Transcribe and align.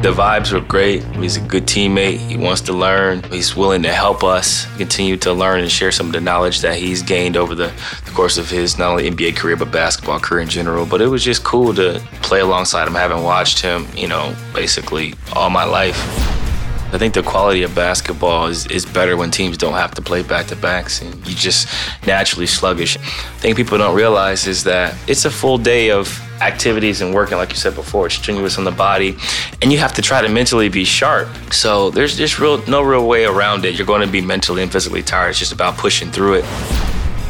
The 0.00 0.12
vibes 0.12 0.52
were 0.52 0.60
great. 0.60 1.02
He's 1.16 1.36
a 1.36 1.40
good 1.40 1.66
teammate. 1.66 2.18
He 2.18 2.36
wants 2.36 2.60
to 2.62 2.72
learn. 2.72 3.20
He's 3.24 3.56
willing 3.56 3.82
to 3.82 3.92
help 3.92 4.22
us 4.22 4.64
continue 4.76 5.16
to 5.16 5.32
learn 5.32 5.58
and 5.58 5.68
share 5.68 5.90
some 5.90 6.06
of 6.06 6.12
the 6.12 6.20
knowledge 6.20 6.60
that 6.60 6.78
he's 6.78 7.02
gained 7.02 7.36
over 7.36 7.56
the, 7.56 7.72
the 8.04 8.12
course 8.12 8.38
of 8.38 8.48
his 8.48 8.78
not 8.78 8.90
only 8.90 9.10
NBA 9.10 9.36
career 9.36 9.56
but 9.56 9.72
basketball 9.72 10.20
career 10.20 10.42
in 10.42 10.48
general. 10.48 10.86
But 10.86 11.00
it 11.00 11.08
was 11.08 11.24
just 11.24 11.42
cool 11.42 11.74
to 11.74 12.00
play 12.22 12.38
alongside 12.38 12.86
him, 12.86 12.94
having 12.94 13.24
watched 13.24 13.60
him, 13.60 13.88
you 13.96 14.06
know, 14.06 14.36
basically 14.54 15.14
all 15.32 15.50
my 15.50 15.64
life. 15.64 16.37
I 16.90 16.96
think 16.96 17.12
the 17.12 17.22
quality 17.22 17.62
of 17.64 17.74
basketball 17.74 18.46
is, 18.46 18.66
is 18.68 18.86
better 18.86 19.18
when 19.18 19.30
teams 19.30 19.58
don't 19.58 19.74
have 19.74 19.94
to 19.96 20.02
play 20.02 20.22
back 20.22 20.46
to 20.46 20.56
backs 20.56 21.02
and 21.02 21.14
you 21.28 21.34
just 21.34 21.68
naturally 22.06 22.46
sluggish. 22.46 22.96
I 22.96 23.40
think 23.40 23.58
people 23.58 23.76
don't 23.76 23.94
realize 23.94 24.46
is 24.46 24.64
that 24.64 24.96
it's 25.06 25.26
a 25.26 25.30
full 25.30 25.58
day 25.58 25.90
of 25.90 26.08
activities 26.40 27.02
and 27.02 27.14
working, 27.14 27.36
like 27.36 27.50
you 27.50 27.56
said 27.56 27.74
before, 27.74 28.06
it's 28.06 28.14
strenuous 28.14 28.56
on 28.56 28.64
the 28.64 28.70
body, 28.70 29.16
and 29.60 29.70
you 29.70 29.76
have 29.76 29.92
to 29.94 30.02
try 30.02 30.22
to 30.22 30.30
mentally 30.30 30.70
be 30.70 30.84
sharp. 30.84 31.28
So 31.52 31.90
there's 31.90 32.16
just 32.16 32.38
real 32.38 32.64
no 32.66 32.80
real 32.80 33.06
way 33.06 33.26
around 33.26 33.66
it. 33.66 33.74
You're 33.74 33.86
going 33.86 34.06
to 34.06 34.10
be 34.10 34.22
mentally 34.22 34.62
and 34.62 34.72
physically 34.72 35.02
tired. 35.02 35.30
It's 35.30 35.38
just 35.38 35.52
about 35.52 35.76
pushing 35.76 36.10
through 36.10 36.34
it. 36.34 36.44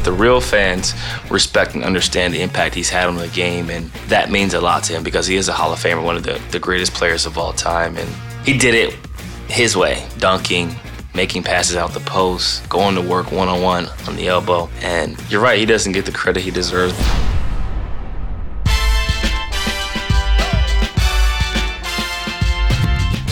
The 0.03 0.13
real 0.13 0.39
fans 0.39 0.93
respect 1.29 1.75
and 1.75 1.83
understand 1.83 2.33
the 2.33 2.41
impact 2.41 2.75
he's 2.75 2.89
had 2.89 3.09
on 3.09 3.17
the 3.17 3.27
game, 3.27 3.69
and 3.69 3.91
that 4.07 4.31
means 4.31 4.53
a 4.53 4.61
lot 4.61 4.83
to 4.85 4.93
him 4.93 5.03
because 5.03 5.27
he 5.27 5.35
is 5.35 5.49
a 5.49 5.53
Hall 5.53 5.73
of 5.73 5.79
Famer, 5.79 6.01
one 6.01 6.15
of 6.15 6.23
the, 6.23 6.41
the 6.51 6.59
greatest 6.59 6.93
players 6.93 7.25
of 7.25 7.37
all 7.37 7.51
time, 7.51 7.97
and 7.97 8.09
he 8.45 8.57
did 8.57 8.73
it 8.73 8.95
his 9.49 9.75
way, 9.75 10.07
dunking, 10.17 10.75
making 11.15 11.43
passes 11.43 11.75
out 11.75 11.93
the 11.93 11.99
post, 12.01 12.67
going 12.69 12.95
to 12.95 13.01
work 13.01 13.31
one 13.31 13.47
on 13.47 13.61
one 13.61 13.87
on 14.07 14.15
the 14.15 14.27
elbow. 14.27 14.69
And 14.81 15.19
you're 15.29 15.41
right, 15.41 15.59
he 15.59 15.65
doesn't 15.65 15.91
get 15.91 16.05
the 16.05 16.11
credit 16.11 16.43
he 16.43 16.51
deserves. 16.51 16.93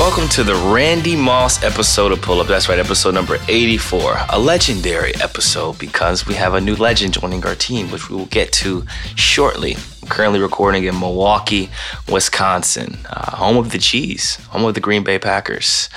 Welcome 0.08 0.30
to 0.30 0.44
the 0.46 0.56
Randy 0.56 1.18
Moss 1.18 1.62
episode 1.62 2.14
of 2.14 2.22
Pull 2.22 2.40
Up. 2.40 2.48
That's 2.48 2.70
right, 2.70 2.80
episode 2.80 3.14
number 3.14 3.40
84. 3.50 4.16
A 4.30 4.40
legendary 4.40 5.14
episode 5.16 5.78
because 5.80 6.26
we 6.26 6.34
have 6.36 6.54
a 6.54 6.62
new 6.62 6.78
legend 6.78 7.14
joining 7.14 7.46
our 7.46 7.56
team, 7.56 7.92
which 7.92 8.10
we 8.10 8.16
will 8.16 8.28
get 8.28 8.54
to 8.54 8.86
shortly. 9.16 9.76
I'm 10.02 10.08
currently 10.08 10.40
recording 10.40 10.86
in 10.86 10.98
Milwaukee, 10.98 11.70
Wisconsin, 12.10 13.00
uh, 13.10 13.36
home 13.36 13.58
of 13.58 13.74
the 13.74 13.80
cheese, 13.80 14.38
home 14.46 14.64
of 14.64 14.76
the 14.76 14.80
Green 14.80 15.04
Bay 15.04 15.20
Packers, 15.20 15.90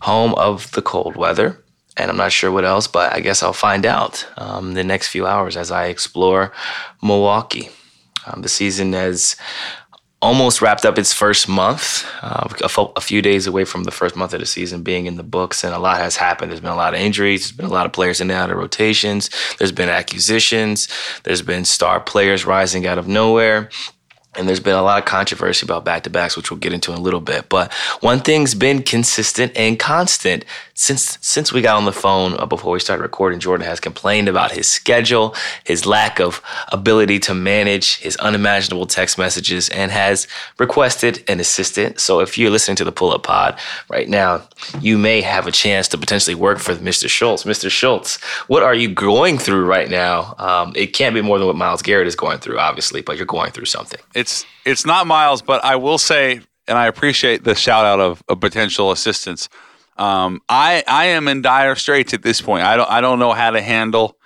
home 0.00 0.34
of 0.36 0.72
the 0.72 0.80
cold 0.80 1.16
weather. 1.16 1.62
And 1.98 2.10
I'm 2.10 2.16
not 2.16 2.32
sure 2.32 2.50
what 2.50 2.64
else, 2.64 2.86
but 2.86 3.12
I 3.12 3.20
guess 3.20 3.42
I'll 3.42 3.52
find 3.52 3.84
out 3.84 4.26
um, 4.38 4.72
the 4.72 4.82
next 4.82 5.08
few 5.08 5.26
hours 5.26 5.58
as 5.58 5.70
I 5.70 5.88
explore 5.88 6.54
Milwaukee. 7.02 7.68
Um, 8.24 8.40
the 8.42 8.48
season 8.48 8.92
has 8.94 9.36
almost 10.22 10.62
wrapped 10.62 10.86
up 10.86 10.98
its 10.98 11.12
first 11.12 11.48
month, 11.48 12.06
uh, 12.22 12.48
a, 12.62 13.00
few 13.00 13.20
days 13.20 13.48
away 13.48 13.64
from 13.64 13.82
the 13.82 13.90
first 13.90 14.14
month 14.14 14.32
of 14.32 14.38
the 14.38 14.46
season 14.46 14.82
being 14.82 15.06
in 15.06 15.16
the 15.16 15.24
books, 15.24 15.64
and 15.64 15.74
a 15.74 15.78
lot 15.78 15.98
has 15.98 16.16
happened. 16.16 16.50
There's 16.50 16.60
been 16.60 16.70
a 16.70 16.76
lot 16.76 16.94
of 16.94 17.00
injuries. 17.00 17.42
There's 17.42 17.56
been 17.56 17.66
a 17.66 17.72
lot 17.72 17.86
of 17.86 17.92
players 17.92 18.20
in 18.20 18.30
and 18.30 18.38
out 18.38 18.50
of 18.50 18.56
rotations. 18.56 19.30
There's 19.58 19.72
been 19.72 19.88
acquisitions. 19.88 20.86
There's 21.24 21.42
been 21.42 21.64
star 21.64 21.98
players 21.98 22.46
rising 22.46 22.86
out 22.86 22.98
of 22.98 23.08
nowhere. 23.08 23.68
And 24.34 24.48
there's 24.48 24.60
been 24.60 24.76
a 24.76 24.82
lot 24.82 24.98
of 24.98 25.04
controversy 25.04 25.66
about 25.66 25.84
back 25.84 26.04
to 26.04 26.10
backs, 26.10 26.38
which 26.38 26.50
we'll 26.50 26.60
get 26.60 26.72
into 26.72 26.92
in 26.92 26.98
a 26.98 27.02
little 27.02 27.20
bit. 27.20 27.50
But 27.50 27.70
one 28.00 28.20
thing's 28.20 28.54
been 28.54 28.82
consistent 28.82 29.52
and 29.54 29.78
constant 29.78 30.46
since 30.74 31.18
since 31.20 31.52
we 31.52 31.60
got 31.60 31.76
on 31.76 31.84
the 31.84 31.92
phone 31.92 32.34
uh, 32.38 32.46
before 32.46 32.72
we 32.72 32.80
started 32.80 33.02
recording. 33.02 33.40
Jordan 33.40 33.66
has 33.66 33.80
complained 33.80 34.28
about 34.28 34.52
his 34.52 34.68
schedule, 34.68 35.34
his 35.64 35.86
lack 35.86 36.20
of 36.20 36.40
ability 36.70 37.18
to 37.20 37.34
manage 37.34 37.98
his 37.98 38.16
unimaginable 38.16 38.86
text 38.86 39.18
messages, 39.18 39.68
and 39.68 39.90
has 39.90 40.26
requested 40.58 41.24
an 41.28 41.40
assistant. 41.40 42.00
So 42.00 42.20
if 42.20 42.38
you're 42.38 42.50
listening 42.50 42.76
to 42.76 42.84
the 42.84 42.92
Pull 42.92 43.12
Up 43.12 43.24
Pod 43.24 43.58
right 43.90 44.08
now, 44.08 44.42
you 44.80 44.98
may 44.98 45.20
have 45.20 45.46
a 45.46 45.52
chance 45.52 45.88
to 45.88 45.98
potentially 45.98 46.34
work 46.34 46.58
for 46.58 46.74
Mr. 46.76 47.08
Schultz. 47.08 47.44
Mr. 47.44 47.70
Schultz, 47.70 48.22
what 48.46 48.62
are 48.62 48.74
you 48.74 48.88
going 48.88 49.38
through 49.38 49.66
right 49.66 49.90
now? 49.90 50.34
Um, 50.38 50.72
it 50.76 50.88
can't 50.88 51.14
be 51.14 51.22
more 51.22 51.38
than 51.38 51.46
what 51.46 51.56
Myles 51.56 51.82
Garrett 51.82 52.06
is 52.06 52.16
going 52.16 52.38
through, 52.38 52.58
obviously, 52.58 53.02
but 53.02 53.16
you're 53.16 53.26
going 53.26 53.50
through 53.50 53.66
something 53.66 54.00
it's 54.14 54.46
it's 54.64 54.86
not 54.86 55.06
Myles, 55.06 55.42
but 55.42 55.64
I 55.64 55.76
will 55.76 55.98
say, 55.98 56.40
and 56.68 56.78
I 56.78 56.86
appreciate 56.86 57.44
the 57.44 57.54
shout 57.54 57.84
out 57.84 58.00
of, 58.00 58.22
a 58.28 58.36
potential 58.36 58.92
assistance. 58.92 59.48
Um, 59.96 60.40
I 60.48 60.82
I 60.86 61.06
am 61.06 61.28
in 61.28 61.42
dire 61.42 61.74
straits 61.74 62.14
at 62.14 62.22
this 62.22 62.40
point. 62.40 62.64
I 62.64 62.76
don't 62.76 62.90
I 62.90 63.00
don't 63.00 63.18
know 63.18 63.32
how 63.32 63.50
to 63.50 63.60
handle 63.60 64.16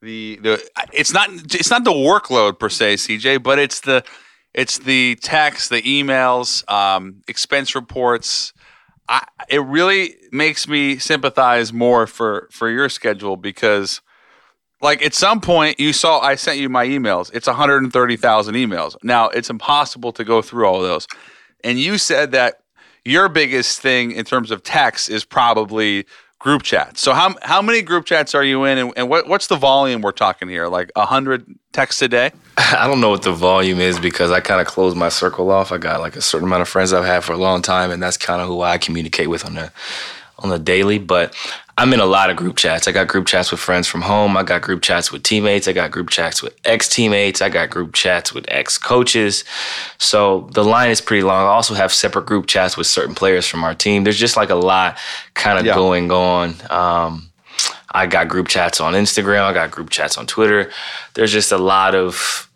the 0.00 0.38
the. 0.42 0.62
It's 0.92 1.12
not 1.12 1.30
it's 1.32 1.70
not 1.70 1.84
the 1.84 1.92
workload 1.92 2.58
per 2.58 2.68
se, 2.68 2.94
CJ, 2.94 3.42
but 3.42 3.58
it's 3.58 3.80
the 3.80 4.04
it's 4.54 4.78
the 4.78 5.16
text, 5.16 5.70
the 5.70 5.82
emails, 5.82 6.70
um, 6.70 7.22
expense 7.26 7.74
reports. 7.74 8.52
I, 9.08 9.26
it 9.48 9.62
really 9.62 10.14
makes 10.30 10.68
me 10.68 10.98
sympathize 10.98 11.72
more 11.72 12.06
for 12.06 12.48
for 12.52 12.70
your 12.70 12.88
schedule 12.88 13.36
because 13.36 14.00
like 14.80 15.02
at 15.02 15.14
some 15.14 15.40
point 15.40 15.80
you 15.80 15.92
saw 15.92 16.20
I 16.20 16.34
sent 16.34 16.58
you 16.58 16.68
my 16.68 16.86
emails. 16.86 17.30
It's 17.34 17.46
130,000 17.46 18.54
emails. 18.54 18.96
Now, 19.02 19.28
it's 19.28 19.50
impossible 19.50 20.12
to 20.12 20.24
go 20.24 20.42
through 20.42 20.66
all 20.66 20.80
those. 20.80 21.06
And 21.64 21.78
you 21.78 21.98
said 21.98 22.32
that 22.32 22.61
your 23.04 23.28
biggest 23.28 23.80
thing 23.80 24.12
in 24.12 24.24
terms 24.24 24.50
of 24.50 24.62
text 24.62 25.10
is 25.10 25.24
probably 25.24 26.06
group 26.38 26.62
chats. 26.62 27.00
So 27.00 27.12
how 27.12 27.34
how 27.42 27.62
many 27.62 27.82
group 27.82 28.04
chats 28.04 28.34
are 28.34 28.42
you 28.42 28.64
in 28.64 28.76
and, 28.78 28.92
and 28.96 29.08
what, 29.08 29.28
what's 29.28 29.46
the 29.46 29.56
volume 29.56 30.02
we're 30.02 30.12
talking 30.12 30.48
here? 30.48 30.66
Like 30.66 30.90
100 30.96 31.46
texts 31.72 32.02
a 32.02 32.08
day? 32.08 32.32
I 32.56 32.86
don't 32.86 33.00
know 33.00 33.10
what 33.10 33.22
the 33.22 33.32
volume 33.32 33.78
is 33.78 33.98
because 33.98 34.30
I 34.30 34.40
kind 34.40 34.60
of 34.60 34.66
close 34.66 34.94
my 34.94 35.08
circle 35.08 35.50
off. 35.50 35.70
I 35.70 35.78
got 35.78 36.00
like 36.00 36.16
a 36.16 36.20
certain 36.20 36.48
amount 36.48 36.62
of 36.62 36.68
friends 36.68 36.92
I've 36.92 37.04
had 37.04 37.22
for 37.22 37.32
a 37.32 37.38
long 37.38 37.62
time 37.62 37.90
and 37.90 38.02
that's 38.02 38.16
kind 38.16 38.42
of 38.42 38.48
who 38.48 38.60
I 38.60 38.78
communicate 38.78 39.30
with 39.30 39.44
on 39.44 39.54
the 39.54 39.72
on 40.38 40.50
the 40.50 40.58
daily, 40.58 40.98
but 40.98 41.34
I'm 41.78 41.92
in 41.94 42.00
a 42.00 42.06
lot 42.06 42.30
of 42.30 42.36
group 42.36 42.56
chats. 42.56 42.86
I 42.86 42.92
got 42.92 43.08
group 43.08 43.26
chats 43.26 43.50
with 43.50 43.60
friends 43.60 43.88
from 43.88 44.02
home. 44.02 44.36
I 44.36 44.42
got 44.42 44.62
group 44.62 44.82
chats 44.82 45.10
with 45.10 45.22
teammates. 45.22 45.66
I 45.66 45.72
got 45.72 45.90
group 45.90 46.10
chats 46.10 46.42
with 46.42 46.54
ex 46.64 46.88
teammates. 46.88 47.40
I 47.40 47.48
got 47.48 47.70
group 47.70 47.94
chats 47.94 48.34
with 48.34 48.44
ex 48.48 48.76
coaches. 48.76 49.44
So 49.98 50.48
the 50.52 50.64
line 50.64 50.90
is 50.90 51.00
pretty 51.00 51.22
long. 51.22 51.44
I 51.44 51.48
also 51.48 51.74
have 51.74 51.92
separate 51.92 52.26
group 52.26 52.46
chats 52.46 52.76
with 52.76 52.86
certain 52.86 53.14
players 53.14 53.46
from 53.46 53.64
our 53.64 53.74
team. 53.74 54.04
There's 54.04 54.18
just 54.18 54.36
like 54.36 54.50
a 54.50 54.54
lot 54.54 54.98
kind 55.34 55.58
of 55.58 55.64
yeah. 55.64 55.74
going 55.74 56.10
on. 56.10 56.54
Um, 56.70 57.30
I 57.90 58.06
got 58.06 58.28
group 58.28 58.48
chats 58.48 58.80
on 58.80 58.92
Instagram. 58.94 59.42
I 59.42 59.52
got 59.52 59.70
group 59.70 59.90
chats 59.90 60.18
on 60.18 60.26
Twitter. 60.26 60.70
There's 61.14 61.32
just 61.32 61.52
a 61.52 61.58
lot 61.58 61.94
of 61.94 62.50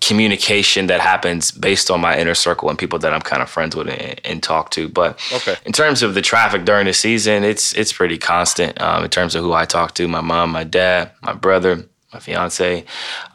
communication 0.00 0.86
that 0.86 1.00
happens 1.00 1.50
based 1.50 1.90
on 1.90 2.00
my 2.00 2.18
inner 2.18 2.34
circle 2.34 2.68
and 2.70 2.78
people 2.78 2.98
that 3.00 3.12
I'm 3.12 3.20
kind 3.20 3.42
of 3.42 3.50
friends 3.50 3.74
with 3.74 3.88
and, 3.88 4.20
and 4.24 4.42
talk 4.42 4.70
to. 4.70 4.88
But 4.88 5.20
okay. 5.32 5.56
in 5.64 5.72
terms 5.72 6.02
of 6.02 6.14
the 6.14 6.22
traffic 6.22 6.64
during 6.64 6.86
the 6.86 6.94
season, 6.94 7.44
it's 7.44 7.74
it's 7.74 7.92
pretty 7.92 8.18
constant 8.18 8.80
um, 8.80 9.04
in 9.04 9.10
terms 9.10 9.34
of 9.34 9.42
who 9.42 9.52
I 9.52 9.64
talk 9.64 9.94
to: 9.94 10.08
my 10.08 10.20
mom, 10.20 10.50
my 10.50 10.64
dad, 10.64 11.12
my 11.22 11.32
brother, 11.32 11.84
my 12.12 12.20
fiance. 12.20 12.84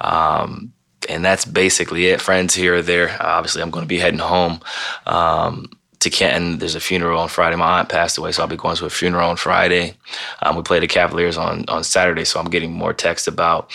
Um, 0.02 0.74
and 1.10 1.24
that's 1.24 1.46
basically 1.46 2.08
it. 2.08 2.22
Friends 2.22 2.56
here 2.56 2.76
or 2.76 2.82
there. 2.82 3.10
Uh, 3.10 3.38
obviously, 3.38 3.62
I'm 3.62 3.72
going 3.72 3.84
to 3.84 3.88
be 3.88 4.00
heading 4.00 4.20
home. 4.20 4.62
Um, 5.06 5.70
to 6.04 6.10
Canton. 6.10 6.60
There's 6.60 6.76
a 6.76 6.80
funeral 6.80 7.20
on 7.20 7.30
Friday. 7.30 7.56
My 7.56 7.80
aunt 7.80 7.90
passed 7.90 8.18
away, 8.18 8.32
so 8.32 8.42
I'll 8.42 8.48
be 8.48 8.56
going 8.56 8.76
to 8.78 8.86
a 8.86 8.90
funeral 8.90 9.30
on 9.30 9.38
Friday. 9.38 9.96
Um, 10.42 10.56
we 10.56 10.62
play 10.62 10.80
the 10.80 10.88
Cavaliers 10.88 11.38
on 11.38 11.66
on 11.68 11.84
Saturday, 11.84 12.26
so 12.26 12.40
I'm 12.40 12.50
getting 12.50 12.72
more 12.72 12.94
texts 12.94 13.28
about 13.28 13.72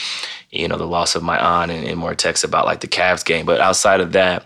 you 0.50 0.68
know 0.68 0.78
the 0.78 0.86
loss 0.86 1.14
of 1.14 1.22
my 1.22 1.38
aunt 1.38 1.70
and, 1.70 1.86
and 1.86 1.98
more 1.98 2.14
texts 2.14 2.44
about 2.44 2.66
like 2.66 2.80
the 2.80 2.88
Cavs 2.88 3.24
game. 3.24 3.46
But 3.46 3.60
outside 3.60 4.00
of 4.00 4.12
that, 4.12 4.44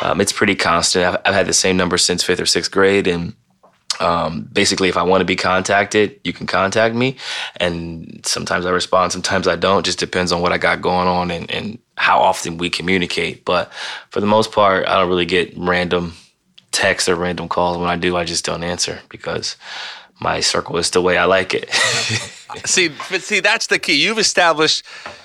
um, 0.00 0.20
it's 0.20 0.32
pretty 0.32 0.54
constant. 0.54 1.04
I've, 1.06 1.20
I've, 1.24 1.34
had 1.34 1.46
the 1.46 1.52
same 1.52 1.76
number 1.76 1.98
since 1.98 2.22
fifth 2.22 2.40
or 2.40 2.46
sixth 2.46 2.70
grade, 2.70 3.06
and 3.06 3.34
um, 4.00 4.48
basically, 4.52 4.88
if 4.88 4.96
I 4.96 5.02
want 5.02 5.20
to 5.20 5.26
be 5.26 5.36
contacted, 5.36 6.18
you 6.24 6.32
can 6.32 6.46
contact 6.46 6.94
me. 6.94 7.16
And 7.56 8.20
sometimes 8.24 8.66
I 8.66 8.70
respond, 8.70 9.12
sometimes 9.12 9.46
I 9.46 9.56
don't. 9.56 9.84
Just 9.84 9.98
depends 9.98 10.32
on 10.32 10.40
what 10.40 10.52
I 10.52 10.58
got 10.58 10.80
going 10.80 11.06
on 11.06 11.30
and, 11.30 11.50
and 11.50 11.78
how 11.96 12.20
often 12.20 12.56
we 12.56 12.70
communicate. 12.70 13.44
But 13.44 13.72
for 14.10 14.20
the 14.20 14.26
most 14.26 14.52
part, 14.52 14.86
I 14.86 14.98
don't 14.98 15.08
really 15.08 15.26
get 15.26 15.52
random 15.56 16.14
texts 16.72 17.08
or 17.08 17.16
random 17.16 17.48
calls. 17.48 17.78
When 17.78 17.88
I 17.88 17.96
do, 17.96 18.16
I 18.16 18.24
just 18.24 18.44
don't 18.44 18.62
answer 18.62 19.00
because 19.08 19.56
my 20.20 20.40
circle 20.40 20.76
is 20.76 20.90
the 20.90 21.00
way 21.00 21.16
I 21.16 21.24
like 21.24 21.54
it. 21.54 21.70
see, 22.64 22.90
see, 23.18 23.40
that's 23.40 23.66
the 23.68 23.78
key. 23.78 24.02
You've 24.02 24.18
established, 24.18 24.84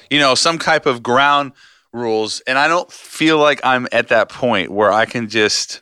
you 0.10 0.20
know, 0.20 0.36
some 0.36 0.58
type 0.58 0.86
of 0.86 1.04
ground 1.04 1.52
rules, 1.92 2.42
and 2.42 2.58
I 2.58 2.68
don't 2.68 2.92
feel 2.92 3.38
like 3.38 3.60
I'm 3.64 3.88
at 3.92 4.10
that 4.10 4.30
point 4.30 4.72
where 4.72 4.92
I 4.92 5.06
can 5.06 5.30
just, 5.30 5.82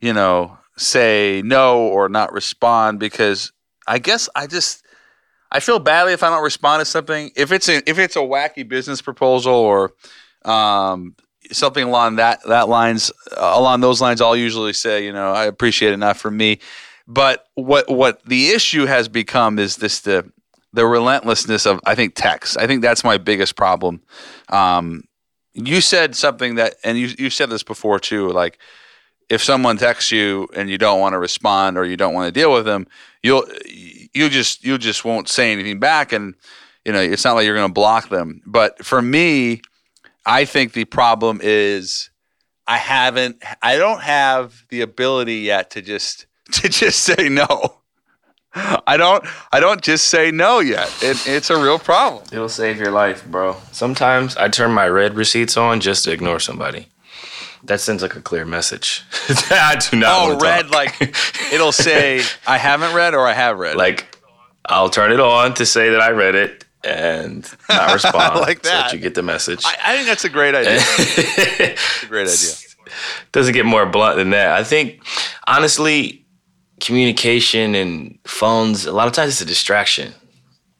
you 0.00 0.12
know, 0.12 0.58
say 0.76 1.42
no 1.44 1.86
or 1.86 2.08
not 2.08 2.32
respond 2.32 2.98
because 2.98 3.52
I 3.86 3.98
guess 3.98 4.28
I 4.34 4.46
just 4.46 4.84
I 5.50 5.60
feel 5.60 5.78
badly 5.78 6.12
if 6.12 6.22
I 6.22 6.30
don't 6.30 6.42
respond 6.42 6.80
to 6.80 6.84
something. 6.84 7.30
If 7.36 7.52
it's 7.52 7.68
a, 7.68 7.88
if 7.88 7.98
it's 7.98 8.16
a 8.16 8.20
wacky 8.20 8.66
business 8.66 9.00
proposal 9.00 9.54
or 9.54 9.92
um, 10.44 11.14
something 11.52 11.84
along 11.84 12.16
that 12.16 12.40
that 12.46 12.68
lines 12.68 13.10
uh, 13.36 13.52
along 13.54 13.80
those 13.80 14.00
lines, 14.00 14.20
I'll 14.20 14.36
usually 14.36 14.72
say, 14.72 15.04
you 15.04 15.12
know, 15.12 15.32
I 15.32 15.44
appreciate 15.44 15.92
it, 15.92 15.98
not 15.98 16.16
for 16.16 16.30
me. 16.30 16.58
But 17.06 17.46
what 17.54 17.90
what 17.90 18.24
the 18.24 18.48
issue 18.48 18.86
has 18.86 19.08
become 19.08 19.58
is 19.58 19.76
this 19.76 20.00
the 20.00 20.30
the 20.72 20.86
relentlessness 20.86 21.66
of 21.66 21.80
I 21.84 21.94
think 21.94 22.14
text. 22.14 22.58
I 22.58 22.66
think 22.66 22.82
that's 22.82 23.04
my 23.04 23.18
biggest 23.18 23.56
problem. 23.56 24.02
Um, 24.48 25.04
you 25.54 25.80
said 25.80 26.16
something 26.16 26.56
that, 26.56 26.74
and 26.82 26.98
you 26.98 27.10
you 27.18 27.30
said 27.30 27.50
this 27.50 27.62
before 27.62 28.00
too. 28.00 28.28
Like 28.30 28.58
if 29.28 29.42
someone 29.42 29.76
texts 29.76 30.10
you 30.12 30.48
and 30.54 30.68
you 30.68 30.78
don't 30.78 31.00
want 31.00 31.12
to 31.12 31.18
respond 31.18 31.78
or 31.78 31.84
you 31.84 31.96
don't 31.96 32.14
want 32.14 32.32
to 32.32 32.40
deal 32.40 32.52
with 32.52 32.64
them, 32.64 32.86
you'll 33.22 33.46
you 33.66 34.28
just 34.28 34.64
you 34.64 34.78
just 34.78 35.04
won't 35.04 35.28
say 35.28 35.52
anything 35.52 35.78
back, 35.78 36.12
and 36.12 36.34
you 36.84 36.92
know 36.92 37.00
it's 37.00 37.24
not 37.24 37.34
like 37.34 37.46
you're 37.46 37.56
going 37.56 37.68
to 37.68 37.72
block 37.72 38.08
them. 38.08 38.42
But 38.44 38.84
for 38.84 39.00
me, 39.00 39.62
I 40.26 40.44
think 40.44 40.72
the 40.72 40.84
problem 40.84 41.40
is 41.42 42.10
I 42.66 42.76
haven't 42.78 43.42
I 43.62 43.76
don't 43.76 44.00
have 44.00 44.64
the 44.70 44.80
ability 44.80 45.36
yet 45.36 45.70
to 45.72 45.82
just 45.82 46.26
to 46.52 46.68
just 46.68 47.00
say 47.00 47.28
no. 47.28 47.76
I 48.54 48.96
don't 48.96 49.24
I 49.52 49.58
don't 49.60 49.82
just 49.82 50.08
say 50.08 50.30
no 50.30 50.60
yet. 50.60 50.88
It, 51.02 51.26
it's 51.26 51.50
a 51.50 51.60
real 51.60 51.78
problem. 51.78 52.22
It'll 52.32 52.48
save 52.48 52.78
your 52.78 52.92
life, 52.92 53.26
bro. 53.26 53.56
Sometimes 53.72 54.36
I 54.36 54.48
turn 54.48 54.70
my 54.72 54.88
read 54.88 55.14
receipts 55.14 55.56
on 55.56 55.80
just 55.80 56.04
to 56.04 56.12
ignore 56.12 56.38
somebody. 56.38 56.88
That 57.64 57.80
sends 57.80 58.02
like 58.02 58.14
a 58.14 58.20
clear 58.20 58.44
message. 58.44 59.02
I 59.50 59.76
do 59.76 59.96
not. 59.96 60.12
Oh, 60.14 60.38
read 60.38 60.68
talk. 60.68 60.72
like 60.72 61.02
it'll 61.52 61.72
say 61.72 62.22
I 62.46 62.58
haven't 62.58 62.94
read 62.94 63.14
or 63.14 63.26
I 63.26 63.32
have 63.32 63.58
read. 63.58 63.76
like 63.76 64.18
I'll 64.66 64.90
turn 64.90 65.12
it 65.12 65.20
on 65.20 65.54
to 65.54 65.66
say 65.66 65.90
that 65.90 66.00
I 66.00 66.10
read 66.10 66.34
it 66.34 66.63
and 66.84 67.50
not 67.68 67.92
respond. 67.92 68.40
like 68.40 68.64
So 68.64 68.70
that. 68.70 68.90
that 68.90 68.92
you 68.92 68.98
get 69.00 69.14
the 69.14 69.22
message. 69.22 69.62
I, 69.64 69.76
I 69.84 69.94
think 69.96 70.06
that's 70.06 70.24
a 70.24 70.28
great 70.30 70.54
idea. 70.54 70.78
It's 71.66 72.02
a 72.02 72.06
great 72.06 72.28
idea. 72.28 72.94
doesn't 73.32 73.54
get 73.54 73.64
more 73.66 73.86
blunt 73.86 74.16
than 74.16 74.30
that. 74.30 74.52
I 74.58 74.64
think 74.64 75.02
honestly, 75.46 76.24
communication 76.80 77.74
and 77.74 78.18
phones 78.24 78.84
a 78.86 78.92
lot 78.92 79.06
of 79.06 79.12
times 79.14 79.32
it's 79.32 79.40
a 79.40 79.46
distraction. 79.46 80.12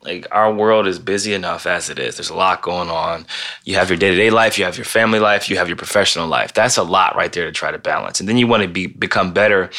Like 0.02 0.26
our 0.32 0.52
world 0.52 0.86
is 0.86 0.98
busy 0.98 1.32
enough 1.32 1.66
as 1.66 1.88
it 1.88 1.98
is. 1.98 2.16
There's 2.16 2.28
a 2.28 2.34
lot 2.34 2.60
going 2.60 2.90
on. 2.90 3.24
You 3.64 3.76
have 3.76 3.88
your 3.88 3.96
day-to-day 3.96 4.28
life, 4.28 4.58
you 4.58 4.64
have 4.66 4.76
your 4.76 4.84
family 4.84 5.18
life, 5.18 5.48
you 5.48 5.56
have 5.56 5.66
your 5.66 5.78
professional 5.78 6.28
life. 6.28 6.52
That's 6.52 6.76
a 6.76 6.82
lot 6.82 7.16
right 7.16 7.32
there 7.32 7.46
to 7.46 7.52
try 7.52 7.70
to 7.70 7.78
balance. 7.78 8.20
And 8.20 8.28
then 8.28 8.36
you 8.36 8.46
want 8.46 8.62
to 8.62 8.68
be 8.68 8.86
become 8.86 9.32
better 9.32 9.70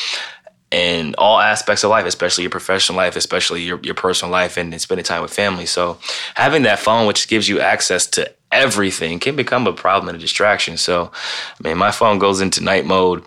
in 0.75 1.15
all 1.17 1.39
aspects 1.39 1.85
of 1.85 1.89
life, 1.89 2.05
especially 2.05 2.43
your 2.43 2.51
professional 2.51 2.97
life, 2.97 3.15
especially 3.15 3.63
your, 3.63 3.79
your 3.81 3.93
personal 3.93 4.29
life 4.29 4.57
and, 4.57 4.73
and 4.73 4.81
spending 4.81 5.05
time 5.05 5.21
with 5.21 5.33
family. 5.33 5.65
So 5.65 5.99
having 6.35 6.63
that 6.63 6.79
phone, 6.79 7.07
which 7.07 7.29
gives 7.29 7.47
you 7.47 7.61
access 7.61 8.05
to 8.07 8.29
everything, 8.51 9.19
can 9.19 9.37
become 9.37 9.67
a 9.67 9.73
problem 9.73 10.09
and 10.09 10.17
a 10.17 10.21
distraction. 10.21 10.75
So, 10.75 11.13
I 11.63 11.65
mean, 11.65 11.77
my 11.77 11.91
phone 11.91 12.19
goes 12.19 12.41
into 12.41 12.61
night 12.61 12.85
mode 12.85 13.25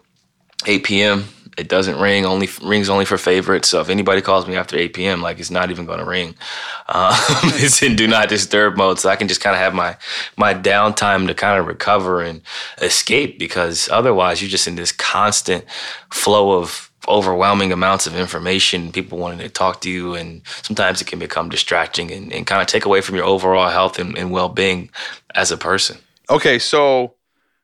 8 0.66 0.84
p.m. 0.84 1.24
It 1.56 1.70
doesn't 1.70 1.98
ring. 1.98 2.26
Only 2.26 2.50
rings 2.62 2.90
only 2.90 3.06
for 3.06 3.16
favorites. 3.16 3.70
So 3.70 3.80
if 3.80 3.88
anybody 3.88 4.20
calls 4.20 4.46
me 4.46 4.54
after 4.54 4.76
8 4.76 4.92
p.m., 4.92 5.22
like 5.22 5.40
it's 5.40 5.50
not 5.50 5.70
even 5.70 5.86
going 5.86 6.00
to 6.00 6.04
ring. 6.04 6.34
Um, 6.90 7.12
it's 7.60 7.82
in 7.82 7.96
do 7.96 8.08
not 8.08 8.30
disturb 8.30 8.78
mode, 8.78 8.98
so 8.98 9.10
I 9.10 9.16
can 9.16 9.28
just 9.28 9.42
kind 9.42 9.54
of 9.54 9.60
have 9.60 9.74
my 9.74 9.98
my 10.38 10.54
downtime 10.54 11.26
to 11.26 11.34
kind 11.34 11.60
of 11.60 11.66
recover 11.66 12.22
and 12.22 12.40
escape. 12.80 13.38
Because 13.38 13.90
otherwise, 13.92 14.40
you're 14.40 14.48
just 14.48 14.66
in 14.66 14.76
this 14.76 14.90
constant 14.90 15.66
flow 16.10 16.52
of 16.52 16.87
overwhelming 17.06 17.72
amounts 17.72 18.06
of 18.06 18.16
information, 18.16 18.92
people 18.92 19.18
wanting 19.18 19.38
to 19.38 19.48
talk 19.48 19.80
to 19.82 19.90
you, 19.90 20.14
and 20.14 20.42
sometimes 20.62 21.00
it 21.00 21.06
can 21.06 21.18
become 21.18 21.48
distracting 21.48 22.10
and, 22.10 22.32
and 22.32 22.46
kind 22.46 22.60
of 22.60 22.66
take 22.66 22.84
away 22.84 23.00
from 23.00 23.14
your 23.14 23.24
overall 23.24 23.68
health 23.68 23.98
and, 23.98 24.16
and 24.18 24.30
well 24.30 24.48
being 24.48 24.90
as 25.34 25.50
a 25.50 25.56
person. 25.56 25.98
Okay, 26.30 26.58
so 26.58 27.14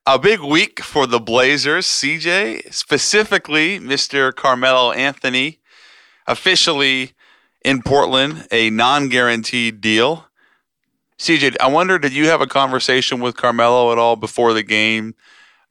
a 0.06 0.18
big 0.18 0.40
week 0.40 0.80
for 0.80 1.06
the 1.06 1.20
Blazers, 1.20 1.86
CJ, 1.86 2.72
specifically 2.72 3.80
Mr. 3.80 4.34
Carmelo 4.34 4.92
Anthony, 4.92 5.60
officially 6.26 7.12
in 7.64 7.82
Portland, 7.82 8.46
a 8.50 8.70
non 8.70 9.08
guaranteed 9.08 9.80
deal. 9.80 10.26
CJ, 11.18 11.56
I 11.60 11.68
wonder, 11.68 11.98
did 11.98 12.12
you 12.12 12.26
have 12.26 12.40
a 12.40 12.46
conversation 12.46 13.20
with 13.20 13.36
Carmelo 13.36 13.92
at 13.92 13.98
all 13.98 14.16
before 14.16 14.52
the 14.52 14.62
game 14.62 15.14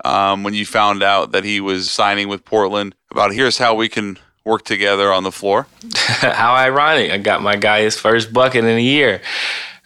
um, 0.03 0.43
when 0.43 0.53
you 0.53 0.65
found 0.65 1.03
out 1.03 1.31
that 1.31 1.43
he 1.43 1.61
was 1.61 1.89
signing 1.91 2.27
with 2.27 2.45
Portland 2.45 2.95
about 3.11 3.33
here's 3.33 3.57
how 3.57 3.75
we 3.75 3.89
can 3.89 4.17
work 4.45 4.63
together 4.65 5.11
on 5.11 5.23
the 5.23 5.31
floor? 5.31 5.67
How 5.95 6.53
ironic. 6.55 7.11
I 7.11 7.17
got 7.17 7.41
my 7.41 7.55
guy 7.55 7.81
his 7.81 7.97
first 7.97 8.33
bucket 8.33 8.65
in 8.65 8.77
a 8.77 8.81
year. 8.81 9.21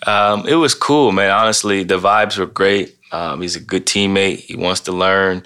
Um, 0.06 0.48
it 0.48 0.56
was 0.56 0.74
cool, 0.74 1.12
man. 1.12 1.32
Honestly, 1.32 1.84
the 1.84 2.00
vibes 2.00 2.38
were 2.38 2.46
great. 2.46 2.98
Um, 3.12 3.42
he's 3.42 3.56
a 3.56 3.62
good 3.62 3.86
teammate. 3.86 4.40
He 4.40 4.56
wants 4.56 4.82
to 4.82 4.92
learn. 4.92 5.44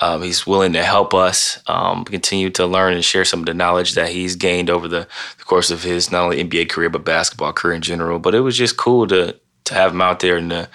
Um, 0.00 0.22
he's 0.22 0.46
willing 0.46 0.74
to 0.74 0.82
help 0.82 1.14
us 1.14 1.58
um, 1.66 2.04
continue 2.04 2.50
to 2.50 2.66
learn 2.66 2.94
and 2.94 3.04
share 3.04 3.24
some 3.24 3.40
of 3.40 3.46
the 3.46 3.54
knowledge 3.54 3.94
that 3.94 4.10
he's 4.10 4.36
gained 4.36 4.68
over 4.68 4.88
the, 4.88 5.08
the 5.38 5.44
course 5.44 5.70
of 5.70 5.82
his 5.82 6.12
not 6.12 6.24
only 6.24 6.44
NBA 6.44 6.68
career 6.68 6.90
but 6.90 7.04
basketball 7.04 7.52
career 7.52 7.74
in 7.74 7.82
general. 7.82 8.18
But 8.18 8.34
it 8.34 8.40
was 8.40 8.56
just 8.56 8.76
cool 8.76 9.06
to 9.08 9.38
to 9.64 9.74
have 9.74 9.92
him 9.92 10.00
out 10.00 10.20
there 10.20 10.36
and 10.36 10.50
to 10.50 10.68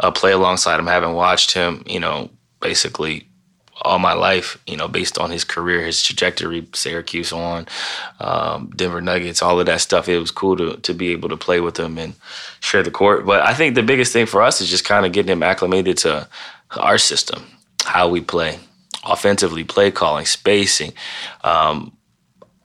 uh, 0.00 0.10
play 0.10 0.32
alongside 0.32 0.78
him. 0.78 0.86
Having 0.86 1.14
watched 1.14 1.52
him, 1.52 1.82
you 1.86 2.00
know, 2.00 2.30
basically 2.62 3.28
all 3.84 3.98
my 3.98 4.12
life, 4.12 4.58
you 4.66 4.76
know, 4.76 4.88
based 4.88 5.18
on 5.18 5.30
his 5.30 5.44
career, 5.44 5.84
his 5.84 6.02
trajectory, 6.02 6.66
Syracuse 6.72 7.32
on, 7.32 7.66
um, 8.20 8.70
Denver 8.76 9.00
Nuggets, 9.00 9.42
all 9.42 9.58
of 9.58 9.66
that 9.66 9.80
stuff. 9.80 10.08
It 10.08 10.18
was 10.18 10.30
cool 10.30 10.56
to 10.56 10.76
to 10.76 10.94
be 10.94 11.10
able 11.10 11.28
to 11.28 11.36
play 11.36 11.60
with 11.60 11.78
him 11.78 11.98
and 11.98 12.14
share 12.60 12.82
the 12.82 12.90
court. 12.90 13.26
But 13.26 13.42
I 13.42 13.54
think 13.54 13.74
the 13.74 13.82
biggest 13.82 14.12
thing 14.12 14.26
for 14.26 14.42
us 14.42 14.60
is 14.60 14.70
just 14.70 14.84
kind 14.84 15.04
of 15.04 15.12
getting 15.12 15.32
him 15.32 15.42
acclimated 15.42 15.98
to 15.98 16.28
our 16.76 16.98
system, 16.98 17.44
how 17.84 18.08
we 18.08 18.20
play, 18.20 18.58
offensively, 19.04 19.64
play 19.64 19.90
calling, 19.90 20.26
spacing. 20.26 20.92
Um, 21.42 21.96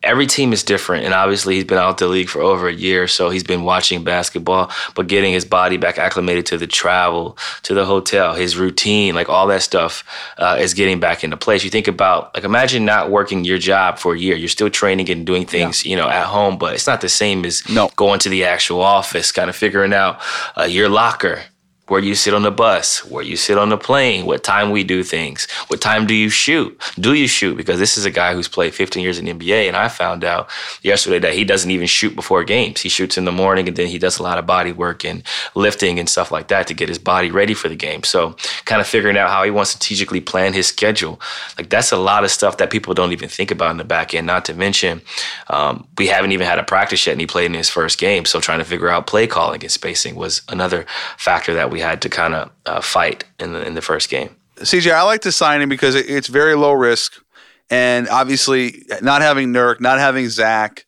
every 0.03 0.27
team 0.27 0.53
is 0.53 0.63
different 0.63 1.03
and 1.05 1.13
obviously 1.13 1.55
he's 1.55 1.63
been 1.63 1.77
out 1.77 1.97
the 1.97 2.07
league 2.07 2.29
for 2.29 2.41
over 2.41 2.67
a 2.67 2.73
year 2.73 3.07
so 3.07 3.29
he's 3.29 3.43
been 3.43 3.63
watching 3.63 4.03
basketball 4.03 4.71
but 4.95 5.07
getting 5.07 5.33
his 5.33 5.43
body 5.43 5.75
back 5.77 5.97
acclimated 5.97 6.45
to 6.45 6.57
the 6.57 6.67
travel 6.67 7.37
to 7.63 7.73
the 7.73 7.83
hotel 7.85 8.35
his 8.35 8.55
routine 8.57 9.15
like 9.15 9.27
all 9.27 9.47
that 9.47 9.61
stuff 9.61 10.03
uh, 10.37 10.55
is 10.59 10.73
getting 10.73 10.99
back 10.99 11.23
into 11.23 11.35
place. 11.35 11.63
You 11.63 11.69
think 11.69 11.87
about 11.87 12.33
like 12.35 12.43
imagine 12.43 12.85
not 12.85 13.09
working 13.09 13.43
your 13.43 13.57
job 13.57 13.97
for 13.97 14.13
a 14.13 14.19
year. 14.19 14.35
You're 14.35 14.49
still 14.49 14.69
training 14.69 15.09
and 15.09 15.25
doing 15.25 15.45
things 15.45 15.85
you 15.85 15.95
know 15.95 16.07
at 16.07 16.25
home 16.25 16.57
but 16.57 16.73
it's 16.75 16.87
not 16.87 17.01
the 17.01 17.09
same 17.09 17.43
as 17.45 17.67
No. 17.69 17.89
going 17.95 18.19
to 18.19 18.29
the 18.29 18.45
actual 18.45 18.81
office 18.81 19.31
kind 19.31 19.49
of 19.49 19.55
figuring 19.55 19.93
out 19.93 20.19
uh, 20.57 20.63
your 20.63 20.89
locker 20.89 21.41
where 21.87 22.01
you 22.01 22.15
sit 22.15 22.33
on 22.33 22.43
the 22.43 22.51
bus, 22.51 23.05
where 23.05 23.23
you 23.23 23.37
sit 23.37 23.57
on 23.57 23.69
the 23.69 23.77
plane, 23.77 24.25
what 24.25 24.43
time 24.43 24.71
we 24.71 24.83
do 24.83 25.03
things, 25.03 25.49
what 25.67 25.81
time 25.81 26.05
do 26.05 26.13
you 26.13 26.29
shoot? 26.29 26.79
Do 26.99 27.13
you 27.13 27.27
shoot? 27.27 27.55
Because 27.55 27.79
this 27.79 27.97
is 27.97 28.05
a 28.05 28.11
guy 28.11 28.33
who's 28.33 28.47
played 28.47 28.73
15 28.73 29.01
years 29.01 29.17
in 29.17 29.25
the 29.25 29.33
NBA, 29.33 29.67
and 29.67 29.75
I 29.75 29.87
found 29.87 30.23
out 30.23 30.49
yesterday 30.81 31.19
that 31.19 31.33
he 31.33 31.43
doesn't 31.43 31.71
even 31.71 31.87
shoot 31.87 32.15
before 32.15 32.43
games. 32.43 32.81
He 32.81 32.89
shoots 32.89 33.17
in 33.17 33.25
the 33.25 33.31
morning, 33.31 33.67
and 33.67 33.77
then 33.77 33.87
he 33.87 33.97
does 33.97 34.19
a 34.19 34.23
lot 34.23 34.37
of 34.37 34.45
body 34.45 34.71
work 34.71 35.05
and 35.05 35.23
lifting 35.55 35.99
and 35.99 36.09
stuff 36.09 36.31
like 36.31 36.49
that 36.49 36.67
to 36.67 36.73
get 36.73 36.89
his 36.89 36.99
body 36.99 37.31
ready 37.31 37.53
for 37.53 37.69
the 37.69 37.75
game. 37.75 38.03
So, 38.03 38.35
kind 38.65 38.81
of 38.81 38.87
figuring 38.87 39.17
out 39.17 39.29
how 39.29 39.43
he 39.43 39.51
wants 39.51 39.73
to 39.73 39.77
strategically 39.77 40.21
plan 40.21 40.53
his 40.53 40.67
schedule. 40.67 41.19
Like 41.57 41.69
that's 41.69 41.91
a 41.91 41.97
lot 41.97 42.23
of 42.23 42.31
stuff 42.31 42.57
that 42.57 42.69
people 42.69 42.93
don't 42.93 43.13
even 43.13 43.29
think 43.29 43.51
about 43.51 43.71
in 43.71 43.77
the 43.77 43.85
back 43.85 44.13
end. 44.13 44.27
Not 44.27 44.45
to 44.45 44.53
mention, 44.53 45.01
um, 45.49 45.87
we 45.97 46.07
haven't 46.07 46.33
even 46.33 46.45
had 46.45 46.59
a 46.59 46.63
practice 46.63 47.05
yet, 47.05 47.13
and 47.13 47.21
he 47.21 47.27
played 47.27 47.45
in 47.45 47.53
his 47.53 47.69
first 47.69 47.97
game. 47.97 48.25
So, 48.25 48.39
trying 48.39 48.59
to 48.59 48.65
figure 48.65 48.89
out 48.89 49.07
play 49.07 49.27
calling 49.27 49.61
and 49.63 49.71
spacing 49.71 50.15
was 50.15 50.41
another 50.49 50.85
factor 51.17 51.53
that 51.53 51.71
we 51.71 51.76
had 51.79 52.01
to 52.03 52.09
kind 52.09 52.33
of 52.33 52.51
uh, 52.65 52.81
fight 52.81 53.23
in 53.39 53.53
the 53.53 53.65
in 53.65 53.73
the 53.73 53.81
first 53.81 54.09
game. 54.09 54.35
CJ, 54.57 54.91
I 54.91 55.03
like 55.03 55.21
to 55.21 55.31
sign 55.31 55.61
him 55.61 55.69
because 55.69 55.95
it's 55.95 56.27
very 56.27 56.55
low 56.55 56.73
risk, 56.73 57.21
and 57.69 58.07
obviously 58.09 58.85
not 59.01 59.21
having 59.21 59.53
Nurk, 59.53 59.79
not 59.79 59.99
having 59.99 60.29
Zach, 60.29 60.85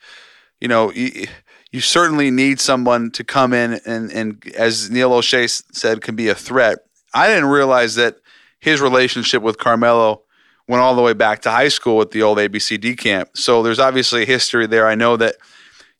you 0.59 0.67
know, 0.67 0.91
you, 0.91 1.27
you 1.71 1.81
certainly 1.81 2.31
need 2.31 2.59
someone 2.59 3.11
to 3.11 3.23
come 3.23 3.53
in 3.53 3.79
and 3.85 4.11
and 4.11 4.45
as 4.55 4.89
Neil 4.89 5.11
Olshey 5.11 5.63
said, 5.71 6.01
can 6.01 6.15
be 6.15 6.27
a 6.29 6.35
threat. 6.35 6.79
I 7.13 7.27
didn't 7.27 7.45
realize 7.45 7.95
that 7.95 8.17
his 8.59 8.81
relationship 8.81 9.41
with 9.41 9.57
Carmelo 9.57 10.23
went 10.67 10.81
all 10.81 10.95
the 10.95 11.01
way 11.01 11.13
back 11.13 11.41
to 11.41 11.51
high 11.51 11.67
school 11.67 11.97
with 11.97 12.11
the 12.11 12.21
old 12.21 12.37
ABCD 12.37 12.97
camp. 12.97 13.29
So 13.35 13.63
there's 13.63 13.79
obviously 13.79 14.23
a 14.23 14.25
history 14.25 14.67
there. 14.67 14.87
I 14.87 14.95
know 14.95 15.17
that 15.17 15.35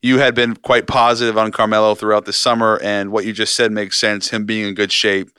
you 0.02 0.20
had 0.20 0.34
been 0.34 0.56
quite 0.56 0.88
positive 0.88 1.38
on 1.38 1.52
Carmelo 1.52 1.96
throughout 1.96 2.26
the 2.26 2.34
summer, 2.34 2.80
and 2.82 3.12
what 3.12 3.26
you 3.26 3.34
just 3.34 3.56
said 3.56 3.72
makes 3.72 3.98
sense. 3.98 4.30
Him 4.30 4.46
being 4.46 4.68
in 4.68 4.74
good 4.74 4.92
shape. 4.92 5.30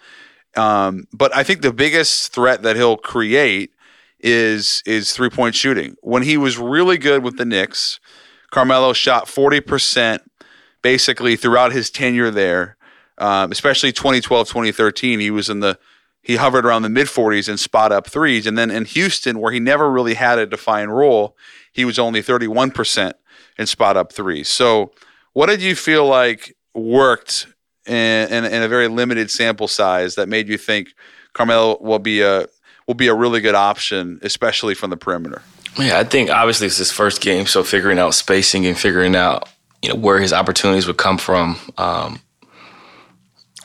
Um, 0.56 1.06
but 1.12 1.34
I 1.34 1.42
think 1.42 1.62
the 1.62 1.72
biggest 1.72 2.32
threat 2.32 2.62
that 2.62 2.76
he'll 2.76 2.96
create 2.96 3.72
is 4.18 4.82
is 4.84 5.12
three 5.12 5.30
point 5.30 5.54
shooting. 5.54 5.96
When 6.02 6.22
he 6.22 6.36
was 6.36 6.58
really 6.58 6.98
good 6.98 7.22
with 7.22 7.38
the 7.38 7.44
Knicks, 7.44 8.00
Carmelo 8.50 8.92
shot 8.92 9.28
forty 9.28 9.60
percent 9.60 10.22
basically 10.82 11.36
throughout 11.36 11.72
his 11.72 11.90
tenure 11.90 12.30
there. 12.30 12.76
Um, 13.18 13.52
especially 13.52 13.92
2012, 13.92 14.48
2013, 14.48 15.20
he 15.20 15.30
was 15.30 15.50
in 15.50 15.60
the 15.60 15.78
he 16.22 16.36
hovered 16.36 16.64
around 16.64 16.82
the 16.82 16.88
mid 16.88 17.06
40s 17.06 17.48
in 17.48 17.56
spot 17.56 17.92
up 17.92 18.06
threes, 18.06 18.46
and 18.46 18.56
then 18.56 18.70
in 18.70 18.84
Houston, 18.84 19.38
where 19.38 19.52
he 19.52 19.60
never 19.60 19.90
really 19.90 20.14
had 20.14 20.38
a 20.38 20.46
defined 20.46 20.94
role, 20.94 21.36
he 21.72 21.84
was 21.84 21.98
only 21.98 22.22
31 22.22 22.70
percent 22.70 23.16
in 23.60 23.66
spot 23.66 23.96
up 23.96 24.12
three. 24.12 24.42
So, 24.42 24.90
what 25.34 25.46
did 25.46 25.62
you 25.62 25.76
feel 25.76 26.06
like 26.06 26.56
worked 26.74 27.46
in, 27.86 28.32
in, 28.32 28.44
in 28.46 28.62
a 28.62 28.68
very 28.68 28.88
limited 28.88 29.30
sample 29.30 29.68
size 29.68 30.14
that 30.14 30.28
made 30.28 30.48
you 30.48 30.56
think 30.56 30.88
Carmelo 31.34 31.78
will 31.80 31.98
be 31.98 32.22
a 32.22 32.46
will 32.86 32.94
be 32.94 33.06
a 33.06 33.14
really 33.14 33.40
good 33.40 33.54
option, 33.54 34.18
especially 34.22 34.74
from 34.74 34.90
the 34.90 34.96
perimeter? 34.96 35.42
Yeah, 35.78 35.98
I 35.98 36.04
think 36.04 36.30
obviously 36.30 36.66
it's 36.66 36.78
his 36.78 36.90
first 36.90 37.20
game, 37.20 37.46
so 37.46 37.62
figuring 37.62 37.98
out 37.98 38.14
spacing 38.14 38.66
and 38.66 38.76
figuring 38.76 39.14
out 39.14 39.48
you 39.82 39.90
know 39.90 39.94
where 39.94 40.18
his 40.18 40.32
opportunities 40.32 40.86
would 40.86 40.96
come 40.96 41.18
from. 41.18 41.56
Um, 41.76 42.20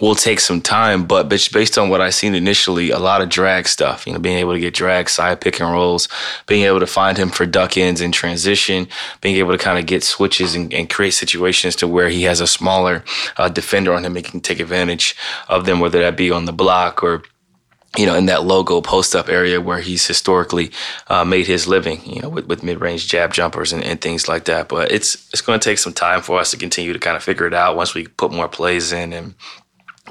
will 0.02 0.16
take 0.16 0.40
some 0.40 0.60
time, 0.60 1.06
but 1.06 1.30
based 1.30 1.78
on 1.78 1.90
what 1.90 2.02
I've 2.02 2.14
seen 2.14 2.36
initially, 2.36 2.92
a 2.92 3.00
lot 3.00 3.22
of 3.22 3.30
drag 3.30 3.68
stuff, 3.68 4.06
you 4.06 4.14
know, 4.14 4.20
being 4.20 4.38
able 4.38 4.54
to 4.54 4.60
get 4.60 4.74
drag 4.74 5.10
side 5.10 5.40
pick 5.40 5.62
and 5.62 5.72
rolls, 5.72 6.10
being 6.48 6.64
able 6.66 6.82
to 6.82 6.88
find 6.88 7.18
him 7.18 7.30
for 7.30 7.46
duck 7.46 7.78
ins 7.78 8.02
in 8.02 8.12
transition, 8.12 8.88
being 9.22 9.38
able 9.38 9.52
to 9.52 9.58
kind 9.58 9.80
of 9.80 9.86
get 9.86 10.04
switches 10.04 10.54
and, 10.54 10.74
and, 10.74 10.90
create 10.90 11.14
situations 11.14 11.75
to 11.75 11.88
where 11.88 12.10
he 12.10 12.24
has 12.24 12.42
a 12.42 12.48
smaller 12.48 13.04
uh, 13.38 13.50
defender 13.50 13.94
on 13.94 14.06
him 14.06 14.16
and 14.16 14.25
can 14.25 14.40
take 14.40 14.60
advantage 14.60 15.16
of 15.48 15.66
them, 15.66 15.80
whether 15.80 16.00
that 16.00 16.18
be 16.18 16.30
on 16.30 16.46
the 16.46 16.54
block 16.54 17.02
or 17.02 17.24
you 17.98 18.06
know, 18.06 18.16
in 18.16 18.25
that 18.25 18.44
logo 18.44 18.82
post 18.82 19.16
up 19.16 19.30
area 19.30 19.62
where 19.62 19.80
he's 19.80 20.06
historically 20.06 20.72
uh, 21.08 21.24
made 21.24 21.48
his 21.48 21.66
living, 21.66 22.02
you 22.06 22.22
know, 22.22 22.28
with, 22.28 22.46
with 22.46 22.62
mid 22.62 22.82
range 22.82 23.08
jab 23.08 23.34
jumpers 23.34 23.72
and, 23.72 23.84
and, 23.84 24.02
things 24.02 24.28
like 24.28 24.46
that. 24.46 24.68
But 24.68 24.92
it's 24.92 25.16
it's 25.32 25.42
going 25.42 25.58
to 25.58 25.64
take 25.64 25.78
some 25.78 25.94
time 25.94 26.22
for 26.22 26.38
us 26.38 26.52
to 26.52 26.58
continue 26.58 26.92
to 26.92 27.00
kind 27.00 27.16
of 27.16 27.24
figure 27.24 27.48
it 27.48 27.54
out 27.54 27.78
once 27.78 27.94
we 27.94 28.08
put 28.08 28.34
more 28.34 28.50
plays 28.50 28.92
in 28.92 29.14
and 29.14 29.36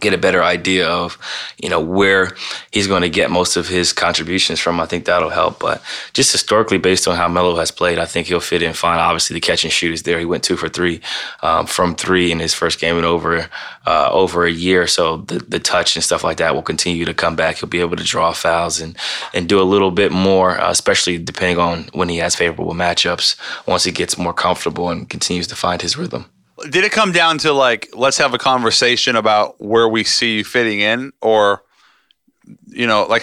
get 0.01 0.13
a 0.13 0.19
better 0.19 0.43
idea 0.43 0.89
of 0.89 1.19
you 1.63 1.69
know 1.69 1.81
where 1.81 2.35
he's 2.71 2.87
going 2.87 3.03
to 3.03 3.09
get 3.09 3.31
most 3.31 3.57
of 3.57 3.69
his 3.69 3.93
contributions 3.93 4.61
from. 4.61 4.81
I 4.81 4.87
think 4.87 5.05
that'll 5.05 5.31
help 5.31 5.61
but 5.61 5.83
just 6.13 6.33
historically 6.33 6.79
based 6.79 7.07
on 7.07 7.17
how 7.17 7.29
melo 7.29 7.57
has 7.57 7.71
played 7.71 7.99
i 7.99 8.05
think 8.05 8.27
he'll 8.27 8.41
fit 8.41 8.63
in 8.63 8.73
fine. 8.73 8.99
Obviously 8.99 9.35
the 9.35 9.41
catch 9.41 9.65
and 9.65 9.73
shoot 9.73 9.93
is 9.93 10.03
there. 10.03 10.19
He 10.19 10.25
went 10.25 10.43
two 10.43 10.57
for 10.57 10.69
three 10.69 11.01
um, 11.43 11.67
from 11.67 11.95
three 11.95 12.33
in 12.33 12.39
his 12.39 12.55
first 12.55 12.81
game 12.81 12.99
in 12.99 13.05
over 13.05 13.49
uh, 13.87 14.09
over 14.11 14.45
a 14.45 14.51
year. 14.51 14.87
So 14.87 15.19
the, 15.19 15.39
the 15.39 15.59
touch 15.59 15.97
and 15.97 16.05
stuff 16.05 16.25
like 16.25 16.39
that 16.39 16.55
will 16.55 16.63
continue 16.63 17.05
to 17.05 17.15
come 17.15 17.37
back. 17.37 17.57
He'll 17.57 17.69
be 17.69 17.81
able 17.81 17.97
to 17.97 18.05
draw 18.05 18.33
fouls 18.33 18.81
and 18.81 18.97
and 19.33 19.49
do 19.49 19.61
a 19.61 19.65
little 19.65 19.91
bit 19.91 20.13
more 20.13 20.59
uh, 20.61 20.71
especially 20.71 21.19
depending 21.19 21.59
on 21.59 21.85
when 21.93 22.09
he 22.09 22.19
has 22.19 22.35
favorable 22.35 22.75
matchups 22.75 23.37
once 23.67 23.85
he 23.85 23.93
gets 23.93 24.19
more 24.19 24.35
comfortable 24.35 24.91
and 24.91 25.09
continues 25.09 25.47
to 25.49 25.57
find 25.57 25.83
his 25.83 25.97
rhythm 25.97 26.27
did 26.71 26.85
it 26.85 26.93
come 26.93 27.13
down 27.13 27.39
to 27.39 27.53
like 27.53 27.91
let's 27.95 28.19
have 28.19 28.35
a 28.35 28.39
conversation 28.39 29.17
about 29.17 29.61
where 29.61 29.89
we 29.89 30.05
see 30.05 30.39
you 30.39 30.45
fitting 30.45 30.81
in, 30.81 31.13
or 31.21 31.63
you 32.67 32.87
know, 32.87 33.07
like 33.07 33.23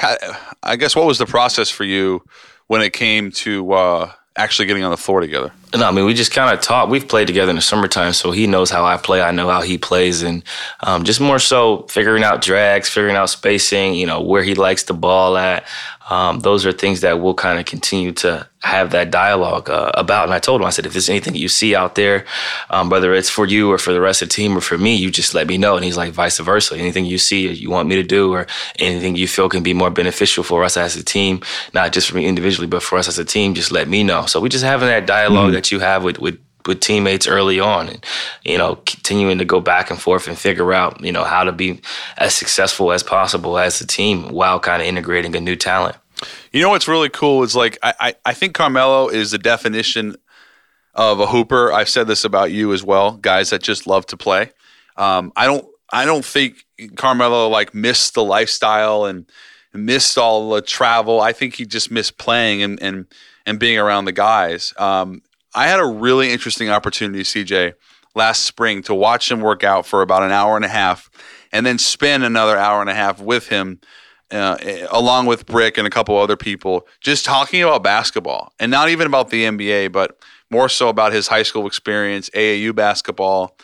I 0.63 0.75
guess 0.75 0.95
what 0.95 1.05
was 1.05 1.17
the 1.17 1.25
process 1.25 1.69
for 1.69 1.83
you 1.83 2.23
when 2.67 2.81
it 2.81 2.93
came 2.93 3.31
to 3.31 3.71
uh, 3.73 4.11
actually 4.35 4.65
getting 4.65 4.83
on 4.83 4.91
the 4.91 4.97
floor 4.97 5.21
together? 5.21 5.51
No, 5.73 5.87
I 5.87 5.91
mean 5.91 6.05
we 6.05 6.13
just 6.13 6.31
kind 6.31 6.53
of 6.53 6.61
talk. 6.61 6.89
We've 6.89 7.07
played 7.07 7.27
together 7.27 7.49
in 7.49 7.55
the 7.55 7.61
summertime, 7.61 8.13
so 8.13 8.31
he 8.31 8.45
knows 8.45 8.69
how 8.69 8.83
I 8.83 8.97
play. 8.97 9.21
I 9.21 9.31
know 9.31 9.49
how 9.49 9.61
he 9.61 9.77
plays, 9.77 10.21
and 10.21 10.43
um, 10.81 11.03
just 11.03 11.21
more 11.21 11.39
so 11.39 11.83
figuring 11.83 12.23
out 12.23 12.41
drags, 12.41 12.89
figuring 12.89 13.15
out 13.15 13.29
spacing. 13.29 13.93
You 13.95 14.05
know 14.05 14.21
where 14.21 14.43
he 14.43 14.53
likes 14.53 14.83
the 14.83 14.93
ball 14.93 15.37
at 15.37 15.65
um, 16.11 16.41
those 16.41 16.65
are 16.65 16.73
things 16.73 17.01
that 17.01 17.21
we'll 17.21 17.33
kind 17.33 17.57
of 17.57 17.65
continue 17.65 18.11
to 18.11 18.45
have 18.63 18.91
that 18.91 19.11
dialogue 19.11 19.69
uh, 19.69 19.91
about. 19.93 20.25
And 20.25 20.33
I 20.33 20.39
told 20.39 20.59
him, 20.59 20.67
I 20.67 20.69
said, 20.69 20.85
if 20.85 20.91
there's 20.91 21.09
anything 21.09 21.35
you 21.35 21.47
see 21.47 21.73
out 21.73 21.95
there, 21.95 22.25
um, 22.69 22.89
whether 22.89 23.13
it's 23.13 23.29
for 23.29 23.45
you 23.45 23.71
or 23.71 23.77
for 23.77 23.93
the 23.93 24.01
rest 24.01 24.21
of 24.21 24.27
the 24.27 24.33
team 24.33 24.57
or 24.57 24.61
for 24.61 24.77
me, 24.77 24.93
you 24.93 25.09
just 25.09 25.33
let 25.33 25.47
me 25.47 25.57
know. 25.57 25.75
And 25.77 25.85
he's 25.85 25.95
like, 25.95 26.11
vice 26.11 26.37
versa. 26.39 26.75
Anything 26.75 27.05
you 27.05 27.17
see 27.17 27.47
you 27.47 27.69
want 27.69 27.87
me 27.87 27.95
to 27.95 28.03
do 28.03 28.33
or 28.33 28.45
anything 28.77 29.15
you 29.15 29.25
feel 29.25 29.47
can 29.47 29.63
be 29.63 29.73
more 29.73 29.89
beneficial 29.89 30.43
for 30.43 30.65
us 30.65 30.75
as 30.75 30.97
a 30.97 31.03
team, 31.03 31.41
not 31.73 31.93
just 31.93 32.09
for 32.09 32.17
me 32.17 32.25
individually, 32.25 32.67
but 32.67 32.83
for 32.83 32.97
us 32.97 33.07
as 33.07 33.17
a 33.17 33.25
team, 33.25 33.53
just 33.53 33.71
let 33.71 33.87
me 33.87 34.03
know. 34.03 34.25
So 34.25 34.41
we 34.41 34.49
just 34.49 34.65
having 34.65 34.89
that 34.89 35.07
dialogue 35.07 35.45
mm-hmm. 35.45 35.53
that 35.53 35.60
you 35.69 35.79
have 35.79 36.03
with, 36.03 36.17
with 36.19 36.39
with 36.67 36.79
teammates 36.79 37.27
early 37.27 37.59
on 37.59 37.89
and 37.89 38.05
you 38.45 38.57
know 38.57 38.75
continuing 38.85 39.39
to 39.39 39.45
go 39.45 39.59
back 39.59 39.89
and 39.89 39.99
forth 39.99 40.27
and 40.27 40.37
figure 40.37 40.71
out 40.71 41.03
you 41.03 41.11
know 41.11 41.23
how 41.23 41.43
to 41.43 41.51
be 41.51 41.81
as 42.17 42.35
successful 42.35 42.91
as 42.91 43.01
possible 43.01 43.57
as 43.57 43.81
a 43.81 43.87
team 43.87 44.29
while 44.29 44.59
kind 44.59 44.79
of 44.79 44.87
integrating 44.87 45.35
a 45.35 45.39
new 45.39 45.55
talent 45.55 45.97
you 46.51 46.61
know 46.61 46.69
what's 46.69 46.87
really 46.87 47.09
cool 47.09 47.43
is 47.43 47.55
like 47.55 47.77
I, 47.81 47.93
I, 47.99 48.15
I 48.25 48.33
think 48.33 48.53
Carmelo 48.53 49.09
is 49.09 49.31
the 49.31 49.37
definition 49.37 50.15
of 50.93 51.19
a 51.19 51.27
hooper. 51.27 51.71
I've 51.71 51.89
said 51.89 52.07
this 52.07 52.25
about 52.25 52.51
you 52.51 52.73
as 52.73 52.83
well, 52.83 53.13
guys 53.13 53.51
that 53.51 53.61
just 53.61 53.87
love 53.87 54.05
to 54.07 54.17
play. 54.17 54.51
Um, 54.97 55.31
I 55.35 55.45
don't 55.45 55.65
I 55.91 56.05
don't 56.05 56.25
think 56.25 56.65
Carmelo 56.95 57.47
like 57.47 57.73
missed 57.73 58.13
the 58.13 58.23
lifestyle 58.23 59.05
and 59.05 59.25
missed 59.73 60.17
all 60.17 60.49
the 60.51 60.61
travel. 60.61 61.21
I 61.21 61.33
think 61.33 61.55
he 61.55 61.65
just 61.65 61.91
missed 61.91 62.17
playing 62.17 62.61
and 62.61 62.81
and 62.81 63.05
and 63.45 63.59
being 63.59 63.77
around 63.77 64.05
the 64.05 64.11
guys. 64.11 64.73
Um, 64.77 65.21
I 65.53 65.67
had 65.67 65.79
a 65.79 65.85
really 65.85 66.31
interesting 66.31 66.69
opportunity, 66.69 67.23
CJ, 67.23 67.73
last 68.15 68.43
spring 68.43 68.81
to 68.83 68.95
watch 68.95 69.31
him 69.31 69.41
work 69.41 69.63
out 69.63 69.85
for 69.85 70.01
about 70.01 70.23
an 70.23 70.31
hour 70.31 70.55
and 70.55 70.65
a 70.65 70.69
half, 70.69 71.09
and 71.51 71.65
then 71.65 71.77
spend 71.77 72.23
another 72.23 72.57
hour 72.57 72.81
and 72.81 72.89
a 72.89 72.93
half 72.93 73.21
with 73.21 73.49
him 73.49 73.79
uh, 74.31 74.57
along 74.91 75.25
with 75.25 75.45
Brick 75.45 75.77
and 75.77 75.85
a 75.85 75.89
couple 75.89 76.17
other 76.17 76.37
people, 76.37 76.87
just 77.01 77.25
talking 77.25 77.61
about 77.61 77.83
basketball 77.83 78.53
and 78.59 78.71
not 78.71 78.89
even 78.89 79.05
about 79.05 79.29
the 79.29 79.43
NBA, 79.43 79.91
but 79.91 80.17
more 80.49 80.69
so 80.69 80.89
about 80.89 81.11
his 81.13 81.27
high 81.27 81.43
school 81.43 81.67
experience, 81.67 82.29
AAU 82.29 82.73
basketball, 82.73 83.57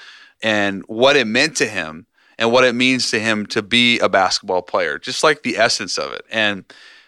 and 0.44 0.84
what 0.88 1.15
it 1.15 1.25
meant 1.25 1.56
to 1.58 1.65
him 1.65 2.06
and 2.38 2.51
what 2.51 2.63
it 2.63 2.75
means 2.75 3.10
to 3.12 3.20
him 3.20 3.46
to 3.48 3.62
be 3.62 3.98
a 4.00 4.10
basketball 4.10 4.62
player, 4.62 5.00
just 5.00 5.24
like 5.24 5.44
the 5.44 5.58
essence 5.58 5.98
of 5.98 6.13
it. 6.13 6.22
And 6.29 6.65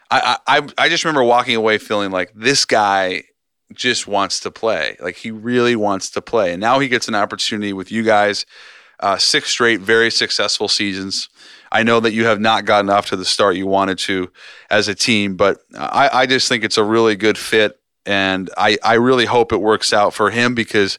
I, 0.10 0.38
I, 0.48 0.68
I 0.78 0.90
just 0.90 1.04
remember 1.04 1.24
walking 1.24 1.56
away 1.56 1.78
feeling 1.78 2.12
like 2.12 2.32
this 2.34 2.66
guy 2.66 3.26
just 3.74 4.08
wants 4.08 4.40
to 4.42 4.52
play. 4.52 4.98
Like 5.00 5.18
he 5.18 5.32
really 5.32 5.76
wants 5.76 6.10
to 6.12 6.22
play. 6.22 6.52
And 6.52 6.62
now 6.62 6.80
he 6.80 6.88
gets 6.88 7.08
an 7.08 7.16
opportunity 7.16 7.74
with 7.74 7.92
you 7.92 8.04
guys, 8.04 8.46
uh, 9.00 9.18
six 9.18 9.50
straight, 9.50 9.80
very 9.80 10.12
successful 10.12 10.68
seasons. 10.68 11.30
I 11.72 11.84
know 11.84 12.00
that 12.00 12.14
you 12.14 12.26
have 12.26 12.40
not 12.40 12.66
gotten 12.66 12.90
off 12.90 13.08
to 13.08 13.16
the 13.16 13.26
start 13.26 13.56
you 13.56 13.68
wanted 13.68 14.00
to 14.00 14.32
as 14.70 14.88
a 14.88 14.96
team, 14.96 15.36
but 15.36 15.60
I, 15.78 16.10
I 16.12 16.26
just 16.26 16.48
think 16.48 16.64
it's 16.64 16.78
a 16.78 16.84
really 16.84 17.16
good 17.16 17.38
fit. 17.38 17.80
And 18.06 18.50
I, 18.58 18.78
I 18.84 18.96
really 18.96 19.26
hope 19.26 19.52
it 19.52 19.62
works 19.62 19.94
out 19.94 20.14
for 20.14 20.32
him 20.32 20.56
because 20.56 20.98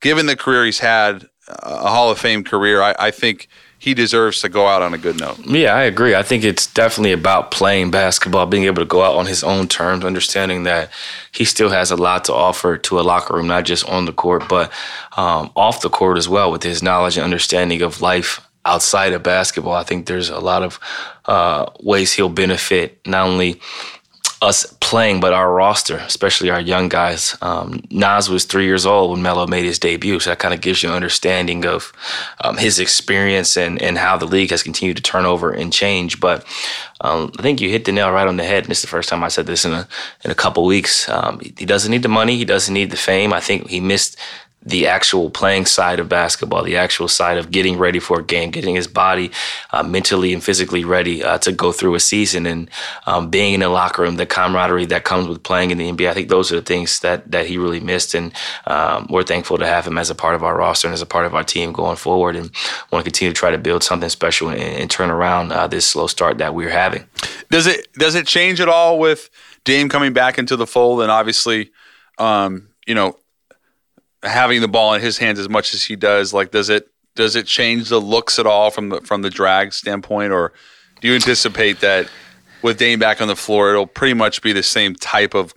given 0.00 0.26
the 0.26 0.36
career 0.36 0.64
he's 0.64 0.78
had, 0.78 1.26
a 1.48 1.88
Hall 1.88 2.10
of 2.10 2.18
Fame 2.18 2.44
career, 2.44 2.80
I, 2.80 2.94
I 2.98 3.10
think 3.10 3.48
he 3.80 3.94
deserves 3.94 4.42
to 4.42 4.48
go 4.50 4.66
out 4.66 4.82
on 4.82 4.92
a 4.92 4.98
good 4.98 5.18
note. 5.18 5.38
Yeah, 5.46 5.74
I 5.74 5.84
agree. 5.84 6.14
I 6.14 6.22
think 6.22 6.44
it's 6.44 6.66
definitely 6.66 7.12
about 7.12 7.50
playing 7.50 7.90
basketball, 7.90 8.44
being 8.44 8.64
able 8.64 8.82
to 8.82 8.86
go 8.86 9.02
out 9.02 9.16
on 9.16 9.24
his 9.24 9.42
own 9.42 9.68
terms, 9.68 10.04
understanding 10.04 10.64
that 10.64 10.90
he 11.32 11.46
still 11.46 11.70
has 11.70 11.90
a 11.90 11.96
lot 11.96 12.26
to 12.26 12.34
offer 12.34 12.76
to 12.76 13.00
a 13.00 13.02
locker 13.02 13.34
room, 13.34 13.46
not 13.46 13.64
just 13.64 13.88
on 13.88 14.04
the 14.04 14.12
court, 14.12 14.46
but 14.50 14.70
um, 15.16 15.50
off 15.56 15.80
the 15.80 15.88
court 15.88 16.18
as 16.18 16.28
well, 16.28 16.52
with 16.52 16.62
his 16.62 16.82
knowledge 16.82 17.16
and 17.16 17.24
understanding 17.24 17.80
of 17.80 18.02
life 18.02 18.46
outside 18.66 19.14
of 19.14 19.22
basketball. 19.22 19.72
I 19.72 19.84
think 19.84 20.04
there's 20.04 20.28
a 20.28 20.40
lot 20.40 20.62
of 20.62 20.78
uh, 21.24 21.70
ways 21.82 22.12
he'll 22.12 22.28
benefit 22.28 23.00
not 23.06 23.26
only 23.26 23.62
us 24.42 24.64
playing, 24.80 25.20
but 25.20 25.34
our 25.34 25.52
roster, 25.52 25.96
especially 25.98 26.48
our 26.48 26.60
young 26.60 26.88
guys. 26.88 27.36
Um, 27.42 27.82
Naz 27.90 28.30
was 28.30 28.44
three 28.44 28.64
years 28.64 28.86
old 28.86 29.10
when 29.10 29.22
Melo 29.22 29.46
made 29.46 29.66
his 29.66 29.78
debut, 29.78 30.18
so 30.18 30.30
that 30.30 30.38
kind 30.38 30.54
of 30.54 30.62
gives 30.62 30.82
you 30.82 30.88
an 30.88 30.94
understanding 30.94 31.66
of 31.66 31.92
um, 32.40 32.56
his 32.56 32.78
experience 32.78 33.58
and, 33.58 33.80
and 33.82 33.98
how 33.98 34.16
the 34.16 34.26
league 34.26 34.50
has 34.50 34.62
continued 34.62 34.96
to 34.96 35.02
turn 35.02 35.26
over 35.26 35.50
and 35.50 35.72
change. 35.72 36.20
But 36.20 36.46
um, 37.02 37.30
I 37.38 37.42
think 37.42 37.60
you 37.60 37.68
hit 37.68 37.84
the 37.84 37.92
nail 37.92 38.10
right 38.12 38.26
on 38.26 38.38
the 38.38 38.44
head. 38.44 38.64
And 38.64 38.70
this 38.70 38.78
is 38.78 38.82
the 38.82 38.88
first 38.88 39.10
time 39.10 39.22
I 39.22 39.28
said 39.28 39.46
this 39.46 39.66
in 39.66 39.72
a 39.72 39.86
in 40.24 40.30
a 40.30 40.34
couple 40.34 40.64
weeks. 40.64 41.08
Um, 41.08 41.40
he 41.40 41.66
doesn't 41.66 41.90
need 41.90 42.02
the 42.02 42.08
money. 42.08 42.36
He 42.36 42.46
doesn't 42.46 42.72
need 42.72 42.90
the 42.90 42.96
fame. 42.96 43.32
I 43.34 43.40
think 43.40 43.68
he 43.68 43.80
missed 43.80 44.16
the 44.62 44.86
actual 44.86 45.30
playing 45.30 45.64
side 45.64 45.98
of 45.98 46.08
basketball, 46.08 46.62
the 46.62 46.76
actual 46.76 47.08
side 47.08 47.38
of 47.38 47.50
getting 47.50 47.78
ready 47.78 47.98
for 47.98 48.20
a 48.20 48.22
game, 48.22 48.50
getting 48.50 48.74
his 48.74 48.86
body 48.86 49.30
uh, 49.70 49.82
mentally 49.82 50.34
and 50.34 50.44
physically 50.44 50.84
ready 50.84 51.24
uh, 51.24 51.38
to 51.38 51.50
go 51.50 51.72
through 51.72 51.94
a 51.94 52.00
season, 52.00 52.44
and 52.44 52.70
um, 53.06 53.30
being 53.30 53.54
in 53.54 53.60
the 53.60 53.70
locker 53.70 54.02
room, 54.02 54.16
the 54.16 54.26
camaraderie 54.26 54.84
that 54.84 55.04
comes 55.04 55.28
with 55.28 55.42
playing 55.42 55.70
in 55.70 55.78
the 55.78 55.90
NBA. 55.90 56.10
I 56.10 56.14
think 56.14 56.28
those 56.28 56.52
are 56.52 56.56
the 56.56 56.62
things 56.62 57.00
that 57.00 57.30
that 57.30 57.46
he 57.46 57.56
really 57.56 57.80
missed, 57.80 58.14
and 58.14 58.32
um, 58.66 59.06
we're 59.08 59.22
thankful 59.22 59.56
to 59.56 59.66
have 59.66 59.86
him 59.86 59.96
as 59.96 60.10
a 60.10 60.14
part 60.14 60.34
of 60.34 60.44
our 60.44 60.56
roster 60.56 60.86
and 60.86 60.94
as 60.94 61.02
a 61.02 61.06
part 61.06 61.24
of 61.24 61.34
our 61.34 61.44
team 61.44 61.72
going 61.72 61.96
forward, 61.96 62.36
and 62.36 62.50
want 62.92 63.02
to 63.04 63.10
continue 63.10 63.32
to 63.32 63.38
try 63.38 63.50
to 63.50 63.58
build 63.58 63.82
something 63.82 64.10
special 64.10 64.50
and, 64.50 64.60
and 64.60 64.90
turn 64.90 65.10
around 65.10 65.52
uh, 65.52 65.66
this 65.66 65.86
slow 65.86 66.06
start 66.06 66.36
that 66.38 66.54
we're 66.54 66.68
having. 66.68 67.06
Does 67.50 67.66
it 67.66 67.90
does 67.94 68.14
it 68.14 68.26
change 68.26 68.60
at 68.60 68.68
all 68.68 68.98
with 68.98 69.30
Dame 69.64 69.88
coming 69.88 70.12
back 70.12 70.38
into 70.38 70.56
the 70.56 70.66
fold, 70.66 71.00
and 71.00 71.10
obviously, 71.10 71.70
um, 72.18 72.68
you 72.86 72.94
know 72.94 73.16
having 74.22 74.60
the 74.60 74.68
ball 74.68 74.94
in 74.94 75.00
his 75.00 75.18
hands 75.18 75.38
as 75.38 75.48
much 75.48 75.74
as 75.74 75.84
he 75.84 75.96
does, 75.96 76.32
like 76.34 76.50
does 76.50 76.68
it 76.68 76.88
does 77.16 77.36
it 77.36 77.46
change 77.46 77.88
the 77.88 78.00
looks 78.00 78.38
at 78.38 78.46
all 78.46 78.70
from 78.70 78.88
the 78.90 79.00
from 79.00 79.22
the 79.22 79.30
drag 79.30 79.72
standpoint, 79.72 80.32
or 80.32 80.52
do 81.00 81.08
you 81.08 81.14
anticipate 81.14 81.80
that 81.80 82.08
with 82.62 82.78
Dame 82.78 82.98
back 82.98 83.20
on 83.20 83.28
the 83.28 83.36
floor, 83.36 83.70
it'll 83.70 83.86
pretty 83.86 84.14
much 84.14 84.42
be 84.42 84.52
the 84.52 84.62
same 84.62 84.94
type 84.94 85.34
of 85.34 85.54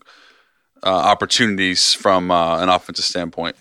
uh, 0.84 0.90
opportunities 0.90 1.94
from 1.94 2.32
uh, 2.32 2.60
an 2.60 2.70
offensive 2.70 3.06
standpoint? 3.06 3.56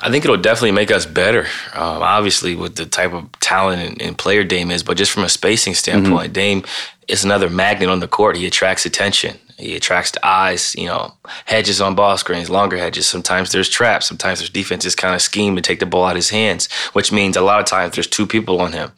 I 0.00 0.10
think 0.10 0.24
it'll 0.24 0.36
definitely 0.36 0.72
make 0.72 0.92
us 0.92 1.04
better. 1.04 1.46
Um, 1.72 2.02
obviously, 2.02 2.54
with 2.54 2.76
the 2.76 2.86
type 2.86 3.12
of 3.12 3.30
talent 3.40 3.82
and, 3.82 4.00
and, 4.00 4.16
player 4.16 4.44
Dame 4.44 4.70
is, 4.70 4.84
but 4.84 4.96
just 4.96 5.10
from 5.10 5.24
a 5.24 5.28
spacing 5.28 5.74
standpoint, 5.74 6.26
mm-hmm. 6.26 6.32
Dame 6.32 6.64
is 7.08 7.24
another 7.24 7.50
magnet 7.50 7.88
on 7.88 8.00
the 8.00 8.08
court. 8.08 8.36
He 8.36 8.46
attracts 8.46 8.86
attention. 8.86 9.38
He 9.56 9.76
attracts 9.76 10.10
the 10.10 10.26
eyes, 10.26 10.74
you 10.76 10.86
know, 10.86 11.14
hedges 11.44 11.80
on 11.80 11.94
ball 11.94 12.16
screens, 12.18 12.50
longer 12.50 12.76
hedges. 12.76 13.06
Sometimes 13.06 13.52
there's 13.52 13.68
traps. 13.68 14.06
Sometimes 14.06 14.40
there's 14.40 14.50
defenses 14.50 14.96
kind 14.96 15.14
of 15.14 15.22
scheme 15.22 15.54
to 15.54 15.62
take 15.62 15.78
the 15.78 15.86
ball 15.86 16.06
out 16.06 16.12
of 16.12 16.16
his 16.16 16.30
hands, 16.30 16.70
which 16.92 17.12
means 17.12 17.36
a 17.36 17.40
lot 17.40 17.60
of 17.60 17.66
times 17.66 17.94
there's 17.94 18.08
two 18.08 18.26
people 18.26 18.60
on 18.60 18.72
him. 18.72 18.90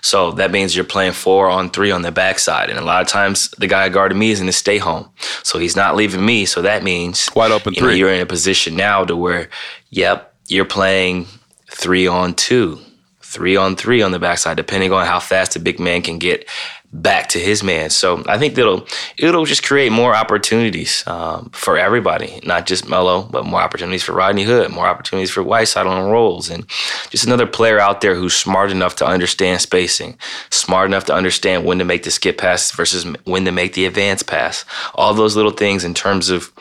So 0.00 0.32
that 0.32 0.50
means 0.50 0.74
you're 0.74 0.84
playing 0.84 1.12
four 1.12 1.48
on 1.48 1.70
three 1.70 1.92
on 1.92 2.02
the 2.02 2.10
backside. 2.10 2.70
And 2.70 2.78
a 2.78 2.84
lot 2.84 3.02
of 3.02 3.06
times 3.06 3.50
the 3.58 3.68
guy 3.68 3.88
guarding 3.88 4.18
me 4.18 4.32
is 4.32 4.40
in 4.40 4.46
the 4.46 4.52
stay 4.52 4.78
home. 4.78 5.08
So 5.44 5.60
he's 5.60 5.76
not 5.76 5.94
leaving 5.94 6.26
me. 6.26 6.44
So 6.44 6.60
that 6.62 6.82
means 6.82 7.30
wide 7.36 7.52
open 7.52 7.74
you 7.74 7.80
three. 7.80 7.90
Know, 7.90 7.96
you're 7.96 8.12
in 8.12 8.20
a 8.20 8.26
position 8.26 8.74
now 8.74 9.04
to 9.04 9.16
where, 9.16 9.48
yep, 9.90 10.34
you're 10.48 10.64
playing 10.64 11.26
three 11.70 12.08
on 12.08 12.34
two 12.34 12.80
three 13.22 13.54
on 13.54 13.76
three 13.76 14.02
on 14.02 14.10
the 14.10 14.18
backside, 14.18 14.56
depending 14.56 14.92
on 14.92 15.06
how 15.06 15.20
fast 15.20 15.52
the 15.52 15.60
big 15.60 15.78
man 15.78 16.02
can 16.02 16.18
get 16.18 16.48
back 16.92 17.28
to 17.28 17.38
his 17.38 17.62
man. 17.62 17.88
So 17.90 18.22
I 18.26 18.38
think 18.38 18.54
that'll 18.54 18.86
it'll 19.16 19.44
just 19.44 19.62
create 19.62 19.92
more 19.92 20.14
opportunities 20.14 21.04
um, 21.06 21.50
for 21.50 21.78
everybody, 21.78 22.40
not 22.44 22.66
just 22.66 22.88
Melo, 22.88 23.22
but 23.22 23.46
more 23.46 23.60
opportunities 23.60 24.02
for 24.02 24.12
Rodney 24.12 24.42
Hood, 24.42 24.70
more 24.70 24.86
opportunities 24.86 25.30
for 25.30 25.42
Whiteside 25.42 25.86
on 25.86 26.10
rolls, 26.10 26.50
and 26.50 26.66
just 27.10 27.24
another 27.24 27.46
player 27.46 27.78
out 27.78 28.00
there 28.00 28.14
who's 28.14 28.34
smart 28.34 28.70
enough 28.70 28.96
to 28.96 29.06
understand 29.06 29.60
spacing, 29.60 30.18
smart 30.50 30.88
enough 30.88 31.04
to 31.04 31.14
understand 31.14 31.64
when 31.64 31.78
to 31.78 31.84
make 31.84 32.02
the 32.02 32.10
skip 32.10 32.38
pass 32.38 32.72
versus 32.72 33.06
when 33.24 33.44
to 33.44 33.52
make 33.52 33.74
the 33.74 33.86
advance 33.86 34.22
pass. 34.22 34.64
All 34.94 35.14
those 35.14 35.36
little 35.36 35.52
things 35.52 35.84
in 35.84 35.94
terms 35.94 36.28
of 36.28 36.52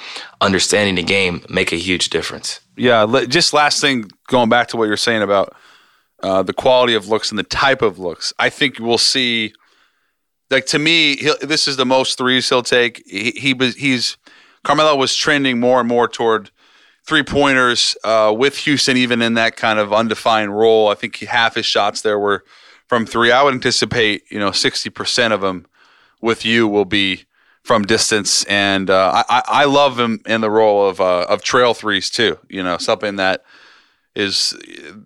understanding 0.42 0.96
the 0.96 1.04
game 1.04 1.44
make 1.50 1.72
a 1.72 1.76
huge 1.78 2.10
difference. 2.10 2.60
Yeah, 2.78 3.26
just 3.28 3.54
last 3.54 3.82
thing, 3.82 4.10
going 4.28 4.50
back 4.50 4.68
to 4.70 4.78
what 4.78 4.86
you're 4.86 4.96
saying 4.96 5.22
about 5.22 5.56
uh, 6.22 6.44
the 6.44 6.54
quality 6.54 6.94
of 6.94 7.10
looks 7.10 7.32
and 7.32 7.40
the 7.40 7.44
type 7.44 7.82
of 7.82 7.98
looks, 7.98 8.32
I 8.40 8.50
think 8.50 8.80
we'll 8.80 8.98
see 8.98 9.54
like 10.50 10.66
to 10.68 10.80
me, 10.80 11.16
this 11.42 11.68
is 11.68 11.78
the 11.78 11.86
most 11.86 12.18
threes 12.18 12.50
he'll 12.50 12.64
take. 12.64 13.04
He, 13.06 13.32
he 13.32 13.54
was 13.54 13.76
he's 13.76 14.18
Carmelo 14.64 14.96
was 14.96 15.16
trending 15.16 15.60
more 15.60 15.80
and 15.80 15.88
more 15.88 16.08
toward 16.08 16.52
three 17.06 17.24
pointers 17.24 17.96
uh, 18.04 18.34
with 18.36 18.58
Houston, 18.60 18.98
even 18.98 19.22
in 19.22 19.36
that 19.36 19.56
kind 19.56 19.80
of 19.80 19.94
undefined 19.94 20.58
role. 20.58 20.90
I 20.90 20.96
think 20.96 21.18
half 21.20 21.56
his 21.56 21.66
shots 21.66 22.02
there 22.02 22.20
were 22.20 22.44
from 22.88 23.06
three. 23.06 23.32
I 23.32 23.44
would 23.44 23.54
anticipate 23.54 24.24
you 24.30 24.40
know 24.40 24.52
sixty 24.52 24.90
percent 24.90 25.34
of 25.34 25.42
them 25.42 25.66
with 26.22 26.46
you 26.46 26.68
will 26.68 26.86
be 26.86 27.26
from 27.64 27.84
distance, 27.84 28.44
and 28.46 28.90
uh, 28.90 29.24
I, 29.30 29.44
I 29.48 29.66
love 29.66 30.00
him 30.00 30.22
in 30.26 30.42
the 30.42 30.50
role 30.50 30.90
of 30.90 31.00
uh, 31.00 31.26
of 31.30 31.44
trail 31.44 31.74
threes 31.74 32.10
too. 32.10 32.40
You 32.50 32.64
know 32.64 32.78
something 32.78 33.18
that 33.18 33.44
is 34.16 34.58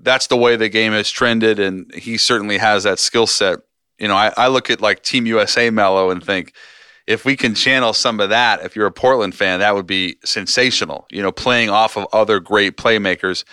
that's 0.01 0.27
the 0.27 0.37
way 0.37 0.55
the 0.55 0.69
game 0.69 0.93
has 0.93 1.09
trended, 1.09 1.59
and 1.59 1.93
he 1.93 2.17
certainly 2.17 2.57
has 2.57 2.83
that 2.83 2.99
skill 2.99 3.27
set 3.27 3.59
you 3.99 4.07
know, 4.07 4.15
I, 4.15 4.33
I 4.35 4.47
look 4.47 4.69
at 4.69 4.81
like 4.81 5.03
Team 5.03 5.25
USA 5.25 5.69
Melo 5.69 6.09
and 6.09 6.23
think 6.23 6.53
if 7.05 7.25
we 7.25 7.35
can 7.35 7.53
channel 7.53 7.93
some 7.93 8.19
of 8.19 8.29
that, 8.29 8.63
if 8.63 8.75
you're 8.75 8.87
a 8.87 8.91
Portland 8.91 9.35
fan, 9.35 9.59
that 9.59 9.75
would 9.75 9.87
be 9.87 10.17
sensational. 10.23 11.05
You 11.11 11.21
know, 11.21 11.31
playing 11.31 11.69
off 11.69 11.97
of 11.97 12.07
other 12.13 12.39
great 12.39 12.77
playmakers 12.77 13.43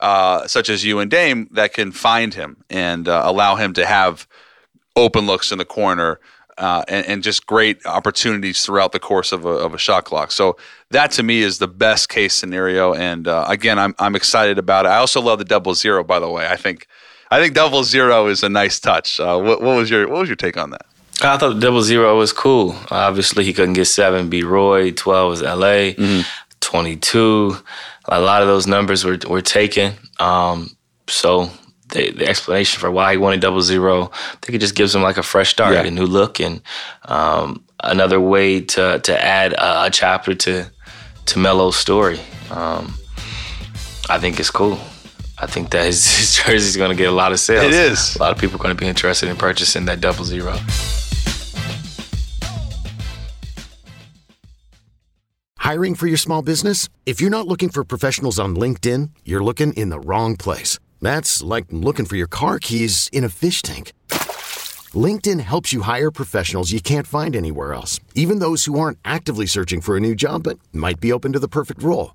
uh, 0.00 0.46
such 0.46 0.68
as 0.68 0.84
you 0.84 0.98
and 0.98 1.10
Dame 1.10 1.48
that 1.52 1.72
can 1.72 1.92
find 1.92 2.34
him 2.34 2.64
and 2.70 3.06
uh, 3.06 3.22
allow 3.24 3.56
him 3.56 3.74
to 3.74 3.86
have 3.86 4.26
open 4.96 5.26
looks 5.26 5.52
in 5.52 5.58
the 5.58 5.64
corner. 5.64 6.18
Uh, 6.58 6.84
and, 6.88 7.06
and, 7.06 7.22
just 7.22 7.46
great 7.46 7.86
opportunities 7.86 8.66
throughout 8.66 8.92
the 8.92 8.98
course 8.98 9.32
of 9.32 9.46
a, 9.46 9.48
of 9.48 9.72
a 9.72 9.78
shot 9.78 10.04
clock. 10.04 10.30
So 10.30 10.58
that 10.90 11.10
to 11.12 11.22
me 11.22 11.40
is 11.40 11.58
the 11.58 11.68
best 11.68 12.10
case 12.10 12.34
scenario. 12.34 12.92
And 12.92 13.26
uh, 13.26 13.46
again, 13.48 13.78
I'm 13.78 13.94
I'm 13.98 14.14
excited 14.14 14.58
about 14.58 14.84
it. 14.84 14.90
I 14.90 14.96
also 14.96 15.22
love 15.22 15.38
the 15.38 15.46
double 15.46 15.72
zero. 15.72 16.04
By 16.04 16.18
the 16.18 16.28
way, 16.28 16.46
I 16.46 16.56
think 16.56 16.86
I 17.30 17.40
think 17.40 17.54
double 17.54 17.84
zero 17.84 18.26
is 18.26 18.42
a 18.42 18.48
nice 18.48 18.80
touch. 18.80 19.20
Uh, 19.20 19.38
what, 19.38 19.62
what, 19.62 19.76
was 19.76 19.90
your 19.90 20.08
What 20.08 20.20
was 20.20 20.28
your 20.28 20.36
take 20.36 20.56
on 20.56 20.70
that? 20.70 20.86
I 21.22 21.36
thought 21.36 21.60
double 21.60 21.82
zero 21.82 22.16
was 22.16 22.32
cool. 22.32 22.74
Obviously, 22.90 23.44
he 23.44 23.52
couldn't 23.52 23.74
get 23.74 23.84
seven. 23.84 24.28
Beat 24.28 24.44
Roy. 24.44 24.90
Twelve 24.90 25.30
was 25.30 25.42
L.A. 25.42 25.94
Mm-hmm. 25.94 26.22
Twenty-two. 26.60 27.56
A 28.06 28.20
lot 28.20 28.42
of 28.42 28.48
those 28.48 28.66
numbers 28.66 29.04
were 29.04 29.18
were 29.28 29.42
taken. 29.42 29.94
Um, 30.18 30.76
so 31.06 31.50
the, 31.90 32.10
the, 32.12 32.26
explanation 32.26 32.80
for 32.80 32.90
why 32.90 33.12
he 33.12 33.18
wanted 33.18 33.40
double 33.40 33.62
zero, 33.62 34.10
I 34.12 34.36
think 34.42 34.56
it 34.56 34.60
just 34.60 34.74
gives 34.74 34.94
him 34.94 35.02
like 35.02 35.16
a 35.16 35.22
fresh 35.22 35.50
start, 35.50 35.74
yeah. 35.74 35.82
a 35.82 35.90
new 35.90 36.06
look, 36.06 36.40
and 36.40 36.62
um, 37.04 37.64
another 37.82 38.20
way 38.20 38.60
to 38.60 38.98
to 39.00 39.24
add 39.24 39.52
a, 39.52 39.84
a, 39.84 39.90
chapter 39.90 40.34
to 40.34 40.70
to 41.26 41.38
Melo's 41.38 41.76
story. 41.76 42.18
Um, 42.50 42.94
I 44.08 44.18
think 44.18 44.40
it's 44.40 44.50
cool. 44.50 44.78
I 45.40 45.46
think 45.46 45.70
that 45.70 45.86
his, 45.86 46.04
his 46.16 46.36
jersey 46.36 46.68
is 46.68 46.76
going 46.76 46.90
to 46.90 46.96
get 46.96 47.08
a 47.08 47.12
lot 47.12 47.32
of 47.32 47.40
sales. 47.40 47.64
It 47.64 47.72
is. 47.72 48.16
A 48.16 48.20
lot 48.20 48.32
of 48.32 48.38
people 48.38 48.56
are 48.56 48.62
going 48.62 48.76
to 48.76 48.80
be 48.80 48.86
interested 48.86 49.28
in 49.28 49.36
purchasing 49.36 49.86
that 49.86 50.00
double 50.00 50.24
zero. 50.24 50.56
Hiring 55.58 55.94
for 55.94 56.06
your 56.08 56.16
small 56.16 56.42
business? 56.42 56.88
If 57.06 57.20
you're 57.20 57.30
not 57.30 57.46
looking 57.46 57.68
for 57.68 57.84
professionals 57.84 58.40
on 58.40 58.56
LinkedIn, 58.56 59.10
you're 59.24 59.44
looking 59.44 59.72
in 59.74 59.88
the 59.90 60.00
wrong 60.00 60.36
place. 60.36 60.78
That's 61.00 61.42
like 61.42 61.66
looking 61.70 62.06
for 62.06 62.16
your 62.16 62.26
car 62.26 62.58
keys 62.58 63.08
in 63.12 63.24
a 63.24 63.28
fish 63.28 63.62
tank. 63.62 63.92
LinkedIn 64.92 65.40
helps 65.40 65.72
you 65.72 65.82
hire 65.82 66.10
professionals 66.10 66.72
you 66.72 66.80
can't 66.80 67.06
find 67.06 67.36
anywhere 67.36 67.72
else, 67.72 68.00
even 68.16 68.40
those 68.40 68.64
who 68.64 68.80
aren't 68.80 68.98
actively 69.04 69.46
searching 69.46 69.80
for 69.80 69.96
a 69.96 70.00
new 70.00 70.16
job 70.16 70.42
but 70.42 70.58
might 70.72 70.98
be 70.98 71.12
open 71.12 71.32
to 71.32 71.38
the 71.38 71.46
perfect 71.46 71.82
role. 71.82 72.14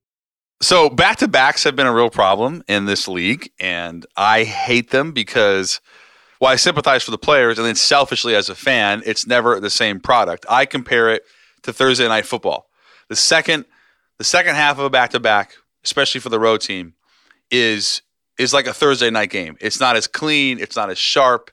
So 0.61 0.89
back 0.89 1.17
to 1.17 1.27
backs 1.27 1.63
have 1.63 1.75
been 1.75 1.87
a 1.87 1.93
real 1.93 2.11
problem 2.11 2.63
in 2.67 2.85
this 2.85 3.07
league, 3.07 3.51
and 3.59 4.05
I 4.15 4.43
hate 4.43 4.91
them 4.91 5.11
because 5.11 5.81
well, 6.39 6.51
I 6.51 6.55
sympathize 6.55 7.03
for 7.03 7.11
the 7.11 7.17
players, 7.17 7.57
and 7.57 7.67
then 7.67 7.75
selfishly 7.75 8.35
as 8.35 8.49
a 8.49 8.55
fan, 8.55 9.03
it's 9.05 9.27
never 9.27 9.59
the 9.59 9.69
same 9.69 9.99
product. 9.99 10.45
I 10.49 10.65
compare 10.65 11.09
it 11.09 11.23
to 11.63 11.73
Thursday 11.73 12.07
night 12.07 12.25
football. 12.25 12.67
The 13.09 13.15
second 13.15 13.65
the 14.19 14.23
second 14.23 14.53
half 14.53 14.77
of 14.77 14.85
a 14.85 14.89
back 14.91 15.09
to 15.11 15.19
back, 15.19 15.53
especially 15.83 16.21
for 16.21 16.29
the 16.29 16.39
road 16.39 16.61
team, 16.61 16.93
is 17.49 18.03
is 18.37 18.53
like 18.53 18.67
a 18.67 18.73
Thursday 18.73 19.09
night 19.09 19.31
game. 19.31 19.57
It's 19.61 19.79
not 19.79 19.95
as 19.95 20.05
clean, 20.07 20.59
it's 20.59 20.75
not 20.75 20.91
as 20.91 20.99
sharp, 20.99 21.49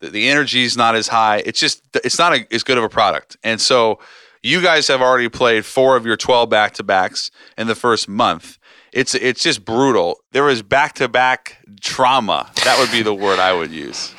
the, 0.00 0.10
the 0.10 0.28
energy 0.28 0.64
is 0.64 0.76
not 0.76 0.96
as 0.96 1.08
high. 1.08 1.42
It's 1.46 1.60
just 1.60 1.82
it's 1.94 2.18
not 2.18 2.34
a, 2.34 2.46
as 2.52 2.64
good 2.64 2.78
of 2.78 2.84
a 2.84 2.88
product. 2.88 3.36
And 3.44 3.60
so 3.60 4.00
you 4.42 4.62
guys 4.62 4.88
have 4.88 5.00
already 5.00 5.28
played 5.28 5.64
four 5.64 5.96
of 5.96 6.06
your 6.06 6.16
12 6.16 6.48
back 6.48 6.74
to 6.74 6.82
backs 6.82 7.30
in 7.56 7.66
the 7.66 7.74
first 7.74 8.08
month. 8.08 8.58
It's 8.92 9.14
it's 9.14 9.42
just 9.42 9.64
brutal. 9.64 10.18
There 10.32 10.48
is 10.48 10.62
back 10.62 10.94
to 10.94 11.08
back 11.08 11.58
trauma. 11.80 12.50
That 12.64 12.78
would 12.78 12.90
be 12.90 13.02
the 13.02 13.14
word 13.14 13.38
I 13.38 13.52
would 13.52 13.70
use. 13.70 14.14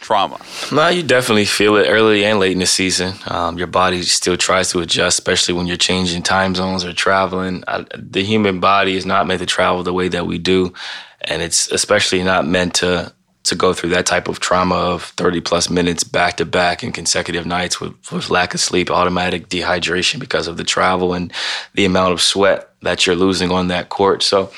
Trauma. 0.00 0.40
No, 0.72 0.88
you 0.88 1.04
definitely 1.04 1.44
feel 1.44 1.76
it 1.76 1.86
early 1.88 2.24
and 2.24 2.40
late 2.40 2.52
in 2.52 2.58
the 2.58 2.66
season. 2.66 3.14
Um, 3.26 3.58
your 3.58 3.68
body 3.68 4.02
still 4.02 4.36
tries 4.36 4.70
to 4.72 4.80
adjust, 4.80 5.20
especially 5.20 5.54
when 5.54 5.68
you're 5.68 5.76
changing 5.76 6.22
time 6.22 6.54
zones 6.54 6.84
or 6.84 6.92
traveling. 6.92 7.62
I, 7.68 7.84
the 7.96 8.24
human 8.24 8.58
body 8.58 8.96
is 8.96 9.06
not 9.06 9.26
meant 9.28 9.40
to 9.40 9.46
travel 9.46 9.84
the 9.84 9.92
way 9.92 10.08
that 10.08 10.26
we 10.26 10.38
do, 10.38 10.72
and 11.20 11.42
it's 11.42 11.70
especially 11.70 12.24
not 12.24 12.46
meant 12.46 12.74
to 12.76 13.12
to 13.44 13.54
go 13.54 13.72
through 13.72 13.90
that 13.90 14.06
type 14.06 14.28
of 14.28 14.38
trauma 14.38 14.74
of 14.74 15.02
30 15.02 15.40
plus 15.40 15.70
minutes 15.70 16.04
back 16.04 16.36
to 16.36 16.44
back 16.44 16.82
in 16.84 16.92
consecutive 16.92 17.46
nights 17.46 17.80
with, 17.80 17.94
with 18.12 18.30
lack 18.30 18.52
of 18.54 18.60
sleep, 18.60 18.90
automatic 18.90 19.48
dehydration 19.48 20.20
because 20.20 20.46
of 20.46 20.56
the 20.56 20.64
travel 20.64 21.14
and 21.14 21.32
the 21.74 21.84
amount 21.84 22.12
of 22.12 22.20
sweat 22.20 22.70
that 22.82 23.06
you're 23.06 23.16
losing 23.16 23.50
on 23.50 23.68
that 23.68 23.88
court. 23.88 24.22
So 24.22 24.50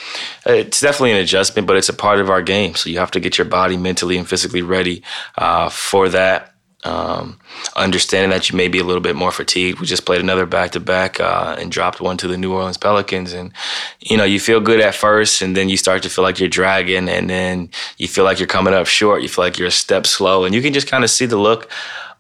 it's 0.47 0.81
definitely 0.81 1.13
an 1.13 1.19
adjustment, 1.19 1.67
but 1.67 1.77
it's 1.77 1.89
a 1.89 1.95
part 1.95 2.21
of 2.21 2.31
our 2.31 2.43
game. 2.43 2.75
So 2.75 2.91
you 2.91 2.99
have 2.99 3.11
to 3.13 3.21
get 3.21 3.39
your 3.39 3.47
body 3.47 3.77
mentally 3.77 4.17
and 4.17 4.29
physically 4.29 4.63
ready 4.63 5.03
uh, 5.39 5.69
for 5.69 6.09
that. 6.11 6.52
Um, 6.85 7.39
understanding 7.77 8.31
that 8.31 8.51
you 8.51 8.57
may 8.57 8.67
be 8.67 8.81
a 8.81 8.85
little 8.85 9.01
bit 9.01 9.15
more 9.15 9.31
fatigued. 9.31 9.79
We 9.79 9.87
just 9.87 10.05
played 10.05 10.21
another 10.21 10.47
back 10.47 10.73
to 10.73 10.81
back 10.81 11.21
and 11.21 11.71
dropped 11.71 12.01
one 12.01 12.17
to 12.17 12.27
the 12.27 12.37
New 12.37 12.53
Orleans 12.53 12.77
Pelicans. 12.77 13.33
And, 13.33 13.53
you 14.01 14.17
know, 14.17 14.25
you 14.25 14.41
feel 14.41 14.61
good 14.61 14.81
at 14.81 14.97
first, 14.97 15.43
and 15.43 15.57
then 15.57 15.69
you 15.69 15.77
start 15.77 16.03
to 16.03 16.11
feel 16.11 16.25
like 16.25 16.41
you're 16.41 16.49
dragging, 16.49 17.09
and 17.09 17.31
then 17.31 17.71
you 17.99 18.09
feel 18.09 18.25
like 18.25 18.41
you're 18.41 18.49
coming 18.49 18.75
up 18.75 18.89
short. 18.89 19.23
You 19.23 19.29
feel 19.29 19.45
like 19.45 19.59
you're 19.59 19.69
a 19.69 19.71
step 19.71 20.07
slow. 20.07 20.45
And 20.45 20.57
you 20.57 20.61
can 20.61 20.73
just 20.73 20.89
kind 20.89 21.05
of 21.05 21.11
see 21.11 21.27
the 21.27 21.37
look 21.37 21.71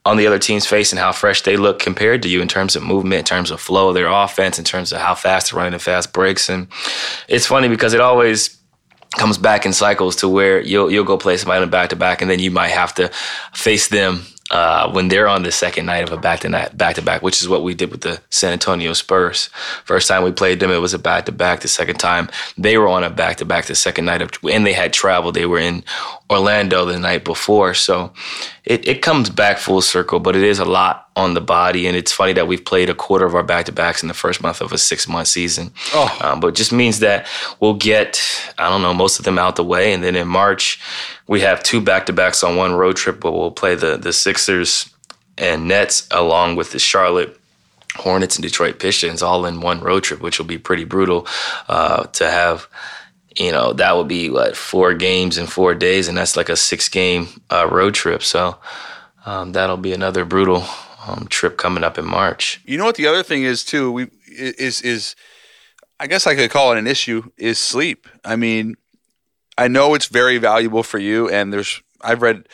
on 0.04 0.16
the 0.16 0.28
other 0.28 0.38
team's 0.38 0.66
face 0.66 0.92
and 0.92 0.98
how 0.98 1.10
fresh 1.10 1.42
they 1.42 1.56
look 1.56 1.80
compared 1.80 2.22
to 2.22 2.28
you 2.28 2.40
in 2.40 2.48
terms 2.48 2.76
of 2.76 2.84
movement, 2.84 3.18
in 3.18 3.24
terms 3.24 3.50
of 3.50 3.60
flow 3.60 3.88
of 3.88 3.94
their 3.94 4.08
offense, 4.08 4.60
in 4.60 4.64
terms 4.64 4.92
of 4.92 5.00
how 5.00 5.14
fast 5.16 5.50
they're 5.50 5.58
running 5.58 5.72
the 5.72 5.78
fast 5.80 6.12
breaks. 6.12 6.48
And 6.48 6.68
it's 7.28 7.46
funny 7.46 7.68
because 7.68 7.94
it 7.94 8.00
always 8.00 8.58
comes 9.18 9.38
back 9.38 9.66
in 9.66 9.72
cycles 9.72 10.16
to 10.16 10.28
where 10.28 10.60
you'll 10.60 10.90
you'll 10.90 11.04
go 11.04 11.18
play 11.18 11.36
somebody 11.36 11.62
on 11.62 11.70
back 11.70 11.90
to 11.90 11.96
back, 11.96 12.22
and 12.22 12.30
then 12.30 12.38
you 12.38 12.50
might 12.50 12.68
have 12.68 12.94
to 12.94 13.10
face 13.52 13.88
them 13.88 14.22
uh, 14.52 14.90
when 14.92 15.08
they're 15.08 15.28
on 15.28 15.42
the 15.42 15.50
second 15.50 15.86
night 15.86 16.04
of 16.04 16.12
a 16.12 16.16
back 16.16 16.40
to 16.40 16.70
back 16.74 16.94
to 16.94 17.02
back, 17.02 17.22
which 17.22 17.40
is 17.40 17.48
what 17.48 17.62
we 17.62 17.74
did 17.74 17.90
with 17.90 18.02
the 18.02 18.20
San 18.28 18.52
Antonio 18.52 18.92
Spurs. 18.92 19.46
First 19.84 20.08
time 20.08 20.22
we 20.22 20.30
played 20.30 20.60
them, 20.60 20.70
it 20.70 20.76
was 20.76 20.92
a 20.92 20.98
back 20.98 21.24
to 21.26 21.32
back. 21.32 21.60
The 21.60 21.68
second 21.68 21.96
time 21.96 22.28
they 22.58 22.76
were 22.76 22.88
on 22.88 23.02
a 23.02 23.10
back 23.10 23.38
to 23.38 23.46
back. 23.46 23.64
The 23.64 23.74
second 23.74 24.04
night 24.04 24.20
of 24.20 24.30
and 24.50 24.66
they 24.66 24.74
had 24.74 24.92
traveled. 24.92 25.34
They 25.34 25.46
were 25.46 25.58
in 25.58 25.84
Orlando 26.32 26.84
the 26.84 26.98
night 26.98 27.24
before, 27.24 27.74
so 27.74 28.12
it, 28.64 28.86
it 28.88 29.02
comes 29.02 29.30
back 29.30 29.58
full 29.58 29.80
circle. 29.80 30.18
But 30.18 30.34
it 30.34 30.42
is 30.42 30.58
a 30.58 30.64
lot 30.64 31.10
on 31.14 31.34
the 31.34 31.40
body, 31.40 31.86
and 31.86 31.96
it's 31.96 32.12
funny 32.12 32.32
that 32.32 32.48
we've 32.48 32.64
played 32.64 32.90
a 32.90 32.94
quarter 32.94 33.24
of 33.24 33.34
our 33.34 33.42
back 33.42 33.66
to 33.66 33.72
backs 33.72 34.02
in 34.02 34.08
the 34.08 34.14
first 34.14 34.42
month 34.42 34.60
of 34.60 34.72
a 34.72 34.78
six 34.78 35.06
month 35.06 35.28
season. 35.28 35.72
Oh. 35.94 36.18
Um, 36.22 36.40
but 36.40 36.48
it 36.48 36.56
just 36.56 36.72
means 36.72 36.98
that 36.98 37.26
we'll 37.60 37.74
get 37.74 38.20
I 38.58 38.68
don't 38.68 38.82
know 38.82 38.94
most 38.94 39.18
of 39.18 39.24
them 39.24 39.38
out 39.38 39.56
the 39.56 39.64
way, 39.64 39.92
and 39.92 40.02
then 40.02 40.16
in 40.16 40.26
March 40.26 40.80
we 41.28 41.40
have 41.42 41.62
two 41.62 41.80
back 41.80 42.06
to 42.06 42.12
backs 42.12 42.42
on 42.42 42.56
one 42.56 42.74
road 42.74 42.96
trip, 42.96 43.20
but 43.20 43.32
we'll 43.32 43.52
play 43.52 43.74
the 43.74 43.96
the 43.96 44.12
Sixers 44.12 44.92
and 45.38 45.68
Nets 45.68 46.06
along 46.10 46.56
with 46.56 46.72
the 46.72 46.78
Charlotte 46.78 47.38
Hornets 47.96 48.36
and 48.36 48.42
Detroit 48.42 48.78
Pistons 48.78 49.22
all 49.22 49.44
in 49.44 49.60
one 49.60 49.80
road 49.80 50.02
trip, 50.02 50.20
which 50.20 50.38
will 50.38 50.46
be 50.46 50.58
pretty 50.58 50.84
brutal 50.84 51.26
uh, 51.68 52.04
to 52.04 52.30
have. 52.30 52.66
You 53.36 53.52
know, 53.52 53.72
that 53.74 53.96
would 53.96 54.08
be 54.08 54.30
what 54.30 54.56
four 54.56 54.94
games 54.94 55.38
in 55.38 55.46
four 55.46 55.74
days, 55.74 56.08
and 56.08 56.16
that's 56.16 56.36
like 56.36 56.48
a 56.48 56.56
six 56.56 56.88
game 56.88 57.28
uh, 57.50 57.68
road 57.70 57.94
trip. 57.94 58.22
So 58.22 58.58
um, 59.24 59.52
that'll 59.52 59.76
be 59.76 59.92
another 59.92 60.24
brutal 60.24 60.64
um, 61.06 61.26
trip 61.28 61.56
coming 61.56 61.84
up 61.84 61.98
in 61.98 62.04
March. 62.04 62.60
You 62.64 62.78
know 62.78 62.84
what 62.84 62.96
the 62.96 63.06
other 63.06 63.22
thing 63.22 63.42
is 63.42 63.64
too? 63.64 63.90
We 63.90 64.08
is 64.28 64.82
is 64.82 65.16
I 65.98 66.06
guess 66.06 66.26
I 66.26 66.34
could 66.34 66.50
call 66.50 66.72
it 66.72 66.78
an 66.78 66.86
issue 66.86 67.30
is 67.36 67.58
sleep. 67.58 68.08
I 68.24 68.36
mean, 68.36 68.74
I 69.56 69.68
know 69.68 69.94
it's 69.94 70.06
very 70.06 70.38
valuable 70.38 70.82
for 70.82 70.98
you, 70.98 71.28
and 71.28 71.52
there's 71.52 71.80
I've 72.00 72.22
read, 72.22 72.48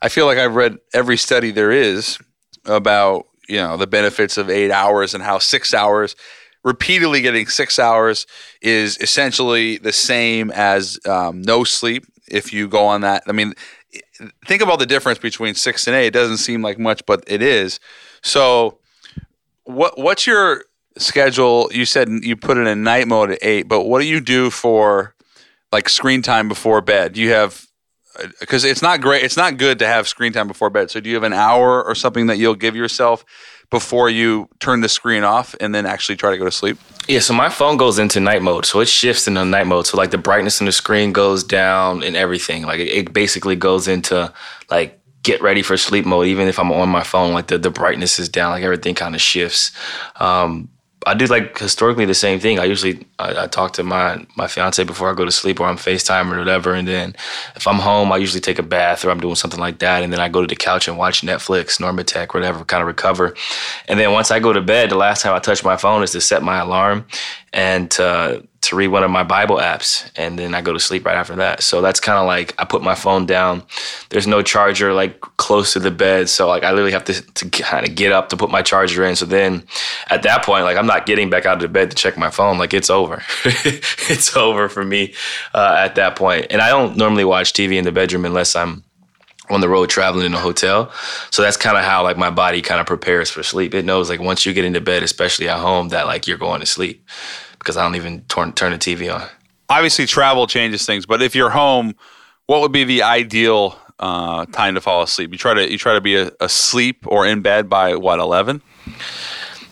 I 0.00 0.08
feel 0.08 0.26
like 0.26 0.38
I've 0.38 0.54
read 0.54 0.78
every 0.94 1.16
study 1.16 1.50
there 1.50 1.70
is 1.70 2.18
about 2.64 3.26
you 3.48 3.58
know 3.58 3.76
the 3.76 3.86
benefits 3.86 4.38
of 4.38 4.48
eight 4.48 4.70
hours 4.70 5.14
and 5.14 5.22
how 5.22 5.38
six 5.38 5.74
hours, 5.74 6.16
repeatedly 6.64 7.20
getting 7.20 7.46
six 7.46 7.78
hours 7.78 8.26
is 8.60 8.98
essentially 8.98 9.76
the 9.78 9.92
same 9.92 10.50
as 10.50 10.98
um, 11.06 11.42
no 11.42 11.62
sleep 11.62 12.06
if 12.28 12.52
you 12.52 12.66
go 12.66 12.86
on 12.86 13.02
that. 13.02 13.22
I 13.26 13.32
mean, 13.32 13.52
think 14.46 14.62
about 14.62 14.78
the 14.78 14.86
difference 14.86 15.18
between 15.18 15.54
six 15.54 15.86
and 15.86 15.94
eight. 15.94 16.06
It 16.06 16.14
doesn't 16.14 16.38
seem 16.38 16.62
like 16.62 16.78
much, 16.78 17.04
but 17.06 17.22
it 17.26 17.42
is. 17.42 17.78
So, 18.22 18.78
what 19.64 19.98
what's 19.98 20.26
your 20.26 20.64
schedule? 20.96 21.70
You 21.72 21.84
said 21.84 22.08
you 22.08 22.36
put 22.36 22.56
it 22.56 22.66
in 22.66 22.82
night 22.82 23.06
mode 23.06 23.32
at 23.32 23.38
eight, 23.42 23.68
but 23.68 23.84
what 23.84 24.00
do 24.00 24.06
you 24.06 24.20
do 24.20 24.50
for 24.50 25.14
like 25.72 25.88
screen 25.88 26.22
time 26.22 26.48
before 26.48 26.80
bed? 26.80 27.12
Do 27.12 27.20
you 27.20 27.30
have 27.30 27.66
because 28.40 28.64
it's 28.64 28.82
not 28.82 29.00
great. 29.00 29.24
It's 29.24 29.36
not 29.36 29.56
good 29.56 29.78
to 29.80 29.86
have 29.86 30.06
screen 30.06 30.32
time 30.32 30.46
before 30.46 30.70
bed. 30.70 30.90
So 30.90 31.00
do 31.00 31.08
you 31.08 31.16
have 31.16 31.24
an 31.24 31.32
hour 31.32 31.84
or 31.84 31.94
something 31.94 32.28
that 32.28 32.38
you'll 32.38 32.54
give 32.54 32.76
yourself 32.76 33.24
before 33.70 34.08
you 34.08 34.48
turn 34.60 34.80
the 34.80 34.88
screen 34.88 35.24
off 35.24 35.54
and 35.60 35.74
then 35.74 35.86
actually 35.86 36.16
try 36.16 36.30
to 36.30 36.38
go 36.38 36.44
to 36.44 36.50
sleep? 36.50 36.78
Yeah, 37.08 37.20
so 37.20 37.34
my 37.34 37.48
phone 37.48 37.76
goes 37.76 37.98
into 37.98 38.20
night 38.20 38.42
mode. 38.42 38.64
So 38.64 38.80
it 38.80 38.88
shifts 38.88 39.28
into 39.28 39.44
night 39.44 39.66
mode. 39.66 39.86
So 39.86 39.96
like 39.96 40.10
the 40.10 40.18
brightness 40.18 40.60
in 40.60 40.66
the 40.66 40.72
screen 40.72 41.12
goes 41.12 41.44
down 41.44 42.02
and 42.02 42.16
everything. 42.16 42.62
Like 42.62 42.80
it, 42.80 43.12
basically 43.12 43.56
goes 43.56 43.86
into 43.86 44.32
like 44.70 45.00
get 45.22 45.42
ready 45.42 45.62
for 45.62 45.76
sleep 45.76 46.04
mode. 46.06 46.26
Even 46.26 46.48
if 46.48 46.58
I'm 46.58 46.72
on 46.72 46.88
my 46.88 47.02
phone, 47.02 47.32
like 47.32 47.48
the, 47.48 47.58
the 47.58 47.70
brightness 47.70 48.18
is 48.18 48.28
down, 48.28 48.52
like 48.52 48.64
everything 48.64 48.94
kind 48.94 49.14
of 49.14 49.20
shifts. 49.20 49.72
Um, 50.16 50.68
I 51.06 51.14
do 51.14 51.26
like 51.26 51.58
historically 51.58 52.04
the 52.04 52.14
same 52.14 52.40
thing. 52.40 52.58
I 52.58 52.64
usually 52.64 53.06
I, 53.18 53.44
I, 53.44 53.46
talk 53.46 53.72
to 53.74 53.82
my 53.82 54.24
my 54.36 54.46
fiance 54.46 54.82
before 54.84 55.10
I 55.10 55.14
go 55.14 55.24
to 55.24 55.30
sleep, 55.30 55.60
or 55.60 55.66
I'm 55.66 55.76
Facetime 55.76 56.32
or 56.32 56.38
whatever. 56.38 56.74
And 56.74 56.88
then 56.88 57.14
if 57.56 57.66
I'm 57.66 57.78
home, 57.78 58.10
I 58.12 58.16
usually 58.16 58.40
take 58.40 58.58
a 58.58 58.62
bath 58.62 59.04
or 59.04 59.10
I'm 59.10 59.20
doing 59.20 59.34
something 59.34 59.60
like 59.60 59.78
that, 59.80 60.02
and 60.02 60.12
then 60.12 60.20
I 60.20 60.28
go 60.28 60.40
to 60.40 60.46
the 60.46 60.56
couch 60.56 60.88
and 60.88 60.96
watch 60.96 61.22
Netflix, 61.22 61.80
Normatec, 61.80 62.34
whatever, 62.34 62.64
kind 62.64 62.80
of 62.80 62.86
recover. 62.86 63.34
And 63.88 63.98
then 63.98 64.12
once 64.12 64.30
I 64.30 64.40
go 64.40 64.52
to 64.52 64.62
bed, 64.62 64.90
the 64.90 64.96
last 64.96 65.22
time 65.22 65.34
I 65.34 65.38
touch 65.38 65.64
my 65.64 65.76
phone 65.76 66.02
is 66.02 66.12
to 66.12 66.20
set 66.20 66.42
my 66.42 66.58
alarm 66.58 67.06
and 67.52 67.90
to 67.92 68.46
to 68.68 68.76
read 68.76 68.88
one 68.88 69.02
of 69.02 69.10
my 69.10 69.22
Bible 69.22 69.56
apps, 69.56 70.10
and 70.16 70.38
then 70.38 70.54
I 70.54 70.62
go 70.62 70.72
to 70.72 70.80
sleep 70.80 71.04
right 71.06 71.16
after 71.16 71.36
that. 71.36 71.62
So 71.62 71.80
that's 71.80 72.00
kind 72.00 72.18
of 72.18 72.26
like 72.26 72.54
I 72.58 72.64
put 72.64 72.82
my 72.82 72.94
phone 72.94 73.26
down. 73.26 73.62
There's 74.10 74.26
no 74.26 74.42
charger 74.42 74.92
like 74.92 75.20
close 75.36 75.72
to 75.74 75.80
the 75.80 75.90
bed, 75.90 76.28
so 76.28 76.48
like 76.48 76.64
I 76.64 76.70
literally 76.70 76.92
have 76.92 77.04
to 77.04 77.20
to 77.22 77.48
kind 77.50 77.88
of 77.88 77.94
get 77.94 78.12
up 78.12 78.28
to 78.30 78.36
put 78.36 78.50
my 78.50 78.62
charger 78.62 79.04
in. 79.04 79.16
So 79.16 79.26
then 79.26 79.66
at 80.08 80.22
that 80.22 80.44
point, 80.44 80.64
like 80.64 80.76
I'm 80.76 80.86
not 80.86 81.06
getting 81.06 81.30
back 81.30 81.46
out 81.46 81.54
of 81.54 81.62
the 81.62 81.68
bed 81.68 81.90
to 81.90 81.96
check 81.96 82.16
my 82.16 82.30
phone. 82.30 82.58
Like 82.58 82.74
it's 82.74 82.90
over. 82.90 83.22
it's 83.44 84.36
over 84.36 84.68
for 84.68 84.84
me 84.84 85.14
uh, 85.54 85.76
at 85.78 85.94
that 85.96 86.16
point. 86.16 86.46
And 86.50 86.60
I 86.60 86.68
don't 86.68 86.96
normally 86.96 87.24
watch 87.24 87.52
TV 87.52 87.76
in 87.76 87.84
the 87.84 87.92
bedroom 87.92 88.24
unless 88.24 88.56
I'm 88.56 88.84
on 89.50 89.60
the 89.60 89.68
road 89.68 89.90
traveling 89.90 90.26
in 90.26 90.34
a 90.34 90.38
hotel. 90.38 90.90
So 91.30 91.42
that's 91.42 91.56
kind 91.56 91.76
of 91.76 91.84
how 91.84 92.02
like 92.02 92.16
my 92.16 92.30
body 92.30 92.62
kind 92.62 92.80
of 92.80 92.86
prepares 92.86 93.30
for 93.30 93.42
sleep. 93.42 93.74
It 93.74 93.84
knows 93.84 94.08
like 94.08 94.20
once 94.20 94.46
you 94.46 94.52
get 94.52 94.64
into 94.64 94.80
bed, 94.80 95.02
especially 95.02 95.48
at 95.48 95.58
home, 95.58 95.90
that 95.90 96.06
like 96.06 96.26
you're 96.26 96.38
going 96.38 96.60
to 96.60 96.66
sleep 96.66 97.06
because 97.64 97.78
I 97.78 97.82
don't 97.82 97.96
even 97.96 98.20
turn 98.24 98.52
turn 98.52 98.72
the 98.72 98.78
TV 98.78 99.12
on. 99.12 99.26
Obviously, 99.70 100.06
travel 100.06 100.46
changes 100.46 100.84
things, 100.84 101.06
but 101.06 101.22
if 101.22 101.34
you're 101.34 101.50
home, 101.50 101.94
what 102.46 102.60
would 102.60 102.72
be 102.72 102.84
the 102.84 103.02
ideal 103.02 103.78
uh, 103.98 104.44
time 104.46 104.74
to 104.74 104.80
fall 104.80 105.02
asleep? 105.02 105.32
You 105.32 105.38
try 105.38 105.54
to 105.54 105.70
you 105.70 105.78
try 105.78 105.94
to 105.94 106.00
be 106.00 106.16
a, 106.16 106.30
asleep 106.40 107.04
or 107.06 107.26
in 107.26 107.40
bed 107.40 107.68
by 107.68 107.96
what 107.96 108.18
eleven? 108.18 108.62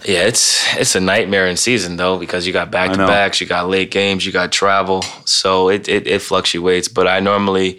Yeah, 0.05 0.25
it's 0.25 0.75
it's 0.77 0.97
a 0.97 1.01
nightmare 1.01 1.47
in 1.47 1.57
season 1.57 1.97
though 1.97 2.19
because 2.19 2.47
you 2.47 2.53
got 2.53 2.71
back 2.71 2.93
to 2.93 2.99
backs, 2.99 3.41
you 3.41 3.47
got 3.47 3.69
late 3.69 3.91
games, 3.91 4.25
you 4.25 4.33
got 4.33 4.51
travel, 4.51 5.03
so 5.27 5.69
it, 5.69 5.89
it 5.89 6.07
it 6.07 6.23
fluctuates. 6.23 6.89
But 6.89 7.07
I 7.07 7.21
normally 7.21 7.79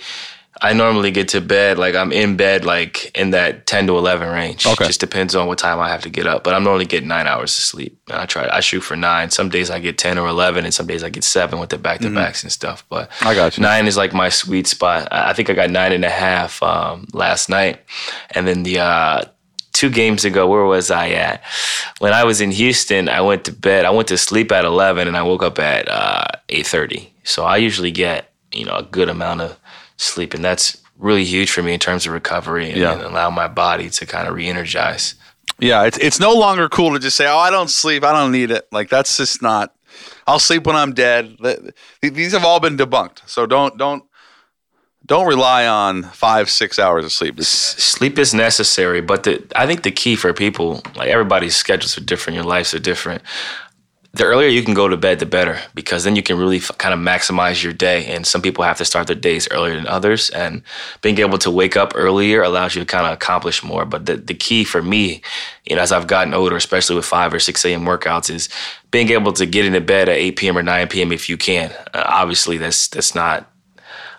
I 0.64 0.72
normally 0.72 1.12
get 1.12 1.28
to 1.30 1.42
bed 1.42 1.78
like 1.78 1.94
I'm 1.94 2.14
in 2.14 2.38
bed 2.38 2.64
like 2.64 3.12
in 3.18 3.32
that 3.32 3.68
ten 3.68 3.86
to 3.88 3.98
eleven 3.98 4.30
range. 4.30 4.66
Okay. 4.66 4.86
Just 4.86 5.02
depends 5.02 5.36
on 5.36 5.46
what 5.46 5.58
time 5.58 5.78
I 5.82 5.90
have 5.90 6.04
to 6.04 6.10
get 6.10 6.26
up. 6.26 6.46
But 6.46 6.54
I'm 6.54 6.64
normally 6.64 6.86
getting 6.86 7.10
nine 7.10 7.28
hours 7.28 7.58
of 7.58 7.66
sleep. 7.66 8.00
And 8.08 8.18
I 8.18 8.26
try 8.26 8.48
I 8.50 8.62
shoot 8.62 8.80
for 8.80 8.96
nine. 8.96 9.30
Some 9.30 9.50
days 9.50 9.70
I 9.70 9.80
get 9.80 9.98
ten 9.98 10.18
or 10.18 10.26
eleven, 10.26 10.64
and 10.64 10.74
some 10.74 10.88
days 10.88 11.04
I 11.04 11.10
get 11.10 11.26
seven 11.26 11.60
with 11.60 11.70
the 11.70 11.78
back 11.78 12.00
to 12.00 12.10
backs 12.10 12.40
mm-hmm. 12.40 12.48
and 12.48 12.52
stuff. 12.54 12.86
But 12.88 13.12
I 13.22 13.36
got 13.36 13.58
you. 13.58 13.62
Nine 13.62 13.88
is 13.88 13.98
like 13.98 14.14
my 14.14 14.30
sweet 14.30 14.66
spot. 14.66 15.10
I 15.12 15.34
think 15.34 15.50
I 15.50 15.54
got 15.54 15.70
nine 15.70 15.92
and 15.92 16.06
a 16.06 16.10
half 16.10 16.64
um, 16.64 17.08
last 17.12 17.50
night, 17.50 17.82
and 18.32 18.48
then 18.48 18.64
the. 18.64 18.80
Uh, 18.80 19.22
two 19.74 19.90
games 19.90 20.24
ago, 20.24 20.48
where 20.48 20.64
was 20.64 20.92
I 20.92 21.10
at? 21.10 21.44
When 21.98 22.14
I 22.14 22.24
was 22.24 22.42
in 22.42 22.52
Houston, 22.52 23.10
I 23.10 23.22
went 23.22 23.44
to 23.46 23.52
bed. 23.52 23.86
I 23.86 23.90
went 23.90 24.08
to 24.10 24.20
sleep 24.20 24.52
at 24.52 24.66
11 24.66 25.08
and 25.08 25.18
I 25.18 25.24
woke 25.24 25.42
up 25.42 25.58
at 25.58 25.90
uh, 25.90 26.26
8.30. 26.48 27.10
So 27.24 27.44
I 27.44 27.58
usually 27.58 27.90
get, 27.90 28.32
you 28.52 28.66
know, 28.66 28.76
a 28.76 28.84
good 28.84 29.10
amount 29.10 29.42
of 29.42 29.60
sleep, 29.98 30.34
and 30.34 30.44
that's 30.44 30.82
really 30.98 31.24
huge 31.24 31.52
for 31.52 31.62
me 31.64 31.74
in 31.74 31.80
terms 31.80 32.06
of 32.06 32.14
recovery 32.14 32.70
and, 32.70 32.80
yeah. 32.80 32.94
and 32.94 33.02
allow 33.02 33.30
my 33.30 33.48
body 33.48 33.90
to 33.90 34.06
kind 34.06 34.28
of 34.28 34.36
re-energize. 34.36 35.16
Yeah, 35.60 35.84
it's 35.84 35.98
it's 36.00 36.20
no 36.20 36.34
longer 36.34 36.68
cool 36.68 36.94
to 36.94 37.00
just 37.00 37.16
say, 37.16 37.28
"Oh, 37.28 37.38
I 37.38 37.50
don't 37.50 37.70
sleep. 37.70 38.04
I 38.04 38.12
don't 38.12 38.32
need 38.32 38.52
it." 38.52 38.68
Like 38.72 38.90
that's 38.90 39.18
just 39.18 39.42
not. 39.42 39.74
I'll 40.26 40.40
sleep 40.40 40.66
when 40.66 40.76
I'm 40.76 40.94
dead. 40.94 41.38
These 42.02 42.32
have 42.32 42.44
all 42.44 42.60
been 42.60 42.76
debunked. 42.76 43.28
So 43.28 43.46
don't 43.46 43.78
don't 43.78 44.04
don't 45.06 45.28
rely 45.28 45.68
on 45.68 46.04
five 46.04 46.50
six 46.50 46.80
hours 46.80 47.06
of 47.06 47.12
sleep. 47.12 47.42
Sleep 47.42 48.18
is 48.18 48.34
necessary, 48.34 49.02
but 49.02 49.24
the, 49.24 49.46
I 49.56 49.68
think 49.68 49.84
the 49.84 49.92
key 49.92 50.16
for 50.16 50.34
people, 50.34 50.82
like 50.96 51.10
everybody's 51.10 51.56
schedules 51.56 51.98
are 51.98 52.02
different, 52.02 52.36
your 52.36 52.46
lives 52.46 52.74
are 52.74 52.80
different 52.80 53.22
the 54.16 54.26
earlier 54.26 54.48
you 54.48 54.62
can 54.62 54.76
go 54.76 54.88
to 54.88 54.96
bed, 54.96 55.18
the 55.18 55.26
better, 55.26 55.60
because 55.74 56.04
then 56.04 56.16
you 56.16 56.22
can 56.22 56.38
really 56.38 56.58
f- 56.58 56.78
kind 56.78 56.94
of 56.94 57.00
maximize 57.00 57.64
your 57.64 57.74
day. 57.74 58.06
And 58.06 58.28
some 58.28 58.44
people 58.44 58.64
have 58.64 58.78
to 58.78 58.86
start 58.86 59.08
their 59.08 59.16
days 59.16 59.48
earlier 59.50 59.76
than 59.76 59.88
others. 59.88 60.30
And 60.30 60.62
being 61.02 61.18
able 61.18 61.40
to 61.40 61.50
wake 61.50 61.76
up 61.76 61.94
earlier 61.96 62.44
allows 62.44 62.76
you 62.76 62.82
to 62.82 62.86
kind 62.86 63.08
of 63.08 63.14
accomplish 63.14 63.64
more. 63.64 63.86
But 63.86 64.06
the, 64.06 64.18
the 64.18 64.36
key 64.36 64.66
for 64.66 64.84
me, 64.84 65.24
you 65.66 65.76
know, 65.76 65.82
as 65.82 65.92
I've 65.92 66.06
gotten 66.06 66.36
older, 66.36 66.56
especially 66.56 66.96
with 66.96 67.06
5 67.06 67.34
or 67.34 67.40
6 67.40 67.66
a.m. 67.66 67.86
workouts, 67.86 68.30
is 68.30 68.50
being 68.92 69.10
able 69.10 69.34
to 69.34 69.48
get 69.48 69.66
into 69.66 69.82
bed 69.82 70.08
at 70.10 70.16
8 70.18 70.36
p.m. 70.36 70.58
or 70.60 70.64
9 70.64 70.88
p.m. 70.90 71.12
if 71.12 71.28
you 71.28 71.36
can. 71.36 71.72
Uh, 71.96 72.04
obviously, 72.06 72.58
that's 72.58 72.88
that's 72.90 73.16
not 73.16 73.50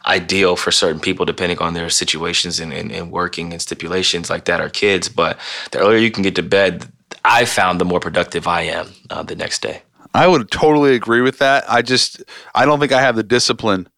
ideal 0.07 0.57
for 0.57 0.71
certain 0.71 1.01
people 1.01 1.25
depending 1.25 1.59
on 1.61 1.73
their 1.73 1.89
situations 1.89 2.61
and, 2.61 2.75
and, 2.75 2.93
and, 2.93 3.11
working 3.11 3.53
and 3.53 3.63
stipulations 3.63 4.29
like 4.29 4.45
that 4.45 4.61
are 4.61 4.69
kids 4.69 5.09
but 5.09 5.39
the 5.71 5.79
earlier 5.79 5.97
you 5.97 6.11
can 6.11 6.23
get 6.23 6.35
to 6.35 6.43
bed 6.43 6.93
I 7.25 7.45
found 7.47 7.81
the 7.81 7.85
more 7.85 8.01
productive 8.01 8.47
I 8.47 8.63
am 8.63 8.89
uh, 9.11 9.23
the 9.23 9.35
next 9.37 9.63
day. 9.63 9.83
I 10.13 10.29
would 10.29 10.51
totally 10.51 10.95
agree 10.95 11.23
with 11.23 11.39
that. 11.39 11.65
I 11.69 11.83
just 11.83 12.23
I 12.55 12.65
don't 12.65 12.79
think 12.79 12.93
I 12.93 13.01
have 13.01 13.17
the 13.17 13.23
discipline 13.23 13.89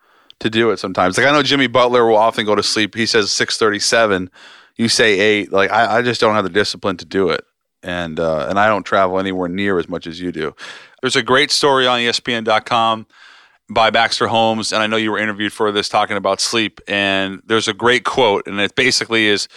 to 0.41 0.51
do 0.51 0.71
it 0.71 0.79
sometimes. 0.79 1.19
Like 1.19 1.27
I 1.27 1.33
know 1.33 1.43
Jimmy 1.43 1.67
Butler 1.67 2.07
will 2.07 2.17
often 2.17 2.47
go 2.47 2.55
to 2.55 2.63
sleep. 2.63 2.95
He 2.95 3.07
says 3.07 3.31
six 3.31 3.59
thirty 3.59 3.79
seven. 3.79 4.31
You 4.77 4.89
say 4.89 5.19
eight. 5.19 5.53
Like 5.53 5.71
I, 5.71 5.99
I 5.99 6.03
just 6.03 6.21
don't 6.21 6.35
have 6.35 6.45
the 6.45 6.51
discipline 6.51 6.97
to 6.99 7.05
do 7.05 7.31
it. 7.31 7.45
And 7.83 8.19
uh, 8.19 8.47
and 8.49 8.59
I 8.59 8.69
don't 8.69 8.85
travel 8.85 9.19
anywhere 9.19 9.49
near 9.49 9.79
as 9.79 9.89
much 9.89 10.07
as 10.07 10.21
you 10.21 10.33
do. 10.33 10.55
There's 11.03 11.17
a 11.17 11.23
great 11.23 11.51
story 11.51 11.87
on 11.87 12.01
ESPN.com 12.01 13.07
by 13.69 13.91
Baxter 13.91 14.29
Holmes, 14.29 14.73
and 14.73 14.83
I 14.83 14.87
know 14.87 14.97
you 14.97 15.11
were 15.11 15.19
interviewed 15.19 15.53
for 15.53 15.71
this 15.73 15.89
talking 15.89 16.17
about 16.17 16.41
sleep. 16.41 16.81
And 16.89 17.43
there's 17.45 17.69
a 17.69 17.75
great 17.75 18.05
quote, 18.05 18.47
and 18.47 18.59
it 18.61 18.75
basically 18.75 19.27
is 19.27 19.49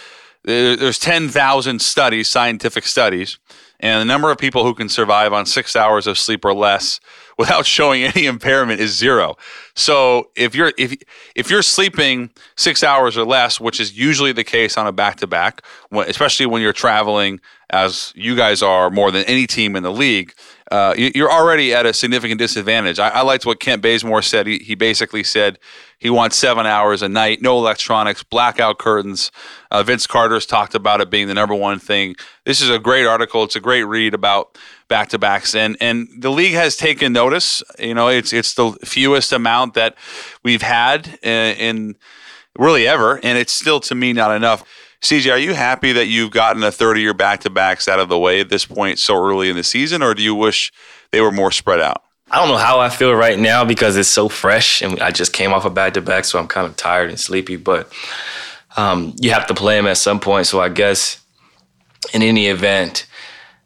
there's 0.44 0.98
10,000 0.98 1.80
studies, 1.82 2.28
scientific 2.28 2.86
studies, 2.86 3.38
And 3.78 4.00
the 4.00 4.04
number 4.04 4.30
of 4.30 4.38
people 4.38 4.64
who 4.64 4.74
can 4.74 4.88
survive 4.88 5.32
on 5.32 5.46
six 5.46 5.76
hours 5.76 6.06
of 6.06 6.18
sleep 6.18 6.44
or 6.44 6.54
less 6.54 7.00
without 7.38 7.64
showing 7.64 8.04
any 8.04 8.26
impairment 8.26 8.80
is 8.80 8.96
zero. 8.96 9.36
So 9.74 10.30
if 10.36 10.54
you're 10.54 10.72
if 10.76 10.94
if 11.34 11.50
you're 11.50 11.62
sleeping 11.62 12.30
six 12.56 12.82
hours 12.82 13.16
or 13.16 13.24
less, 13.24 13.58
which 13.60 13.80
is 13.80 13.96
usually 13.96 14.32
the 14.32 14.44
case 14.44 14.76
on 14.76 14.86
a 14.86 14.92
back 14.92 15.16
to 15.16 15.26
back, 15.26 15.62
especially 15.92 16.46
when 16.46 16.60
you're 16.60 16.74
traveling, 16.74 17.40
as 17.70 18.12
you 18.14 18.36
guys 18.36 18.62
are 18.62 18.90
more 18.90 19.10
than 19.10 19.24
any 19.24 19.46
team 19.46 19.76
in 19.76 19.82
the 19.82 19.92
league, 19.92 20.34
uh, 20.70 20.94
you're 20.96 21.30
already 21.30 21.74
at 21.74 21.84
a 21.84 21.92
significant 21.92 22.38
disadvantage. 22.38 23.00
I, 23.00 23.08
I 23.08 23.22
liked 23.22 23.44
what 23.44 23.58
Kent 23.58 23.82
Bazemore 23.82 24.22
said. 24.22 24.46
He, 24.46 24.58
he 24.58 24.76
basically 24.76 25.24
said 25.24 25.58
he 25.98 26.10
wants 26.10 26.36
seven 26.36 26.64
hours 26.64 27.02
a 27.02 27.08
night, 27.08 27.42
no 27.42 27.58
electronics, 27.58 28.22
blackout 28.22 28.78
curtains. 28.78 29.32
Uh, 29.72 29.82
Vince 29.82 30.06
Carter's 30.06 30.46
talked 30.46 30.76
about 30.76 31.00
it 31.00 31.10
being 31.10 31.26
the 31.26 31.34
number 31.34 31.56
one 31.56 31.80
thing. 31.80 32.14
This 32.44 32.60
is 32.60 32.70
a 32.70 32.78
great 32.78 33.04
article. 33.04 33.42
It's 33.42 33.56
a 33.56 33.60
great 33.60 33.82
read 33.82 34.14
about 34.14 34.56
back 34.88 35.08
to 35.08 35.18
backs, 35.18 35.56
and 35.56 35.76
and 35.80 36.08
the 36.16 36.30
league 36.30 36.54
has 36.54 36.76
taken 36.76 37.12
notice. 37.12 37.64
You 37.78 37.94
know, 37.94 38.06
it's 38.06 38.32
it's 38.32 38.54
the 38.54 38.70
fewest 38.84 39.32
amount 39.32 39.74
that 39.74 39.96
we've 40.44 40.62
had 40.62 41.18
in, 41.22 41.56
in 41.56 41.96
really 42.56 42.86
ever, 42.86 43.18
and 43.24 43.36
it's 43.36 43.52
still 43.52 43.80
to 43.80 43.94
me 43.96 44.12
not 44.12 44.34
enough. 44.34 44.64
CJ, 45.02 45.32
are 45.32 45.38
you 45.38 45.54
happy 45.54 45.92
that 45.92 46.06
you've 46.06 46.30
gotten 46.30 46.62
a 46.62 46.70
30 46.70 47.00
year 47.00 47.14
back 47.14 47.40
to 47.40 47.50
backs 47.50 47.88
out 47.88 48.00
of 48.00 48.08
the 48.08 48.18
way 48.18 48.40
at 48.40 48.50
this 48.50 48.66
point 48.66 48.98
so 48.98 49.16
early 49.16 49.48
in 49.48 49.56
the 49.56 49.64
season, 49.64 50.02
or 50.02 50.14
do 50.14 50.22
you 50.22 50.34
wish 50.34 50.72
they 51.10 51.20
were 51.20 51.32
more 51.32 51.50
spread 51.50 51.80
out? 51.80 52.02
I 52.30 52.36
don't 52.36 52.48
know 52.48 52.58
how 52.58 52.78
I 52.78 52.90
feel 52.90 53.12
right 53.14 53.38
now 53.38 53.64
because 53.64 53.96
it's 53.96 54.08
so 54.08 54.28
fresh 54.28 54.82
and 54.82 55.00
I 55.00 55.10
just 55.10 55.32
came 55.32 55.52
off 55.52 55.64
a 55.64 55.70
back 55.70 55.94
to 55.94 56.00
back, 56.00 56.24
so 56.24 56.38
I'm 56.38 56.46
kind 56.46 56.66
of 56.66 56.76
tired 56.76 57.08
and 57.08 57.18
sleepy. 57.18 57.56
But 57.56 57.92
um, 58.76 59.14
you 59.18 59.30
have 59.30 59.46
to 59.48 59.54
play 59.54 59.76
them 59.76 59.86
at 59.86 59.96
some 59.96 60.20
point. 60.20 60.46
So 60.46 60.60
I 60.60 60.68
guess 60.68 61.20
in 62.12 62.22
any 62.22 62.46
event, 62.46 63.06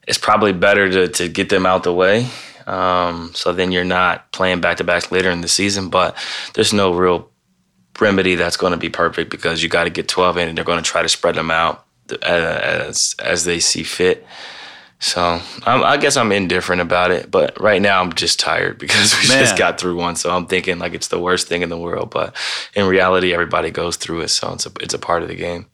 it's 0.07 0.19
probably 0.19 0.53
better 0.53 0.89
to, 0.91 1.09
to 1.09 1.29
get 1.29 1.49
them 1.49 1.67
out 1.67 1.83
the 1.83 1.93
way. 1.93 2.29
Um, 2.67 3.33
so 3.35 3.53
then 3.53 3.73
you're 3.73 3.85
not 3.85 4.33
playing 4.33 4.61
back 4.61 4.79
to 4.79 4.85
backs 4.85 5.13
later 5.13 5.31
in 5.31 5.43
the 5.43 5.49
season. 5.49 5.91
But 5.91 6.17
there's 6.55 6.73
no 6.73 6.95
real 6.95 7.31
remedy 8.01 8.35
that's 8.35 8.57
going 8.57 8.73
to 8.73 8.77
be 8.77 8.89
perfect 8.89 9.31
because 9.31 9.63
you 9.63 9.69
got 9.69 9.85
to 9.85 9.91
get 9.91 10.09
12 10.09 10.39
in 10.39 10.49
and 10.49 10.59
they're 10.59 10.65
going 10.65 10.83
to 10.83 10.89
try 10.89 11.03
to 11.03 11.09
spread 11.09 11.35
them 11.35 11.51
out 11.51 11.87
uh, 12.11 12.25
as 12.25 13.15
as 13.19 13.45
they 13.45 13.61
see 13.61 13.83
fit. 13.83 14.27
So 15.01 15.41
I'm, 15.67 15.83
i 15.83 15.97
guess 15.99 16.17
I'm 16.17 16.33
indifferent 16.33 16.81
about 16.81 17.11
it, 17.11 17.31
but 17.31 17.61
right 17.61 17.83
now 17.83 18.01
I'm 18.01 18.13
just 18.15 18.41
tired 18.41 18.79
because 18.79 19.15
we 19.21 19.29
Man. 19.29 19.39
just 19.39 19.59
got 19.59 19.79
through 19.79 19.97
one. 19.97 20.17
So 20.17 20.35
I'm 20.35 20.47
thinking 20.47 20.79
like 20.79 20.95
it's 20.95 21.09
the 21.09 21.19
worst 21.19 21.47
thing 21.47 21.63
in 21.63 21.69
the 21.69 21.79
world, 21.79 22.11
but 22.11 22.35
in 22.75 22.87
reality, 22.87 23.33
everybody 23.33 23.71
goes 23.71 23.97
through 23.97 24.23
it. 24.23 24.29
So 24.29 24.53
it's 24.53 24.67
a 24.67 24.73
it's 24.81 24.95
a 24.95 24.99
part 24.99 25.23
of 25.23 25.29
the 25.29 25.35
game. 25.35 25.67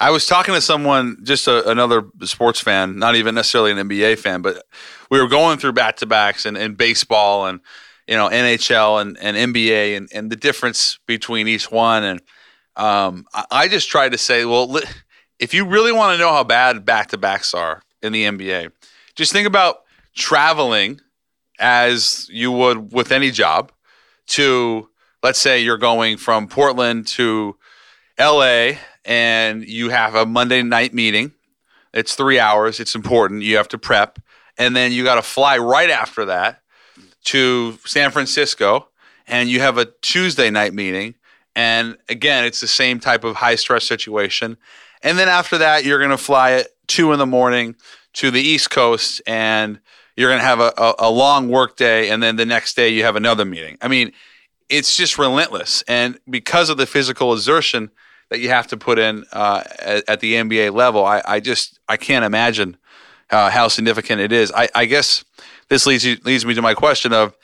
I 0.00 0.10
was 0.10 0.26
talking 0.26 0.54
to 0.54 0.60
someone, 0.60 1.18
just 1.24 1.48
a, 1.48 1.68
another 1.68 2.04
sports 2.22 2.60
fan, 2.60 2.98
not 2.98 3.16
even 3.16 3.34
necessarily 3.34 3.72
an 3.72 3.88
NBA 3.88 4.18
fan, 4.18 4.42
but 4.42 4.64
we 5.10 5.20
were 5.20 5.28
going 5.28 5.58
through 5.58 5.72
back 5.72 5.96
to 5.96 6.06
backs 6.06 6.46
and, 6.46 6.56
and 6.56 6.76
baseball 6.76 7.46
and 7.46 7.60
you 8.08 8.16
know 8.16 8.28
NHL 8.28 9.00
and, 9.00 9.18
and 9.18 9.54
NBA 9.54 9.96
and, 9.96 10.08
and 10.12 10.30
the 10.30 10.36
difference 10.36 10.98
between 11.06 11.46
each 11.46 11.70
one. 11.70 12.02
And 12.02 12.22
um, 12.74 13.26
I 13.50 13.68
just 13.68 13.88
tried 13.90 14.12
to 14.12 14.18
say, 14.18 14.44
well, 14.44 14.80
if 15.38 15.52
you 15.54 15.66
really 15.66 15.92
want 15.92 16.16
to 16.16 16.18
know 16.18 16.32
how 16.32 16.42
bad 16.42 16.84
back 16.84 17.08
to 17.08 17.18
backs 17.18 17.54
are 17.54 17.82
in 18.02 18.12
the 18.12 18.24
NBA, 18.24 18.72
just 19.14 19.32
think 19.32 19.46
about 19.46 19.82
traveling 20.14 21.00
as 21.60 22.28
you 22.30 22.50
would 22.50 22.92
with 22.92 23.12
any 23.12 23.30
job 23.30 23.70
to 24.28 24.88
let's 25.22 25.38
say 25.38 25.60
you're 25.60 25.78
going 25.78 26.16
from 26.16 26.48
Portland 26.48 27.06
to 27.06 27.56
LA 28.18 28.72
and 29.04 29.64
you 29.66 29.90
have 29.90 30.14
a 30.14 30.24
Monday 30.24 30.62
night 30.62 30.94
meeting. 30.94 31.32
It's 31.92 32.14
three 32.14 32.38
hours. 32.38 32.80
It's 32.80 32.94
important. 32.94 33.42
You 33.42 33.56
have 33.56 33.68
to 33.68 33.78
prep. 33.78 34.18
And 34.56 34.76
then 34.76 34.92
you 34.92 35.04
got 35.04 35.16
to 35.16 35.22
fly 35.22 35.58
right 35.58 35.90
after 35.90 36.26
that 36.26 36.62
to 37.28 37.78
San 37.84 38.10
Francisco 38.10 38.88
and 39.26 39.50
you 39.50 39.60
have 39.60 39.76
a 39.76 39.84
Tuesday 40.00 40.48
night 40.48 40.72
meeting. 40.72 41.14
And 41.54 41.98
again, 42.08 42.44
it's 42.44 42.60
the 42.60 42.66
same 42.66 43.00
type 43.00 43.22
of 43.22 43.36
high 43.36 43.56
stress 43.56 43.86
situation. 43.86 44.56
And 45.02 45.18
then 45.18 45.28
after 45.28 45.58
that, 45.58 45.84
you're 45.84 45.98
going 45.98 46.10
to 46.10 46.16
fly 46.16 46.52
at 46.52 46.68
two 46.86 47.12
in 47.12 47.18
the 47.18 47.26
morning 47.26 47.76
to 48.14 48.30
the 48.30 48.40
East 48.40 48.70
Coast 48.70 49.20
and 49.26 49.78
you're 50.16 50.30
going 50.30 50.40
to 50.40 50.46
have 50.46 50.60
a, 50.60 50.72
a, 50.78 50.94
a, 51.00 51.10
long 51.10 51.48
work 51.50 51.76
day. 51.76 52.08
And 52.08 52.22
then 52.22 52.36
the 52.36 52.46
next 52.46 52.74
day, 52.74 52.88
you 52.88 53.04
have 53.04 53.14
another 53.14 53.44
meeting. 53.44 53.76
I 53.82 53.88
mean, 53.88 54.12
it's 54.70 54.96
just 54.96 55.18
relentless. 55.18 55.84
And 55.86 56.18
because 56.28 56.70
of 56.70 56.78
the 56.78 56.86
physical 56.86 57.34
exertion 57.34 57.90
that 58.30 58.40
you 58.40 58.48
have 58.48 58.66
to 58.68 58.76
put 58.78 58.98
in 58.98 59.24
uh, 59.32 59.64
at, 59.78 60.08
at, 60.08 60.20
the 60.20 60.34
NBA 60.34 60.72
level, 60.72 61.04
I, 61.04 61.22
I, 61.24 61.40
just 61.40 61.78
I 61.88 61.98
can't 61.98 62.24
imagine 62.24 62.78
uh, 63.30 63.50
how 63.50 63.68
significant 63.68 64.20
it 64.20 64.32
is. 64.32 64.50
I, 64.50 64.68
I 64.74 64.86
guess 64.86 65.24
this 65.68 65.86
leads 65.86 66.04
you, 66.04 66.16
leads 66.24 66.44
me 66.44 66.54
to 66.54 66.62
my 66.62 66.74
question 66.74 67.12
of 67.12 67.36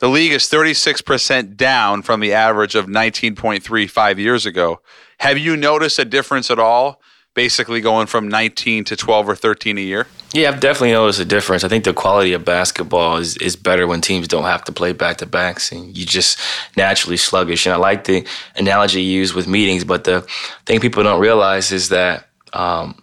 the 0.00 0.08
league 0.08 0.32
is 0.32 0.44
36% 0.44 1.56
down 1.56 2.02
from 2.02 2.20
the 2.20 2.32
average 2.32 2.74
of 2.74 2.86
19.3 2.86 3.90
five 3.90 4.18
years 4.18 4.46
ago. 4.46 4.80
Have 5.18 5.36
you 5.36 5.56
noticed 5.56 5.98
a 5.98 6.06
difference 6.06 6.50
at 6.50 6.58
all? 6.58 7.02
Basically, 7.34 7.80
going 7.80 8.06
from 8.06 8.26
19 8.26 8.84
to 8.84 8.96
12 8.96 9.28
or 9.28 9.36
13 9.36 9.78
a 9.78 9.80
year. 9.80 10.08
Yeah, 10.32 10.48
I've 10.48 10.58
definitely 10.58 10.92
noticed 10.92 11.20
a 11.20 11.24
difference. 11.24 11.62
I 11.62 11.68
think 11.68 11.84
the 11.84 11.92
quality 11.92 12.32
of 12.32 12.44
basketball 12.44 13.18
is, 13.18 13.36
is 13.36 13.54
better 13.56 13.86
when 13.86 14.00
teams 14.00 14.26
don't 14.26 14.44
have 14.44 14.64
to 14.64 14.72
play 14.72 14.92
back 14.92 15.18
to 15.18 15.26
backs 15.26 15.70
and 15.70 15.96
you 15.96 16.04
just 16.04 16.40
naturally 16.76 17.16
sluggish. 17.16 17.66
And 17.66 17.74
I 17.74 17.76
like 17.76 18.04
the 18.04 18.26
analogy 18.56 19.02
you 19.02 19.18
use 19.18 19.32
with 19.32 19.46
meetings, 19.46 19.84
but 19.84 20.04
the 20.04 20.22
thing 20.66 20.80
people 20.80 21.04
don't 21.04 21.20
realize 21.20 21.70
is 21.70 21.90
that 21.90 22.26
um, 22.52 23.00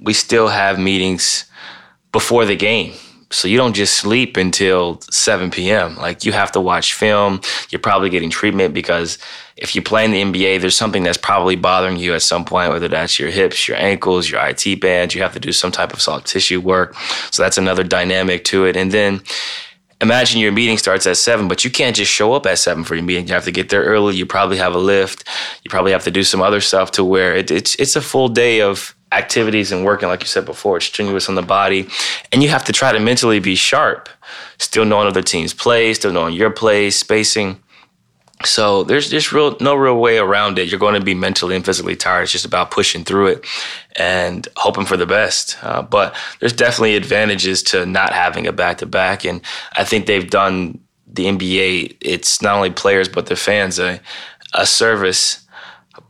we 0.00 0.12
still 0.12 0.48
have 0.48 0.78
meetings 0.78 1.44
before 2.10 2.46
the 2.46 2.56
game 2.56 2.94
so 3.30 3.46
you 3.46 3.58
don't 3.58 3.74
just 3.74 3.96
sleep 3.96 4.36
until 4.36 5.00
7 5.10 5.50
p.m. 5.50 5.96
Like 5.96 6.24
you 6.24 6.32
have 6.32 6.52
to 6.52 6.60
watch 6.60 6.94
film. 6.94 7.40
You're 7.70 7.78
probably 7.78 8.08
getting 8.08 8.30
treatment 8.30 8.72
because 8.72 9.18
if 9.56 9.74
you 9.74 9.82
play 9.82 10.04
in 10.04 10.12
the 10.12 10.22
NBA, 10.22 10.60
there's 10.60 10.76
something 10.76 11.02
that's 11.02 11.18
probably 11.18 11.56
bothering 11.56 11.96
you 11.96 12.14
at 12.14 12.22
some 12.22 12.44
point, 12.44 12.72
whether 12.72 12.88
that's 12.88 13.18
your 13.18 13.30
hips, 13.30 13.68
your 13.68 13.76
ankles, 13.76 14.30
your 14.30 14.40
IT 14.46 14.80
bands. 14.80 15.14
You 15.14 15.22
have 15.22 15.34
to 15.34 15.40
do 15.40 15.52
some 15.52 15.72
type 15.72 15.92
of 15.92 16.00
soft 16.00 16.26
tissue 16.26 16.60
work. 16.60 16.94
So 17.30 17.42
that's 17.42 17.58
another 17.58 17.84
dynamic 17.84 18.44
to 18.44 18.64
it. 18.64 18.76
And 18.76 18.92
then 18.92 19.20
imagine 20.00 20.40
your 20.40 20.52
meeting 20.52 20.78
starts 20.78 21.06
at 21.06 21.16
seven, 21.16 21.48
but 21.48 21.64
you 21.64 21.70
can't 21.70 21.96
just 21.96 22.10
show 22.10 22.32
up 22.32 22.46
at 22.46 22.58
seven 22.58 22.84
for 22.84 22.94
your 22.94 23.04
meeting. 23.04 23.26
You 23.26 23.34
have 23.34 23.44
to 23.44 23.52
get 23.52 23.68
there 23.68 23.82
early. 23.82 24.16
You 24.16 24.24
probably 24.24 24.56
have 24.56 24.74
a 24.74 24.78
lift. 24.78 25.24
You 25.64 25.70
probably 25.70 25.92
have 25.92 26.04
to 26.04 26.10
do 26.10 26.22
some 26.22 26.40
other 26.40 26.60
stuff 26.60 26.92
to 26.92 27.04
where 27.04 27.36
it, 27.36 27.50
it's 27.50 27.74
it's 27.74 27.96
a 27.96 28.00
full 28.00 28.28
day 28.28 28.62
of 28.62 28.94
activities 29.12 29.72
and 29.72 29.84
working, 29.84 30.08
like 30.08 30.20
you 30.20 30.26
said 30.26 30.44
before, 30.44 30.76
it's 30.76 30.86
strenuous 30.86 31.28
on 31.28 31.34
the 31.34 31.42
body. 31.42 31.88
And 32.32 32.42
you 32.42 32.48
have 32.48 32.64
to 32.64 32.72
try 32.72 32.92
to 32.92 33.00
mentally 33.00 33.40
be 33.40 33.54
sharp, 33.54 34.08
still 34.58 34.84
knowing 34.84 35.08
other 35.08 35.22
teams' 35.22 35.54
plays, 35.54 35.96
still 35.96 36.12
knowing 36.12 36.34
your 36.34 36.50
plays, 36.50 36.96
spacing. 36.96 37.62
So 38.44 38.84
there's 38.84 39.10
just 39.10 39.32
real 39.32 39.56
no 39.60 39.74
real 39.74 39.98
way 39.98 40.18
around 40.18 40.58
it. 40.58 40.68
You're 40.68 40.78
going 40.78 40.94
to 40.94 41.04
be 41.04 41.14
mentally 41.14 41.56
and 41.56 41.64
physically 41.64 41.96
tired. 41.96 42.22
It's 42.22 42.32
just 42.32 42.44
about 42.44 42.70
pushing 42.70 43.02
through 43.02 43.28
it 43.28 43.46
and 43.96 44.46
hoping 44.56 44.84
for 44.84 44.96
the 44.96 45.06
best. 45.06 45.56
Uh, 45.62 45.82
but 45.82 46.14
there's 46.38 46.52
definitely 46.52 46.94
advantages 46.94 47.64
to 47.64 47.84
not 47.84 48.12
having 48.12 48.46
a 48.46 48.52
back 48.52 48.78
to 48.78 48.86
back, 48.86 49.24
and 49.24 49.40
I 49.72 49.82
think 49.82 50.06
they've 50.06 50.30
done 50.30 50.78
the 51.08 51.24
NBA. 51.24 51.96
It's 52.00 52.40
not 52.40 52.54
only 52.54 52.70
players 52.70 53.08
but 53.08 53.26
their 53.26 53.36
fans 53.36 53.80
a 53.80 54.00
a 54.54 54.66
service 54.66 55.47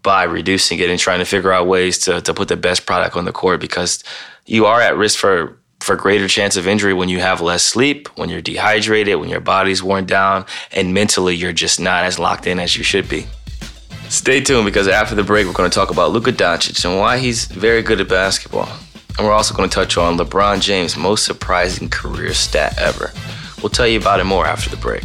by 0.02 0.24
reducing 0.24 0.78
it 0.78 0.90
and 0.90 0.98
trying 0.98 1.18
to 1.18 1.24
figure 1.24 1.52
out 1.52 1.66
ways 1.66 1.98
to, 1.98 2.20
to 2.20 2.34
put 2.34 2.48
the 2.48 2.56
best 2.56 2.86
product 2.86 3.16
on 3.16 3.24
the 3.24 3.32
court 3.32 3.60
because 3.60 4.02
you 4.46 4.66
are 4.66 4.80
at 4.80 4.96
risk 4.96 5.18
for 5.18 5.58
for 5.80 5.94
greater 5.94 6.26
chance 6.26 6.56
of 6.56 6.66
injury 6.66 6.92
when 6.92 7.08
you 7.08 7.20
have 7.20 7.40
less 7.40 7.62
sleep, 7.62 8.08
when 8.18 8.28
you're 8.28 8.42
dehydrated, 8.42 9.16
when 9.16 9.28
your 9.28 9.40
body's 9.40 9.82
worn 9.82 10.04
down, 10.04 10.44
and 10.72 10.92
mentally 10.92 11.36
you're 11.36 11.52
just 11.52 11.78
not 11.78 12.04
as 12.04 12.18
locked 12.18 12.46
in 12.46 12.58
as 12.58 12.76
you 12.76 12.82
should 12.82 13.08
be. 13.08 13.26
Stay 14.08 14.40
tuned 14.40 14.64
because 14.64 14.88
after 14.88 15.14
the 15.14 15.22
break, 15.22 15.46
we're 15.46 15.52
going 15.52 15.70
to 15.70 15.74
talk 15.74 15.90
about 15.90 16.10
Luka 16.10 16.32
Doncic 16.32 16.84
and 16.84 16.98
why 16.98 17.18
he's 17.18 17.44
very 17.44 17.82
good 17.82 18.00
at 18.00 18.08
basketball. 18.08 18.68
And 19.16 19.26
we're 19.26 19.32
also 19.32 19.54
going 19.54 19.68
to 19.68 19.74
touch 19.74 19.96
on 19.96 20.16
LeBron 20.16 20.60
James' 20.60 20.96
most 20.96 21.24
surprising 21.24 21.88
career 21.88 22.32
stat 22.32 22.78
ever. 22.78 23.12
We'll 23.62 23.70
tell 23.70 23.86
you 23.86 23.98
about 23.98 24.20
it 24.20 24.24
more 24.24 24.46
after 24.46 24.70
the 24.70 24.76
break. 24.76 25.04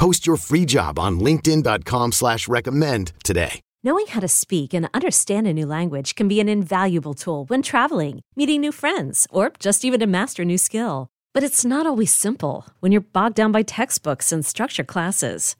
Post 0.00 0.26
your 0.26 0.38
free 0.38 0.64
job 0.64 0.98
on 0.98 1.20
LinkedIn.com 1.20 2.12
slash 2.12 2.48
recommend 2.48 3.12
today. 3.22 3.60
Knowing 3.82 4.06
how 4.06 4.20
to 4.20 4.28
speak 4.28 4.72
and 4.72 4.88
understand 4.94 5.46
a 5.46 5.52
new 5.52 5.66
language 5.66 6.14
can 6.14 6.26
be 6.26 6.40
an 6.40 6.48
invaluable 6.48 7.12
tool 7.12 7.44
when 7.48 7.60
traveling, 7.60 8.20
meeting 8.34 8.62
new 8.62 8.72
friends, 8.72 9.26
or 9.30 9.52
just 9.58 9.84
even 9.84 10.00
to 10.00 10.06
master 10.06 10.40
a 10.40 10.46
new 10.46 10.56
skill. 10.56 11.08
But 11.34 11.42
it's 11.42 11.66
not 11.66 11.84
always 11.84 12.14
simple 12.14 12.66
when 12.80 12.92
you're 12.92 13.02
bogged 13.12 13.34
down 13.34 13.52
by 13.52 13.60
textbooks 13.62 14.32
and 14.32 14.42
structure 14.42 14.84
classes. 14.84 15.54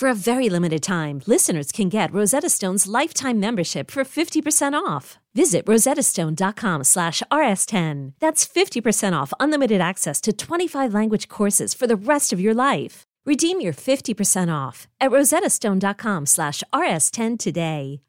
For 0.00 0.08
a 0.08 0.14
very 0.14 0.48
limited 0.48 0.82
time, 0.82 1.20
listeners 1.26 1.70
can 1.70 1.90
get 1.90 2.10
Rosetta 2.10 2.48
Stone's 2.48 2.86
lifetime 2.86 3.38
membership 3.38 3.90
for 3.90 4.02
50% 4.02 4.72
off. 4.72 5.18
Visit 5.34 5.66
rosettastone.com 5.66 6.84
slash 6.84 7.22
rs10. 7.30 8.14
That's 8.18 8.48
50% 8.48 9.12
off 9.12 9.34
unlimited 9.38 9.82
access 9.82 10.22
to 10.22 10.32
25 10.32 10.94
language 10.94 11.28
courses 11.28 11.74
for 11.74 11.86
the 11.86 11.96
rest 11.96 12.32
of 12.32 12.40
your 12.40 12.54
life. 12.54 13.04
Redeem 13.26 13.60
your 13.60 13.74
50% 13.74 14.50
off 14.50 14.88
at 15.02 15.10
rosettastone.com 15.10 16.24
slash 16.24 16.64
rs10 16.72 17.38
today. 17.38 18.00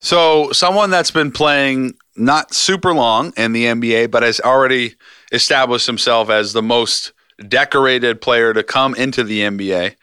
So, 0.00 0.52
someone 0.52 0.88
that's 0.88 1.10
been 1.10 1.32
playing 1.32 1.98
not 2.16 2.54
super 2.54 2.94
long 2.94 3.34
in 3.36 3.52
the 3.52 3.66
NBA, 3.66 4.10
but 4.10 4.22
has 4.22 4.40
already 4.40 4.94
established 5.32 5.86
himself 5.86 6.30
as 6.30 6.54
the 6.54 6.62
most 6.62 7.12
decorated 7.46 8.22
player 8.22 8.54
to 8.54 8.62
come 8.62 8.94
into 8.94 9.22
the 9.22 9.40
NBA 9.40 9.96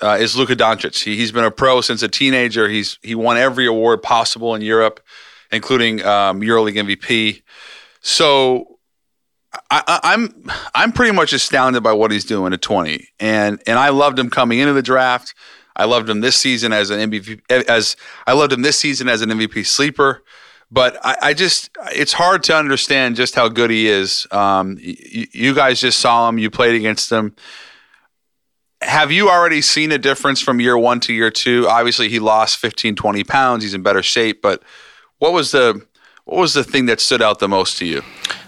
uh, 0.00 0.16
is 0.20 0.36
Luka 0.36 0.54
Doncic. 0.54 1.02
He, 1.02 1.20
has 1.20 1.32
been 1.32 1.44
a 1.44 1.50
pro 1.50 1.80
since 1.80 2.02
a 2.02 2.08
teenager. 2.08 2.68
He's 2.68 2.98
he 3.02 3.14
won 3.14 3.36
every 3.36 3.66
award 3.66 4.02
possible 4.02 4.54
in 4.54 4.62
Europe, 4.62 5.00
including 5.50 6.04
um, 6.04 6.40
EuroLeague 6.40 6.74
MVP. 6.74 7.42
So 8.00 8.78
I, 9.70 10.00
am 10.04 10.32
I'm, 10.44 10.52
I'm 10.74 10.92
pretty 10.92 11.12
much 11.12 11.32
astounded 11.32 11.82
by 11.82 11.92
what 11.92 12.10
he's 12.10 12.24
doing 12.24 12.52
at 12.52 12.62
20, 12.62 13.08
and 13.18 13.60
and 13.66 13.78
I 13.78 13.88
loved 13.90 14.18
him 14.18 14.30
coming 14.30 14.58
into 14.58 14.72
the 14.72 14.82
draft. 14.82 15.34
I 15.74 15.84
loved 15.84 16.08
him 16.08 16.20
this 16.20 16.36
season 16.36 16.72
as 16.72 16.90
an 16.90 17.10
MVP. 17.10 17.40
As 17.68 17.96
I 18.26 18.32
loved 18.32 18.52
him 18.52 18.62
this 18.62 18.78
season 18.78 19.08
as 19.08 19.22
an 19.22 19.30
MVP 19.30 19.66
sleeper. 19.66 20.22
But 20.70 20.98
I, 21.02 21.16
I 21.22 21.32
just, 21.32 21.70
it's 21.92 22.12
hard 22.12 22.42
to 22.42 22.54
understand 22.54 23.16
just 23.16 23.34
how 23.34 23.48
good 23.48 23.70
he 23.70 23.88
is. 23.88 24.26
Um, 24.30 24.76
you, 24.78 25.26
you 25.32 25.54
guys 25.54 25.80
just 25.80 25.98
saw 25.98 26.28
him. 26.28 26.36
You 26.36 26.50
played 26.50 26.74
against 26.74 27.10
him 27.10 27.34
have 28.82 29.10
you 29.10 29.28
already 29.28 29.60
seen 29.60 29.92
a 29.92 29.98
difference 29.98 30.40
from 30.40 30.60
year 30.60 30.78
one 30.78 31.00
to 31.00 31.12
year 31.12 31.30
two? 31.30 31.66
Obviously, 31.68 32.08
he 32.08 32.20
lost 32.20 32.58
15, 32.58 32.94
20 32.94 33.24
pounds. 33.24 33.62
He's 33.62 33.74
in 33.74 33.82
better 33.82 34.02
shape. 34.02 34.40
But 34.42 34.62
what 35.18 35.32
was 35.32 35.50
the 35.52 35.84
what 36.24 36.40
was 36.40 36.54
the 36.54 36.64
thing 36.64 36.86
that 36.86 37.00
stood 37.00 37.22
out 37.22 37.38
the 37.38 37.48
most 37.48 37.78
to 37.78 37.86
you? 37.86 38.02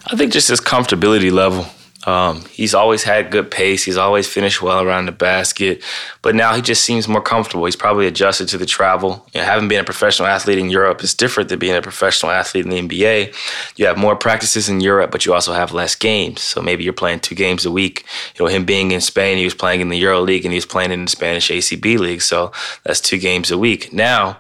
I 0.07 0.17
think 0.17 0.33
just 0.33 0.49
his 0.49 0.61
comfortability 0.61 1.33
level. 1.33 1.67
Um, 2.07 2.45
he's 2.47 2.75
always 2.75 3.03
had 3.03 3.31
good 3.31 3.51
pace. 3.51 3.85
He's 3.85 3.99
always 3.99 4.27
finished 4.27 4.63
well 4.63 4.83
around 4.83 5.07
the 5.07 5.13
basket, 5.13 5.83
but 6.23 6.35
now 6.35 6.55
he 6.55 6.63
just 6.63 6.83
seems 6.83 7.07
more 7.07 7.21
comfortable. 7.21 7.67
He's 7.67 7.77
probably 7.77 8.07
adjusted 8.07 8.49
to 8.49 8.59
the 8.59 8.65
travel. 8.65 9.27
You 9.35 9.41
know, 9.41 9.47
having 9.47 9.69
been 9.69 9.81
a 9.81 9.85
professional 9.85 10.27
athlete 10.27 10.59
in 10.59 10.71
Europe 10.71 11.03
is 11.03 11.13
different 11.13 11.51
than 11.51 11.59
being 11.59 11.77
a 11.77 11.83
professional 11.83 12.33
athlete 12.33 12.65
in 12.65 12.71
the 12.71 12.89
NBA. 12.89 13.35
You 13.77 13.87
have 13.87 13.99
more 13.99 14.17
practices 14.17 14.69
in 14.69 14.81
Europe, 14.81 15.11
but 15.11 15.27
you 15.27 15.35
also 15.35 15.53
have 15.53 15.73
less 15.73 15.95
games. 15.95 16.41
So 16.41 16.63
maybe 16.63 16.85
you're 16.85 16.95
playing 16.95 17.21
two 17.21 17.35
games 17.35 17.67
a 17.67 17.71
week. 17.71 18.07
You 18.35 18.45
know, 18.45 18.51
him 18.51 18.65
being 18.65 18.93
in 18.93 19.03
Spain, 19.03 19.37
he 19.37 19.45
was 19.45 19.55
playing 19.55 19.83
in 19.83 19.91
the 19.91 19.99
Euro 19.99 20.21
League 20.21 20.47
and 20.47 20.53
he 20.53 20.57
was 20.59 20.67
playing 20.67 20.93
in 20.93 21.05
the 21.05 21.11
Spanish 21.11 21.51
ACB 21.51 21.99
League. 21.99 22.23
So 22.23 22.51
that's 22.85 23.01
two 23.01 23.19
games 23.19 23.51
a 23.51 23.59
week. 23.59 23.93
Now 23.93 24.39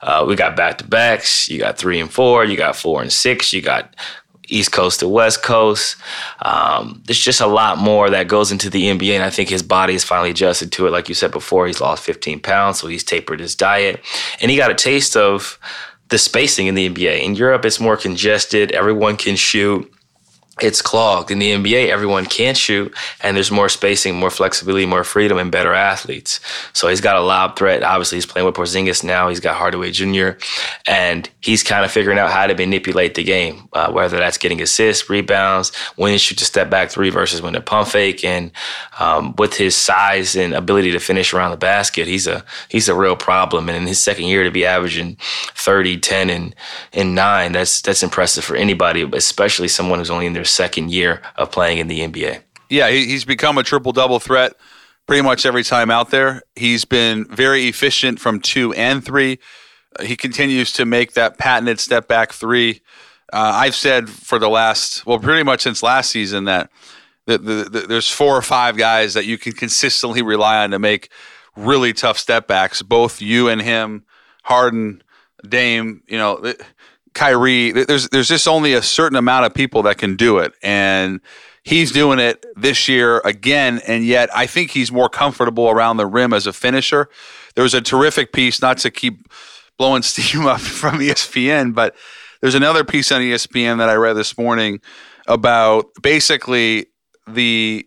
uh, 0.00 0.24
we 0.28 0.36
got 0.36 0.56
back 0.56 0.78
to 0.78 0.84
backs. 0.84 1.48
You 1.48 1.58
got 1.58 1.76
three 1.76 1.98
and 1.98 2.12
four. 2.12 2.44
You 2.44 2.56
got 2.56 2.76
four 2.76 3.02
and 3.02 3.12
six. 3.12 3.52
You 3.52 3.62
got 3.62 3.94
East 4.50 4.72
Coast 4.72 5.00
to 5.00 5.08
West 5.08 5.42
Coast. 5.42 5.96
Um, 6.42 7.02
there's 7.06 7.18
just 7.18 7.40
a 7.40 7.46
lot 7.46 7.78
more 7.78 8.10
that 8.10 8.28
goes 8.28 8.52
into 8.52 8.70
the 8.70 8.84
NBA, 8.84 9.14
and 9.14 9.24
I 9.24 9.30
think 9.30 9.48
his 9.48 9.62
body 9.62 9.94
is 9.94 10.04
finally 10.04 10.30
adjusted 10.30 10.72
to 10.72 10.86
it. 10.86 10.90
Like 10.90 11.08
you 11.08 11.14
said 11.14 11.30
before, 11.30 11.66
he's 11.66 11.80
lost 11.80 12.02
15 12.04 12.40
pounds, 12.40 12.80
so 12.80 12.88
he's 12.88 13.04
tapered 13.04 13.40
his 13.40 13.54
diet, 13.54 14.02
and 14.40 14.50
he 14.50 14.56
got 14.56 14.70
a 14.70 14.74
taste 14.74 15.16
of 15.16 15.58
the 16.08 16.18
spacing 16.18 16.66
in 16.66 16.74
the 16.74 16.88
NBA. 16.88 17.22
In 17.22 17.34
Europe, 17.34 17.64
it's 17.64 17.80
more 17.80 17.96
congested. 17.96 18.72
Everyone 18.72 19.16
can 19.16 19.36
shoot 19.36 19.90
it's 20.62 20.82
clogged. 20.82 21.30
In 21.30 21.38
the 21.38 21.52
NBA, 21.52 21.88
everyone 21.88 22.26
can 22.26 22.54
shoot, 22.54 22.94
and 23.22 23.36
there's 23.36 23.50
more 23.50 23.68
spacing, 23.68 24.14
more 24.16 24.30
flexibility, 24.30 24.86
more 24.86 25.04
freedom, 25.04 25.38
and 25.38 25.50
better 25.50 25.74
athletes. 25.74 26.40
So 26.72 26.88
he's 26.88 27.00
got 27.00 27.16
a 27.16 27.20
lob 27.20 27.56
threat. 27.56 27.82
Obviously, 27.82 28.16
he's 28.16 28.26
playing 28.26 28.46
with 28.46 28.54
Porzingis 28.54 29.04
now. 29.04 29.28
He's 29.28 29.40
got 29.40 29.56
Hardaway 29.56 29.90
Jr., 29.90 30.30
and 30.86 31.28
he's 31.40 31.62
kind 31.62 31.84
of 31.84 31.90
figuring 31.90 32.18
out 32.18 32.30
how 32.30 32.46
to 32.46 32.54
manipulate 32.54 33.14
the 33.14 33.24
game, 33.24 33.68
uh, 33.72 33.90
whether 33.92 34.18
that's 34.18 34.38
getting 34.38 34.60
assists, 34.60 35.08
rebounds, 35.10 35.74
when 35.96 36.12
to 36.12 36.18
shoot 36.18 36.40
a 36.40 36.44
step 36.44 36.70
back 36.70 36.90
three 36.90 37.10
versus 37.10 37.42
when 37.42 37.52
to 37.54 37.60
pump 37.60 37.88
fake. 37.88 38.24
And 38.24 38.50
um, 38.98 39.34
with 39.38 39.54
his 39.54 39.76
size 39.76 40.36
and 40.36 40.54
ability 40.54 40.92
to 40.92 41.00
finish 41.00 41.32
around 41.32 41.50
the 41.50 41.56
basket, 41.56 42.06
he's 42.06 42.26
a 42.26 42.44
he's 42.68 42.88
a 42.88 42.94
real 42.94 43.16
problem. 43.16 43.68
And 43.68 43.76
in 43.76 43.86
his 43.86 44.00
second 44.02 44.26
year 44.26 44.44
to 44.44 44.50
be 44.50 44.66
averaging 44.66 45.16
30, 45.54 45.98
10, 45.98 46.30
and, 46.30 46.54
and 46.92 47.14
9, 47.14 47.52
that's, 47.52 47.80
that's 47.80 48.02
impressive 48.02 48.44
for 48.44 48.56
anybody, 48.56 49.08
especially 49.12 49.68
someone 49.68 49.98
who's 49.98 50.10
only 50.10 50.26
in 50.26 50.32
their 50.32 50.44
second 50.50 50.90
year 50.90 51.22
of 51.36 51.50
playing 51.50 51.78
in 51.78 51.88
the 51.88 52.00
NBA. 52.00 52.42
Yeah, 52.68 52.90
he's 52.90 53.24
become 53.24 53.58
a 53.58 53.62
triple 53.62 53.92
double 53.92 54.20
threat 54.20 54.54
pretty 55.06 55.22
much 55.22 55.44
every 55.44 55.64
time 55.64 55.90
out 55.90 56.10
there. 56.10 56.42
He's 56.54 56.84
been 56.84 57.24
very 57.24 57.64
efficient 57.64 58.20
from 58.20 58.38
two 58.38 58.72
and 58.74 59.04
three. 59.04 59.40
Uh, 59.98 60.04
he 60.04 60.16
continues 60.16 60.72
to 60.74 60.84
make 60.84 61.14
that 61.14 61.36
patented 61.36 61.80
step 61.80 62.06
back 62.06 62.32
three. 62.32 62.80
Uh, 63.32 63.52
I've 63.54 63.74
said 63.74 64.08
for 64.08 64.38
the 64.38 64.48
last, 64.48 65.04
well, 65.06 65.18
pretty 65.18 65.42
much 65.42 65.62
since 65.62 65.82
last 65.82 66.10
season 66.10 66.44
that 66.44 66.70
the, 67.26 67.38
the, 67.38 67.52
the, 67.64 67.80
there's 67.88 68.08
four 68.08 68.36
or 68.36 68.42
five 68.42 68.76
guys 68.76 69.14
that 69.14 69.26
you 69.26 69.36
can 69.36 69.52
consistently 69.52 70.22
rely 70.22 70.62
on 70.62 70.70
to 70.70 70.78
make 70.78 71.10
really 71.56 71.92
tough 71.92 72.18
step 72.18 72.46
backs. 72.46 72.80
Both 72.80 73.20
you 73.20 73.48
and 73.48 73.60
him, 73.60 74.04
Harden, 74.44 75.02
Dame, 75.48 76.02
you 76.06 76.18
know, 76.18 76.54
Kyrie. 77.14 77.72
There's 77.72 78.08
there's 78.08 78.28
just 78.28 78.46
only 78.46 78.74
a 78.74 78.82
certain 78.82 79.16
amount 79.16 79.46
of 79.46 79.54
people 79.54 79.82
that 79.82 79.98
can 79.98 80.16
do 80.16 80.38
it, 80.38 80.52
and 80.62 81.20
he's 81.62 81.92
doing 81.92 82.18
it 82.18 82.44
this 82.56 82.88
year 82.88 83.20
again. 83.24 83.80
And 83.86 84.04
yet, 84.04 84.30
I 84.34 84.46
think 84.46 84.70
he's 84.70 84.92
more 84.92 85.08
comfortable 85.08 85.68
around 85.68 85.96
the 85.96 86.06
rim 86.06 86.32
as 86.32 86.46
a 86.46 86.52
finisher. 86.52 87.08
There 87.54 87.64
was 87.64 87.74
a 87.74 87.80
terrific 87.80 88.32
piece, 88.32 88.62
not 88.62 88.78
to 88.78 88.90
keep 88.90 89.28
blowing 89.78 90.02
steam 90.02 90.46
up 90.46 90.60
from 90.60 90.98
ESPN, 90.98 91.74
but 91.74 91.96
there's 92.40 92.54
another 92.54 92.84
piece 92.84 93.12
on 93.12 93.20
ESPN 93.20 93.78
that 93.78 93.88
I 93.88 93.94
read 93.94 94.14
this 94.14 94.38
morning 94.38 94.80
about 95.26 95.86
basically 96.02 96.86
the 97.26 97.86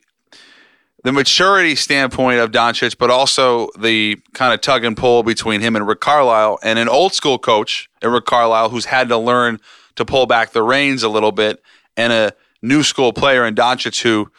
the 1.03 1.11
maturity 1.11 1.75
standpoint 1.75 2.39
of 2.39 2.51
Doncic, 2.51 2.97
but 2.97 3.09
also 3.09 3.69
the 3.77 4.17
kind 4.33 4.53
of 4.53 4.61
tug 4.61 4.85
and 4.85 4.95
pull 4.95 5.21
between 5.21 5.61
him 5.61 5.75
and 5.75 5.85
Rick 5.85 5.99
Carlisle, 5.99 6.59
and 6.63 6.79
an 6.79 6.89
old 6.89 7.13
school 7.13 7.37
coach 7.37 7.89
in 8.01 8.09
Rick 8.09 8.25
Carlisle 8.25 8.69
who's 8.69 8.85
had 8.85 9.09
to 9.09 9.17
learn 9.17 9.59
to 9.95 10.05
pull 10.05 10.25
back 10.25 10.51
the 10.51 10.63
reins 10.63 11.03
a 11.03 11.09
little 11.09 11.31
bit, 11.31 11.61
and 11.95 12.11
a 12.11 12.33
new 12.61 12.81
school 12.83 13.13
player 13.13 13.45
in 13.45 13.53
Doncic 13.53 14.01
who 14.01 14.31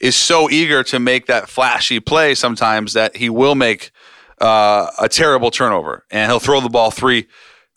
is 0.00 0.16
so 0.16 0.50
eager 0.50 0.82
to 0.82 0.98
make 0.98 1.26
that 1.26 1.48
flashy 1.48 2.00
play 2.00 2.34
sometimes 2.34 2.94
that 2.94 3.16
he 3.16 3.30
will 3.30 3.54
make 3.54 3.92
uh, 4.40 4.90
a 4.98 5.08
terrible 5.08 5.50
turnover, 5.50 6.04
and 6.10 6.30
he'll 6.30 6.40
throw 6.40 6.60
the 6.60 6.70
ball 6.70 6.90
three 6.90 7.28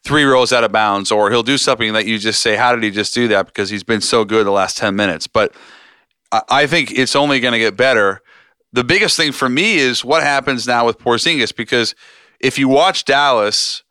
three 0.04 0.24
rows 0.24 0.54
out 0.54 0.64
of 0.64 0.72
bounds, 0.72 1.12
or 1.12 1.32
he'll 1.32 1.44
do 1.44 1.58
something 1.58 1.94
that 1.94 2.06
you 2.06 2.18
just 2.18 2.42
say, 2.42 2.56
"How 2.56 2.74
did 2.74 2.84
he 2.84 2.92
just 2.92 3.14
do 3.14 3.28
that?" 3.28 3.46
Because 3.48 3.70
he's 3.70 3.84
been 3.84 4.02
so 4.02 4.24
good 4.24 4.48
the 4.48 4.52
last 4.52 4.78
ten 4.78 4.96
minutes, 4.96 5.28
but 5.28 5.54
I 6.50 6.68
think 6.68 6.92
it's 6.92 7.16
only 7.16 7.40
going 7.40 7.54
to 7.54 7.60
get 7.60 7.78
better. 7.78 8.22
The 8.74 8.84
biggest 8.84 9.18
thing 9.18 9.32
for 9.32 9.48
me 9.48 9.78
is 9.78 10.04
what 10.04 10.24
happens 10.24 10.68
now 10.68 10.86
with 10.86 11.00
Porzingis 11.00 11.56
because 11.56 11.96
if 12.40 12.60
you 12.60 12.68
watch 12.68 13.06
Dallas, 13.06 13.84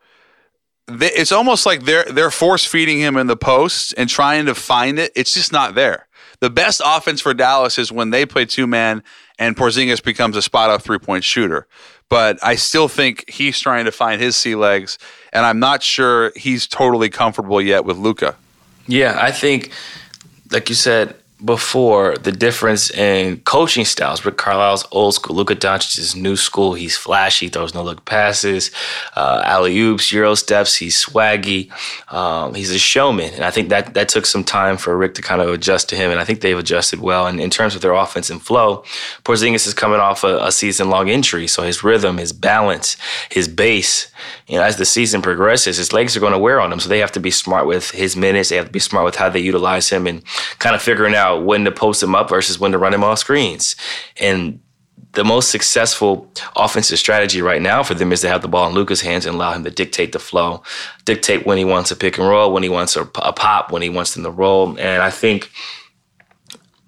it's 0.89 1.33
almost 1.33 1.65
like 1.65 1.85
they're 1.85 2.05
they're 2.05 2.31
force 2.31 2.65
feeding 2.65 2.99
him 2.99 3.17
in 3.17 3.27
the 3.27 3.37
post 3.37 3.95
and 3.97 4.09
trying 4.09 4.47
to 4.47 4.55
find 4.55 4.99
it. 4.99 5.13
It's 5.17 5.35
just 5.35 5.53
not 5.53 5.75
there. 5.75 6.07
The 6.41 6.51
best 6.51 6.83
offense 6.85 7.21
for 7.21 7.33
Dallas 7.33 7.79
is 7.79 7.91
when 7.91 8.11
they 8.11 8.27
play 8.27 8.45
two 8.45 8.67
man 8.67 9.03
and 9.39 9.57
Porzingis 9.57 10.03
becomes 10.03 10.37
a 10.37 10.43
spot 10.43 10.71
up 10.71 10.83
three 10.83 10.99
point 10.99 11.25
shooter. 11.25 11.67
But 12.11 12.39
I 12.43 12.57
still 12.57 12.89
think 12.89 13.29
he's 13.29 13.59
trying 13.59 13.87
to 13.87 13.93
find 13.93 14.21
his 14.21 14.37
sea 14.37 14.55
legs, 14.55 14.99
and 15.33 15.47
I'm 15.47 15.59
not 15.59 15.83
sure 15.83 16.33
he's 16.37 16.67
totally 16.67 17.09
comfortable 17.09 17.61
yet 17.61 17.85
with 17.85 17.97
Luka. 17.97 18.37
Yeah, 18.87 19.17
I 19.19 19.33
think, 19.33 19.73
like 20.53 20.69
you 20.69 20.75
said, 20.75 21.17
before 21.45 22.17
the 22.17 22.33
difference 22.33 22.91
in 22.91 23.39
coaching 23.41 23.85
styles. 23.85 24.25
Rick 24.25 24.39
Carlisle's 24.39 24.87
old 24.91 25.15
school, 25.15 25.37
Luka 25.37 25.55
Doncic's 25.55 26.17
new 26.17 26.37
school. 26.37 26.75
He's 26.75 26.97
flashy, 26.97 27.49
throws 27.49 27.75
no 27.75 27.83
look 27.83 28.05
passes, 28.05 28.71
uh, 29.15 29.43
alley 29.45 29.79
oops, 29.79 30.11
euro 30.13 30.35
steps. 30.35 30.77
He's 30.77 31.05
swaggy. 31.05 31.71
Um, 32.13 32.55
he's 32.55 32.71
a 32.71 32.79
showman, 32.79 33.35
and 33.35 33.45
I 33.45 33.51
think 33.51 33.69
that 33.69 33.95
that 33.95 34.09
took 34.09 34.27
some 34.27 34.45
time 34.45 34.77
for 34.77 34.97
Rick 34.97 35.15
to 35.15 35.23
kind 35.23 35.43
of 35.43 35.49
adjust 35.49 35.89
to 35.91 35.97
him. 35.97 36.11
And 36.11 36.21
I 36.21 36.25
think 36.25 36.41
they've 36.41 36.59
adjusted 36.59 37.01
well. 37.01 37.27
And 37.27 37.41
in 37.41 37.51
terms 37.51 37.75
of 37.75 37.83
their 37.83 37.93
offense 37.93 38.31
and 38.31 38.41
flow, 38.41 38.85
Porzingis 39.25 39.67
is 39.67 39.75
coming 39.75 40.01
off 40.01 40.25
a, 40.25 40.39
a 40.45 40.53
season 40.53 40.89
long 40.89 41.09
injury, 41.09 41.47
so 41.47 41.63
his 41.63 41.85
rhythm, 41.85 42.19
his 42.19 42.33
balance, 42.33 42.97
his 43.31 43.49
base. 43.49 44.09
You 44.47 44.57
know, 44.57 44.65
as 44.65 44.77
the 44.77 44.85
season 44.87 45.21
progresses, 45.23 45.77
his 45.77 45.93
legs 45.93 46.17
are 46.17 46.21
going 46.21 46.33
to 46.33 46.39
wear 46.39 46.61
on 46.61 46.73
him. 46.73 46.81
So 46.81 46.89
they 46.89 47.01
have 47.01 47.13
to 47.13 47.21
be 47.21 47.31
smart 47.31 47.67
with 47.67 47.91
his 47.91 48.17
minutes. 48.17 48.49
They 48.49 48.57
have 48.57 48.67
to 48.67 48.73
be 48.73 48.79
smart 48.79 49.05
with 49.05 49.17
how 49.17 49.29
they 49.29 49.41
utilize 49.41 49.91
him 49.91 50.07
and 50.07 50.23
kind 50.59 50.75
of 50.75 50.83
figuring 50.83 51.15
out 51.15 51.34
out 51.35 51.45
when 51.45 51.65
to 51.65 51.73
post 51.73 52.03
him 52.03 52.15
up 52.15 52.29
versus 52.29 52.59
when 52.59 52.73
to 52.73 52.79
run 52.79 52.95
him 52.95 53.05
off 53.05 53.19
screens. 53.19 53.77
And 54.19 54.61
the 55.13 55.25
most 55.25 55.51
successful 55.51 56.31
offensive 56.57 56.99
strategy 56.99 57.41
right 57.41 57.63
now 57.63 57.83
for 57.83 57.95
them 57.95 58.13
is 58.13 58.21
to 58.23 58.29
have 58.29 58.43
the 58.43 58.49
ball 58.49 58.69
in 58.69 58.75
Luka's 58.75 59.01
hands 59.01 59.27
and 59.27 59.37
allow 59.37 59.53
him 59.53 59.65
to 59.65 59.71
dictate 59.71 60.13
the 60.13 60.19
flow, 60.19 60.63
dictate 61.05 61.47
when 61.47 61.57
he 61.57 61.65
wants 61.65 61.91
a 61.91 61.97
pick 61.97 62.19
and 62.19 62.27
roll, 62.27 62.53
when 62.53 62.63
he 62.63 62.69
wants 62.69 62.97
a, 62.97 63.05
pop, 63.05 63.71
when 63.71 63.83
he 63.83 63.89
wants 63.89 64.15
them 64.15 64.25
to 64.25 64.31
roll. 64.31 64.71
And 64.79 65.03
I 65.03 65.11
think 65.11 65.51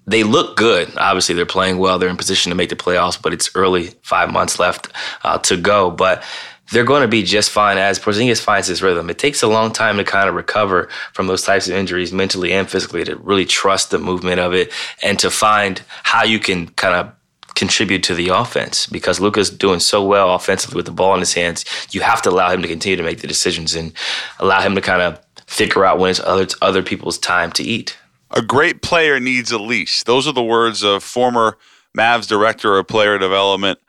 they 0.05 0.23
look 0.23 0.57
good. 0.57 0.91
Obviously, 0.97 1.35
they're 1.35 1.45
playing 1.45 1.77
well. 1.77 1.99
They're 1.99 2.09
in 2.09 2.17
position 2.17 2.49
to 2.49 2.55
make 2.55 2.69
the 2.69 2.75
playoffs, 2.75 3.21
but 3.21 3.33
it's 3.33 3.49
early, 3.55 3.87
five 4.03 4.31
months 4.31 4.59
left 4.59 4.89
uh, 5.23 5.37
to 5.39 5.57
go. 5.57 5.91
But 5.91 6.23
they're 6.71 6.83
going 6.83 7.01
to 7.01 7.07
be 7.07 7.23
just 7.23 7.49
fine 7.49 7.77
as 7.77 7.99
Porzingis 7.99 8.41
finds 8.41 8.67
his 8.67 8.81
rhythm. 8.81 9.09
It 9.09 9.17
takes 9.17 9.41
a 9.41 9.47
long 9.47 9.71
time 9.71 9.97
to 9.97 10.03
kind 10.03 10.27
of 10.27 10.35
recover 10.35 10.89
from 11.13 11.27
those 11.27 11.43
types 11.43 11.67
of 11.67 11.75
injuries 11.75 12.11
mentally 12.11 12.51
and 12.53 12.69
physically 12.69 13.03
to 13.05 13.15
really 13.17 13.45
trust 13.45 13.91
the 13.91 13.97
movement 13.97 14.39
of 14.39 14.53
it 14.53 14.71
and 15.03 15.17
to 15.19 15.29
find 15.29 15.81
how 16.03 16.23
you 16.23 16.39
can 16.39 16.67
kind 16.69 16.95
of 16.95 17.13
contribute 17.55 18.03
to 18.03 18.13
the 18.13 18.29
offense 18.29 18.85
because 18.85 19.19
Luka's 19.19 19.49
doing 19.49 19.79
so 19.79 20.05
well 20.05 20.35
offensively 20.35 20.75
with 20.75 20.85
the 20.85 20.91
ball 20.91 21.13
in 21.15 21.21
his 21.21 21.33
hands. 21.33 21.65
You 21.91 22.01
have 22.01 22.21
to 22.21 22.29
allow 22.29 22.51
him 22.51 22.61
to 22.61 22.67
continue 22.67 22.97
to 22.97 23.03
make 23.03 23.21
the 23.21 23.27
decisions 23.27 23.73
and 23.73 23.93
allow 24.39 24.61
him 24.61 24.75
to 24.75 24.81
kind 24.81 25.01
of 25.01 25.19
figure 25.47 25.83
out 25.83 25.97
when 25.97 26.11
it's 26.11 26.19
other 26.19 26.45
other 26.61 26.83
people's 26.83 27.17
time 27.17 27.51
to 27.53 27.63
eat. 27.63 27.97
A 28.31 28.41
great 28.41 28.81
player 28.81 29.19
needs 29.19 29.51
a 29.51 29.57
leash. 29.57 30.03
Those 30.03 30.27
are 30.27 30.33
the 30.33 30.43
words 30.43 30.83
of 30.83 31.03
former 31.03 31.57
Mavs 31.97 32.27
director 32.27 32.77
of 32.77 32.87
player 32.87 33.17
development 33.17 33.79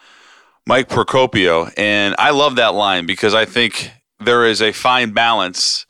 Mike 0.68 0.90
Procopio. 0.90 1.72
And 1.78 2.14
I 2.18 2.28
love 2.28 2.56
that 2.56 2.74
line 2.74 3.06
because 3.06 3.32
I 3.32 3.46
think 3.46 3.90
there 4.20 4.44
is 4.44 4.60
a 4.60 4.70
fine 4.72 5.12
balance 5.12 5.86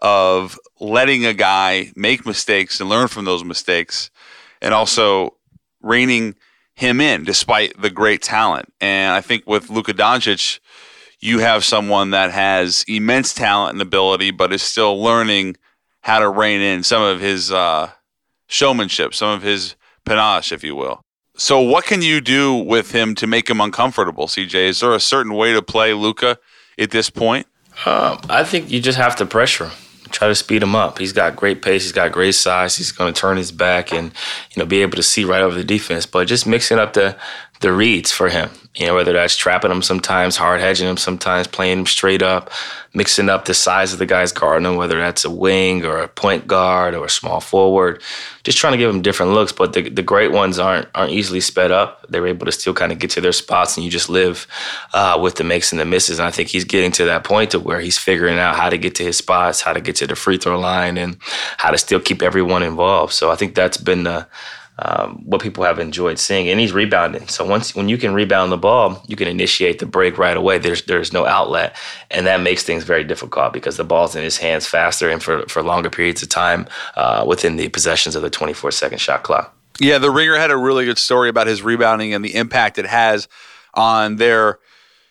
of 0.00 0.58
letting 0.78 1.24
a 1.24 1.32
guy 1.32 1.92
make 1.96 2.26
mistakes 2.26 2.78
and 2.78 2.90
learn 2.90 3.08
from 3.08 3.24
those 3.24 3.42
mistakes 3.42 4.10
and 4.60 4.74
also 4.74 5.38
reining 5.80 6.34
him 6.74 7.00
in 7.00 7.24
despite 7.24 7.80
the 7.80 7.88
great 7.88 8.20
talent. 8.20 8.70
And 8.82 9.14
I 9.14 9.22
think 9.22 9.46
with 9.46 9.70
Luka 9.70 9.94
Doncic, 9.94 10.60
you 11.20 11.38
have 11.38 11.64
someone 11.64 12.10
that 12.10 12.30
has 12.30 12.84
immense 12.86 13.32
talent 13.32 13.72
and 13.72 13.80
ability, 13.80 14.30
but 14.30 14.52
is 14.52 14.60
still 14.60 15.02
learning 15.02 15.56
how 16.02 16.18
to 16.18 16.28
rein 16.28 16.60
in 16.60 16.82
some 16.82 17.02
of 17.02 17.18
his 17.18 17.50
uh, 17.50 17.92
showmanship, 18.46 19.14
some 19.14 19.30
of 19.30 19.40
his 19.40 19.74
panache, 20.04 20.52
if 20.52 20.62
you 20.62 20.76
will. 20.76 21.00
So, 21.38 21.60
what 21.60 21.84
can 21.84 22.02
you 22.02 22.20
do 22.20 22.52
with 22.52 22.90
him 22.90 23.14
to 23.14 23.26
make 23.28 23.48
him 23.48 23.60
uncomfortable, 23.60 24.26
CJ? 24.26 24.54
Is 24.54 24.80
there 24.80 24.92
a 24.92 24.98
certain 24.98 25.34
way 25.34 25.52
to 25.52 25.62
play 25.62 25.94
Luka 25.94 26.36
at 26.76 26.90
this 26.90 27.10
point? 27.10 27.46
Um, 27.86 28.18
I 28.28 28.42
think 28.42 28.72
you 28.72 28.80
just 28.80 28.98
have 28.98 29.14
to 29.16 29.26
pressure 29.26 29.66
him. 29.66 29.72
Try 30.10 30.26
to 30.26 30.34
speed 30.34 30.64
him 30.64 30.74
up. 30.74 30.98
He's 30.98 31.12
got 31.12 31.36
great 31.36 31.62
pace. 31.62 31.84
He's 31.84 31.92
got 31.92 32.10
great 32.10 32.34
size. 32.34 32.76
He's 32.76 32.90
going 32.90 33.14
to 33.14 33.20
turn 33.20 33.36
his 33.36 33.52
back 33.52 33.92
and 33.92 34.06
you 34.50 34.60
know 34.60 34.66
be 34.66 34.82
able 34.82 34.96
to 34.96 35.02
see 35.02 35.24
right 35.24 35.40
over 35.42 35.54
the 35.54 35.62
defense. 35.62 36.06
But 36.06 36.26
just 36.26 36.44
mixing 36.44 36.80
up 36.80 36.94
the 36.94 37.16
the 37.60 37.72
reads 37.72 38.12
for 38.12 38.28
him. 38.28 38.50
You 38.74 38.86
know, 38.86 38.94
whether 38.94 39.12
that's 39.12 39.36
trapping 39.36 39.72
him 39.72 39.82
sometimes, 39.82 40.36
hard 40.36 40.60
hedging 40.60 40.88
him 40.88 40.98
sometimes, 40.98 41.48
playing 41.48 41.80
him 41.80 41.86
straight 41.86 42.22
up, 42.22 42.52
mixing 42.94 43.28
up 43.28 43.46
the 43.46 43.54
size 43.54 43.92
of 43.92 43.98
the 43.98 44.06
guys 44.06 44.30
guarding 44.30 44.68
him, 44.68 44.76
whether 44.76 44.98
that's 44.98 45.24
a 45.24 45.30
wing 45.30 45.84
or 45.84 45.98
a 45.98 46.06
point 46.06 46.46
guard 46.46 46.94
or 46.94 47.04
a 47.04 47.10
small 47.10 47.40
forward. 47.40 48.00
Just 48.44 48.56
trying 48.58 48.74
to 48.74 48.78
give 48.78 48.94
him 48.94 49.02
different 49.02 49.32
looks. 49.32 49.50
But 49.50 49.72
the, 49.72 49.88
the 49.88 50.02
great 50.02 50.30
ones 50.30 50.60
aren't 50.60 50.86
aren't 50.94 51.10
easily 51.10 51.40
sped 51.40 51.72
up. 51.72 52.06
They're 52.08 52.26
able 52.28 52.46
to 52.46 52.52
still 52.52 52.72
kind 52.72 52.92
of 52.92 53.00
get 53.00 53.10
to 53.10 53.20
their 53.20 53.32
spots, 53.32 53.76
and 53.76 53.84
you 53.84 53.90
just 53.90 54.08
live 54.08 54.46
uh, 54.92 55.18
with 55.20 55.34
the 55.34 55.44
makes 55.44 55.72
and 55.72 55.80
the 55.80 55.84
misses. 55.84 56.20
And 56.20 56.28
I 56.28 56.30
think 56.30 56.48
he's 56.48 56.64
getting 56.64 56.92
to 56.92 57.06
that 57.06 57.24
point 57.24 57.50
to 57.52 57.58
where 57.58 57.80
he's 57.80 57.98
figuring 57.98 58.38
out 58.38 58.54
how 58.54 58.68
to 58.68 58.78
get 58.78 58.94
to 58.96 59.02
his 59.02 59.16
spots, 59.16 59.60
how 59.60 59.72
to 59.72 59.80
get 59.80 59.96
to 59.96 60.06
the 60.06 60.14
free 60.14 60.36
throw 60.36 60.58
line, 60.60 60.98
and 60.98 61.16
how 61.56 61.72
to 61.72 61.78
still 61.78 62.00
keep 62.00 62.22
everyone 62.22 62.62
involved. 62.62 63.12
So 63.12 63.32
I 63.32 63.34
think 63.34 63.56
that's 63.56 63.78
been 63.78 64.04
the 64.04 64.28
um, 64.80 65.22
what 65.24 65.42
people 65.42 65.64
have 65.64 65.78
enjoyed 65.78 66.18
seeing. 66.18 66.48
And 66.48 66.60
he's 66.60 66.72
rebounding. 66.72 67.26
So 67.28 67.44
once 67.44 67.74
when 67.74 67.88
you 67.88 67.98
can 67.98 68.14
rebound 68.14 68.52
the 68.52 68.56
ball, 68.56 69.02
you 69.06 69.16
can 69.16 69.28
initiate 69.28 69.80
the 69.80 69.86
break 69.86 70.18
right 70.18 70.36
away. 70.36 70.58
There's 70.58 70.82
there's 70.82 71.12
no 71.12 71.26
outlet, 71.26 71.76
and 72.10 72.26
that 72.26 72.40
makes 72.40 72.62
things 72.62 72.84
very 72.84 73.04
difficult 73.04 73.52
because 73.52 73.76
the 73.76 73.84
ball's 73.84 74.14
in 74.14 74.22
his 74.22 74.38
hands 74.38 74.66
faster 74.66 75.10
and 75.10 75.22
for 75.22 75.46
for 75.48 75.62
longer 75.62 75.90
periods 75.90 76.22
of 76.22 76.28
time 76.28 76.68
uh, 76.96 77.24
within 77.26 77.56
the 77.56 77.68
possessions 77.70 78.14
of 78.14 78.22
the 78.22 78.30
24 78.30 78.70
second 78.70 78.98
shot 78.98 79.22
clock. 79.22 79.54
Yeah, 79.80 79.98
the 79.98 80.10
Ringer 80.10 80.36
had 80.36 80.50
a 80.50 80.56
really 80.56 80.84
good 80.84 80.98
story 80.98 81.28
about 81.28 81.46
his 81.46 81.62
rebounding 81.62 82.12
and 82.12 82.24
the 82.24 82.34
impact 82.34 82.78
it 82.78 82.86
has 82.86 83.28
on 83.74 84.16
their 84.16 84.58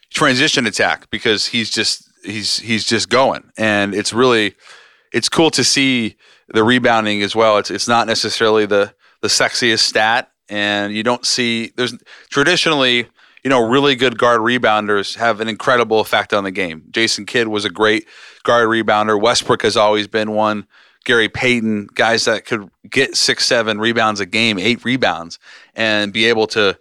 transition 0.09 0.65
attack 0.65 1.09
because 1.09 1.47
he's 1.47 1.69
just 1.69 2.09
he's 2.23 2.59
he's 2.59 2.85
just 2.85 3.09
going, 3.09 3.51
and 3.57 3.93
it's 3.93 4.13
really 4.13 4.55
it's 5.13 5.29
cool 5.29 5.51
to 5.51 5.63
see 5.63 6.15
the 6.49 6.63
rebounding 6.63 7.21
as 7.21 7.35
well. 7.35 7.57
It's 7.57 7.71
it's 7.71 7.87
not 7.87 8.07
necessarily 8.07 8.65
the 8.65 8.93
the 9.27 9.43
sexiest 9.43 9.79
stat, 9.79 10.31
and 10.47 10.93
you 10.93 11.03
don't 11.03 11.25
see 11.25 11.73
there's 11.75 11.93
traditionally 12.29 13.07
you 13.43 13.49
know 13.49 13.67
really 13.67 13.95
good 13.95 14.17
guard 14.17 14.39
rebounders 14.39 15.15
have 15.17 15.41
an 15.41 15.49
incredible 15.49 15.99
effect 15.99 16.33
on 16.33 16.45
the 16.45 16.51
game. 16.51 16.83
Jason 16.91 17.25
Kidd 17.25 17.49
was 17.49 17.65
a 17.65 17.69
great 17.69 18.07
guard 18.43 18.69
rebounder. 18.69 19.19
Westbrook 19.19 19.63
has 19.63 19.75
always 19.75 20.07
been 20.07 20.31
one. 20.31 20.65
Gary 21.03 21.29
Payton, 21.29 21.87
guys 21.93 22.25
that 22.25 22.45
could 22.45 22.69
get 22.89 23.15
six, 23.15 23.45
seven 23.45 23.79
rebounds 23.79 24.19
a 24.19 24.25
game, 24.25 24.59
eight 24.59 24.83
rebounds, 24.83 25.39
and 25.75 26.11
be 26.11 26.25
able 26.25 26.47
to 26.47 26.77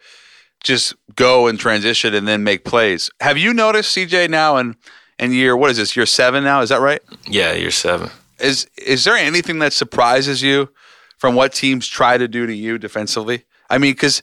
just 0.63 0.95
go 1.15 1.47
and 1.47 1.59
transition 1.61 2.13
and 2.15 2.27
then 2.27 2.43
make 2.43 2.65
plays. 2.65 3.09
Have 3.21 3.39
you 3.39 3.53
noticed 3.53 3.97
CJ 3.97 4.31
now 4.31 4.57
and 4.57 4.77
and 5.19 5.33
year 5.33 5.57
what 5.57 5.71
is 5.71 5.79
this 5.79 5.97
year 5.97 6.07
seven 6.07 6.45
now? 6.45 6.61
Is 6.61 6.69
that 6.69 6.81
right? 6.81 7.01
Yeah, 7.27 7.53
year 7.55 7.73
seven. 7.73 8.11
Is 8.39 8.69
is 8.77 9.05
there 9.05 9.17
anything 9.17 9.59
that 9.61 9.73
surprises 9.73 10.43
you 10.43 10.71
from 11.17 11.35
what 11.35 11.53
teams 11.53 11.87
try 11.87 12.19
to 12.19 12.29
do 12.29 12.47
to 12.47 12.55
you 12.55 12.79
defensively? 12.79 13.45
I 13.69 13.79
mean, 13.79 13.93
because 13.93 14.23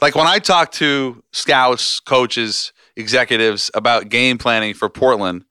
like 0.00 0.14
when 0.14 0.26
I 0.26 0.38
talk 0.38 0.72
to 0.72 1.22
scouts, 1.32 2.00
coaches, 2.00 2.72
executives 2.96 3.70
about 3.74 4.08
game 4.08 4.38
planning 4.38 4.74
for 4.74 4.88
Portland, 4.88 5.44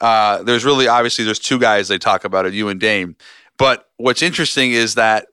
uh, 0.00 0.42
there's 0.42 0.64
really 0.64 0.88
obviously 0.88 1.24
there's 1.24 1.38
two 1.38 1.58
guys 1.58 1.88
they 1.88 1.98
talk 1.98 2.24
about 2.24 2.46
it, 2.46 2.54
you 2.54 2.68
and 2.68 2.80
Dame. 2.80 3.16
But 3.56 3.88
what's 3.96 4.22
interesting 4.22 4.72
is 4.72 4.94
that 4.94 5.26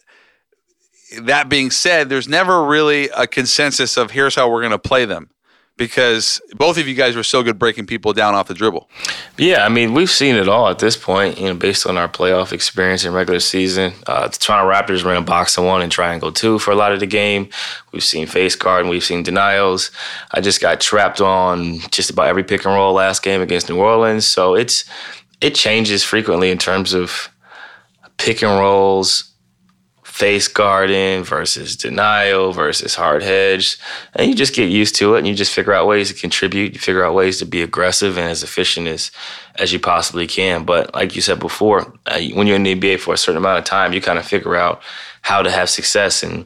that 1.22 1.50
being 1.50 1.70
said, 1.70 2.10
there's 2.10 2.28
never 2.28 2.66
really 2.66 3.10
a 3.10 3.28
consensus 3.28 3.96
of 3.96 4.12
here's 4.12 4.36
how 4.36 4.50
we're 4.50 4.62
going 4.62 4.72
to 4.72 4.80
play 4.80 5.06
them 5.06 5.30
because 5.78 6.42
both 6.56 6.78
of 6.78 6.88
you 6.88 6.96
guys 6.96 7.16
were 7.16 7.24
so 7.24 7.44
good 7.44 7.60
breaking 7.60 7.86
people 7.86 8.14
down 8.14 8.34
off 8.34 8.48
the 8.48 8.54
dribble. 8.54 8.90
Yeah, 9.38 9.66
I 9.66 9.70
mean, 9.70 9.94
we've 9.94 10.10
seen 10.10 10.36
it 10.36 10.48
all 10.48 10.70
at 10.70 10.80
this 10.80 10.96
point, 10.96 11.38
you 11.38 11.48
know, 11.48 11.54
based 11.54 11.86
on 11.86 11.98
our 11.98 12.08
playoff 12.08 12.54
experience 12.54 13.04
in 13.04 13.14
regular 13.14 13.42
season. 13.42 13.94
Uh, 14.08 14.28
the 14.28 14.38
Toronto 14.38 14.72
Raptors 14.72 15.04
ran 15.04 15.26
box 15.26 15.58
and 15.58 15.68
one 15.68 15.82
and 15.82 15.92
triangle 15.92 16.32
two 16.32 16.60
for 16.60 16.72
a 16.72 16.76
lot 16.76 16.94
of 16.94 17.00
the 17.00 17.06
game. 17.06 17.50
We've 17.92 18.04
seen 18.04 18.28
face 18.28 18.56
guard 18.56 18.82
and 18.82 18.90
we've 18.90 19.04
seen 19.04 19.24
denials. 19.24 19.92
I 20.32 20.42
just 20.42 20.62
got 20.62 20.80
trapped 20.80 21.20
on 21.20 21.80
just 21.92 22.10
about 22.10 22.28
every 22.28 22.44
pick 22.44 22.66
and 22.66 22.74
roll 22.74 22.94
last 22.94 23.24
game 23.24 23.42
against 23.42 23.70
New 23.70 23.78
Orleans. 23.78 24.26
So 24.26 24.56
it's 24.56 24.86
it 25.42 25.56
changes 25.56 26.04
frequently 26.04 26.52
in 26.52 26.58
terms 26.58 26.94
of 26.94 27.30
pick 28.18 28.42
and 28.42 28.58
rolls, 28.58 29.35
face 30.16 30.48
guarding 30.48 31.26
versus 31.26 31.76
denial 31.76 32.54
versus 32.54 32.96
hard 32.96 33.22
hedge. 33.22 33.78
And 34.14 34.30
you 34.30 34.34
just 34.34 34.56
get 34.56 34.70
used 34.70 34.96
to 34.96 35.16
it 35.16 35.18
and 35.18 35.28
you 35.28 35.36
just 35.36 35.54
figure 35.54 35.74
out 35.74 35.88
ways 35.88 36.08
to 36.08 36.14
contribute. 36.14 36.74
You 36.74 36.80
figure 36.80 37.04
out 37.04 37.14
ways 37.14 37.40
to 37.40 37.46
be 37.46 37.62
aggressive 37.62 38.18
and 38.18 38.30
as 38.30 38.42
efficient 38.42 38.88
as, 38.88 39.12
as 39.56 39.74
you 39.74 39.80
possibly 39.80 40.26
can. 40.26 40.64
But 40.64 40.96
like 40.96 41.18
you 41.18 41.22
said 41.22 41.42
before, 41.42 41.94
uh, 42.06 42.22
when 42.34 42.48
you're 42.48 42.56
in 42.56 42.64
the 42.64 42.74
NBA 42.74 43.02
for 43.02 43.14
a 43.14 43.18
certain 43.18 43.40
amount 43.40 43.60
of 43.60 43.66
time, 43.66 43.92
you 43.92 44.00
kind 44.00 44.18
of 44.18 44.26
figure 44.26 44.56
out 44.56 44.82
how 45.22 45.42
to 45.42 45.52
have 45.52 45.70
success. 45.70 46.24
And 46.24 46.46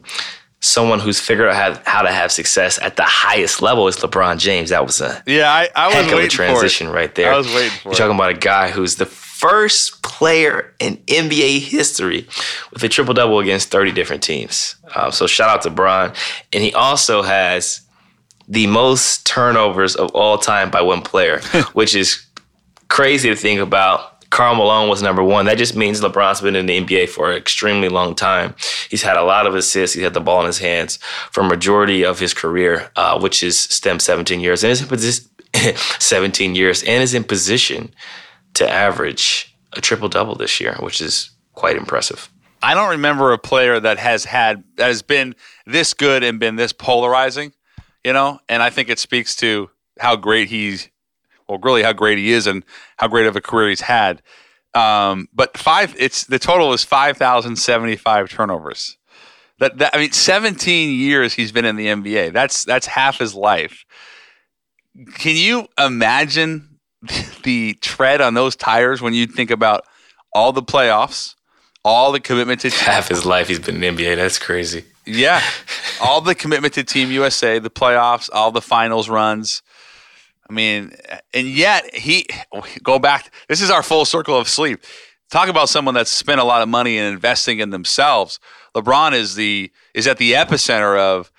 someone 0.58 0.98
who's 0.98 1.20
figured 1.20 1.48
out 1.48 1.80
how, 1.86 2.02
to 2.02 2.10
have 2.10 2.32
success 2.32 2.76
at 2.82 2.96
the 2.96 3.04
highest 3.04 3.62
level 3.62 3.86
is 3.86 3.98
LeBron 3.98 4.38
James. 4.38 4.70
That 4.70 4.84
was 4.84 5.00
a 5.00 5.22
yeah, 5.26 5.48
I, 5.48 5.68
I 5.76 5.86
was 5.86 5.94
heck 5.94 6.12
of 6.12 6.18
a 6.18 6.26
transition 6.26 6.88
right 6.88 7.14
there. 7.14 7.32
I 7.32 7.36
was 7.36 7.46
waiting 7.46 7.70
for 7.70 7.90
You're 7.90 7.94
talking 7.94 8.16
about 8.16 8.30
a 8.30 8.38
guy 8.38 8.70
who's 8.70 8.96
the 8.96 9.06
first 9.40 10.02
player 10.02 10.74
in 10.78 10.98
NBA 11.06 11.60
history 11.60 12.28
with 12.72 12.84
a 12.84 12.88
triple 12.90 13.14
double 13.14 13.38
against 13.38 13.70
30 13.70 13.92
different 13.92 14.22
teams. 14.22 14.76
Um, 14.94 15.12
so 15.12 15.26
shout 15.26 15.48
out 15.48 15.62
to 15.62 15.70
Bron. 15.70 16.12
And 16.52 16.62
he 16.62 16.74
also 16.74 17.22
has 17.22 17.80
the 18.46 18.66
most 18.66 19.26
turnovers 19.26 19.96
of 19.96 20.10
all 20.10 20.36
time 20.36 20.70
by 20.70 20.82
one 20.82 21.00
player, 21.00 21.40
which 21.72 21.94
is 21.94 22.26
crazy 22.88 23.30
to 23.30 23.36
think 23.36 23.60
about 23.60 24.10
Karl 24.28 24.54
Malone 24.54 24.88
was 24.90 25.02
number 25.02 25.22
one. 25.24 25.46
That 25.46 25.58
just 25.58 25.74
means 25.74 26.02
LeBron's 26.02 26.42
been 26.42 26.54
in 26.54 26.66
the 26.66 26.80
NBA 26.80 27.08
for 27.08 27.30
an 27.30 27.36
extremely 27.36 27.88
long 27.88 28.14
time. 28.14 28.54
He's 28.90 29.02
had 29.02 29.16
a 29.16 29.24
lot 29.24 29.46
of 29.46 29.54
assists. 29.54 29.96
He 29.96 30.02
had 30.02 30.14
the 30.14 30.20
ball 30.20 30.40
in 30.40 30.46
his 30.46 30.58
hands 30.58 30.98
for 31.32 31.42
majority 31.42 32.04
of 32.04 32.20
his 32.20 32.34
career, 32.34 32.90
uh, 32.94 33.18
which 33.18 33.42
is 33.42 33.58
stem 33.58 33.98
17 34.00 34.38
years, 34.38 34.62
and 34.62 34.70
is 34.70 34.82
in 34.82 34.88
position 34.88 35.24
17 35.98 36.54
years, 36.54 36.82
and 36.84 37.02
is 37.02 37.14
in 37.14 37.24
position 37.24 37.92
to 38.60 38.70
average 38.70 39.56
a 39.72 39.80
triple 39.80 40.08
double 40.08 40.34
this 40.34 40.60
year, 40.60 40.76
which 40.80 41.00
is 41.00 41.30
quite 41.54 41.76
impressive. 41.76 42.30
I 42.62 42.74
don't 42.74 42.90
remember 42.90 43.32
a 43.32 43.38
player 43.38 43.80
that 43.80 43.98
has 43.98 44.26
had 44.26 44.62
that 44.76 44.88
has 44.88 45.02
been 45.02 45.34
this 45.66 45.94
good 45.94 46.22
and 46.22 46.38
been 46.38 46.56
this 46.56 46.72
polarizing, 46.72 47.54
you 48.04 48.12
know. 48.12 48.38
And 48.48 48.62
I 48.62 48.68
think 48.68 48.90
it 48.90 48.98
speaks 48.98 49.34
to 49.36 49.70
how 49.98 50.16
great 50.16 50.48
he's, 50.48 50.90
well, 51.48 51.58
really 51.62 51.82
how 51.82 51.94
great 51.94 52.18
he 52.18 52.32
is 52.32 52.46
and 52.46 52.64
how 52.98 53.08
great 53.08 53.26
of 53.26 53.34
a 53.34 53.40
career 53.40 53.70
he's 53.70 53.80
had. 53.80 54.20
Um, 54.74 55.28
but 55.32 55.56
five, 55.56 55.96
it's 55.98 56.24
the 56.24 56.38
total 56.38 56.74
is 56.74 56.84
five 56.84 57.16
thousand 57.16 57.56
seventy 57.56 57.96
five 57.96 58.28
turnovers. 58.28 58.98
That, 59.58 59.78
that 59.78 59.94
I 59.94 59.98
mean, 59.98 60.12
seventeen 60.12 60.98
years 60.98 61.32
he's 61.32 61.50
been 61.50 61.64
in 61.64 61.76
the 61.76 61.86
NBA. 61.86 62.34
That's 62.34 62.64
that's 62.64 62.86
half 62.86 63.18
his 63.18 63.34
life. 63.34 63.86
Can 65.14 65.36
you 65.36 65.66
imagine 65.78 66.69
the 67.44 67.74
tread 67.80 68.20
on 68.20 68.34
those 68.34 68.56
tires 68.56 69.00
when 69.00 69.14
you 69.14 69.26
think 69.26 69.50
about 69.50 69.84
all 70.32 70.52
the 70.52 70.62
playoffs? 70.62 71.34
all 71.84 72.12
the 72.12 72.20
commitment 72.20 72.60
to 72.60 72.70
half 72.84 73.08
his 73.08 73.24
life 73.24 73.48
he's 73.48 73.58
been 73.58 73.82
in 73.82 73.96
the 73.96 74.04
NBA. 74.04 74.16
That's 74.16 74.38
crazy. 74.38 74.84
Yeah, 75.06 75.42
all 76.00 76.20
the 76.20 76.34
commitment 76.34 76.74
to 76.74 76.84
Team 76.84 77.10
USA, 77.10 77.58
the 77.58 77.70
playoffs, 77.70 78.28
all 78.32 78.50
the 78.52 78.60
finals 78.60 79.08
runs. 79.08 79.62
I 80.48 80.52
mean, 80.52 80.92
and 81.32 81.46
yet 81.46 81.94
he 81.94 82.26
go 82.82 82.98
back. 82.98 83.32
This 83.48 83.60
is 83.60 83.70
our 83.70 83.82
full 83.82 84.04
circle 84.04 84.36
of 84.36 84.48
sleep. 84.48 84.80
Talk 85.30 85.48
about 85.48 85.68
someone 85.68 85.94
that's 85.94 86.10
spent 86.10 86.40
a 86.40 86.44
lot 86.44 86.60
of 86.60 86.68
money 86.68 86.98
in 86.98 87.04
investing 87.04 87.60
in 87.60 87.70
themselves. 87.70 88.40
LeBron 88.74 89.12
is 89.12 89.36
the 89.36 89.70
is 89.94 90.08
at 90.08 90.18
the 90.18 90.32
epicenter 90.32 90.98
of 90.98 91.30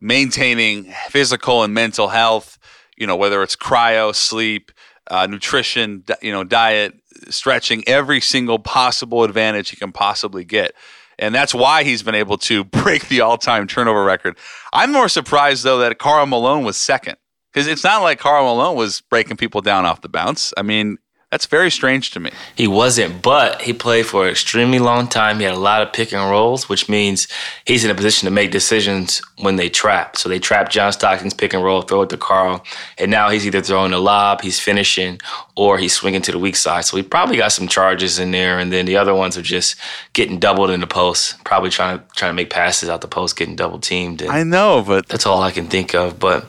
maintaining 0.00 0.92
physical 1.08 1.62
and 1.62 1.72
mental 1.72 2.08
health. 2.08 2.58
You 2.96 3.06
know, 3.06 3.14
whether 3.14 3.42
it's 3.42 3.54
cryo, 3.54 4.14
sleep, 4.14 4.72
uh, 5.10 5.26
nutrition, 5.26 6.04
you 6.22 6.32
know, 6.32 6.44
diet, 6.44 6.94
stretching 7.28 7.84
every 7.86 8.20
single 8.20 8.58
possible 8.58 9.24
advantage 9.24 9.70
he 9.70 9.76
can 9.76 9.92
possibly 9.92 10.44
get. 10.44 10.72
And 11.18 11.34
that's 11.34 11.54
why 11.54 11.84
he's 11.84 12.02
been 12.02 12.14
able 12.14 12.38
to 12.38 12.64
break 12.64 13.08
the 13.08 13.20
all 13.22 13.38
time 13.38 13.66
turnover 13.66 14.04
record. 14.04 14.36
I'm 14.72 14.92
more 14.92 15.08
surprised, 15.08 15.64
though, 15.64 15.78
that 15.78 15.98
Karl 15.98 16.26
Malone 16.26 16.64
was 16.64 16.76
second. 16.76 17.16
Because 17.52 17.68
it's 17.68 17.84
not 17.84 18.02
like 18.02 18.18
Karl 18.18 18.44
Malone 18.44 18.76
was 18.76 19.00
breaking 19.00 19.38
people 19.38 19.62
down 19.62 19.86
off 19.86 20.02
the 20.02 20.10
bounce. 20.10 20.52
I 20.58 20.62
mean, 20.62 20.98
that's 21.30 21.46
very 21.46 21.72
strange 21.72 22.12
to 22.12 22.20
me. 22.20 22.30
He 22.54 22.68
wasn't, 22.68 23.20
but 23.20 23.60
he 23.62 23.72
played 23.72 24.06
for 24.06 24.24
an 24.24 24.30
extremely 24.30 24.78
long 24.78 25.08
time. 25.08 25.38
He 25.38 25.44
had 25.44 25.54
a 25.54 25.58
lot 25.58 25.82
of 25.82 25.92
pick 25.92 26.12
and 26.12 26.30
rolls, 26.30 26.68
which 26.68 26.88
means 26.88 27.26
he's 27.64 27.84
in 27.84 27.90
a 27.90 27.96
position 27.96 28.26
to 28.26 28.30
make 28.30 28.52
decisions 28.52 29.20
when 29.40 29.56
they 29.56 29.68
trap. 29.68 30.16
So 30.16 30.28
they 30.28 30.38
trap 30.38 30.70
John 30.70 30.92
Stockton's 30.92 31.34
pick 31.34 31.52
and 31.52 31.64
roll, 31.64 31.82
throw 31.82 32.02
it 32.02 32.10
to 32.10 32.16
Karl, 32.16 32.64
and 32.96 33.10
now 33.10 33.28
he's 33.28 33.44
either 33.44 33.60
throwing 33.60 33.92
a 33.92 33.98
lob, 33.98 34.40
he's 34.42 34.60
finishing, 34.60 35.18
or 35.56 35.78
he's 35.78 35.92
swinging 35.92 36.22
to 36.22 36.32
the 36.32 36.38
weak 36.38 36.54
side. 36.54 36.84
So 36.84 36.96
he 36.96 37.02
probably 37.02 37.38
got 37.38 37.50
some 37.50 37.66
charges 37.66 38.20
in 38.20 38.30
there, 38.30 38.60
and 38.60 38.72
then 38.72 38.86
the 38.86 38.96
other 38.96 39.14
ones 39.14 39.36
are 39.36 39.42
just 39.42 39.74
getting 40.12 40.38
doubled 40.38 40.70
in 40.70 40.80
the 40.80 40.86
post, 40.86 41.42
probably 41.42 41.70
trying 41.70 41.98
to 41.98 42.04
trying 42.14 42.30
to 42.30 42.34
make 42.34 42.50
passes 42.50 42.88
out 42.88 43.00
the 43.00 43.08
post, 43.08 43.36
getting 43.36 43.56
double 43.56 43.80
teamed. 43.80 44.22
I 44.22 44.44
know, 44.44 44.84
but 44.86 45.08
that's 45.08 45.26
all 45.26 45.42
I 45.42 45.50
can 45.50 45.66
think 45.66 45.92
of. 45.92 46.20
But 46.20 46.46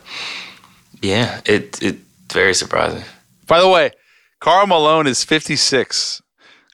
yeah, 1.02 1.42
it 1.46 1.82
it's 1.82 2.00
very 2.32 2.54
surprising. 2.54 3.04
By 3.48 3.60
the 3.60 3.70
way. 3.70 3.92
Karl 4.40 4.68
Malone 4.68 5.08
is 5.08 5.24
56. 5.24 6.22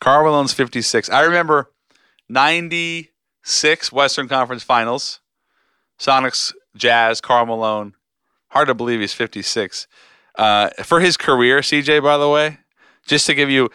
Karl 0.01 0.25
Malone's 0.25 0.53
56. 0.53 1.09
I 1.09 1.21
remember 1.21 1.71
96 2.29 3.91
Western 3.91 4.27
Conference 4.27 4.63
Finals. 4.63 5.21
Sonics, 5.99 6.53
Jazz, 6.75 7.21
Karl 7.21 7.45
Malone. 7.45 7.93
Hard 8.49 8.67
to 8.67 8.73
believe 8.73 8.99
he's 8.99 9.13
56. 9.13 9.87
Uh, 10.37 10.69
for 10.83 10.99
his 10.99 11.15
career, 11.15 11.59
CJ, 11.59 12.03
by 12.03 12.17
the 12.17 12.27
way, 12.27 12.57
just 13.07 13.25
to 13.27 13.33
give 13.33 13.49
you, 13.49 13.69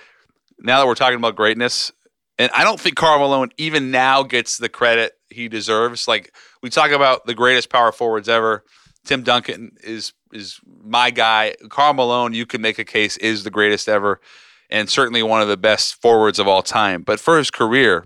now 0.59 0.79
that 0.79 0.87
we're 0.87 0.95
talking 0.95 1.19
about 1.19 1.37
greatness, 1.37 1.93
and 2.39 2.51
I 2.55 2.65
don't 2.65 2.79
think 2.79 2.97
Karl 2.97 3.19
Malone 3.19 3.51
even 3.57 3.91
now 3.91 4.23
gets 4.23 4.59
the 4.59 4.69
credit 4.69 5.13
he 5.29 5.49
deserves. 5.49 6.07
Like 6.07 6.35
we 6.63 6.71
talk 6.71 6.91
about 6.91 7.27
the 7.27 7.35
greatest 7.35 7.71
power 7.71 7.93
forwards 7.93 8.29
ever. 8.29 8.65
Tim 9.09 9.23
Duncan 9.23 9.73
is 9.83 10.13
is 10.35 10.61
my 10.85 11.11
guy. 11.11 11.55
Karl 11.71 11.95
Malone, 11.95 12.35
you 12.35 12.45
can 12.45 12.61
make 12.61 12.79
a 12.79 12.85
case 12.85 13.17
is 13.17 13.43
the 13.43 13.51
greatest 13.51 13.89
ever, 13.89 14.21
and 14.69 14.91
certainly 14.91 15.23
one 15.23 15.41
of 15.41 15.49
the 15.49 15.57
best 15.57 15.95
forwards 16.03 16.39
of 16.39 16.47
all 16.47 16.61
time. 16.63 17.05
But 17.05 17.19
for 17.19 17.39
his 17.39 17.51
career, 17.51 18.05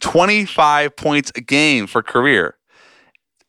25 0.00 0.96
points 0.96 1.30
a 1.36 1.40
game 1.40 1.86
for 1.86 2.02
career, 2.02 2.56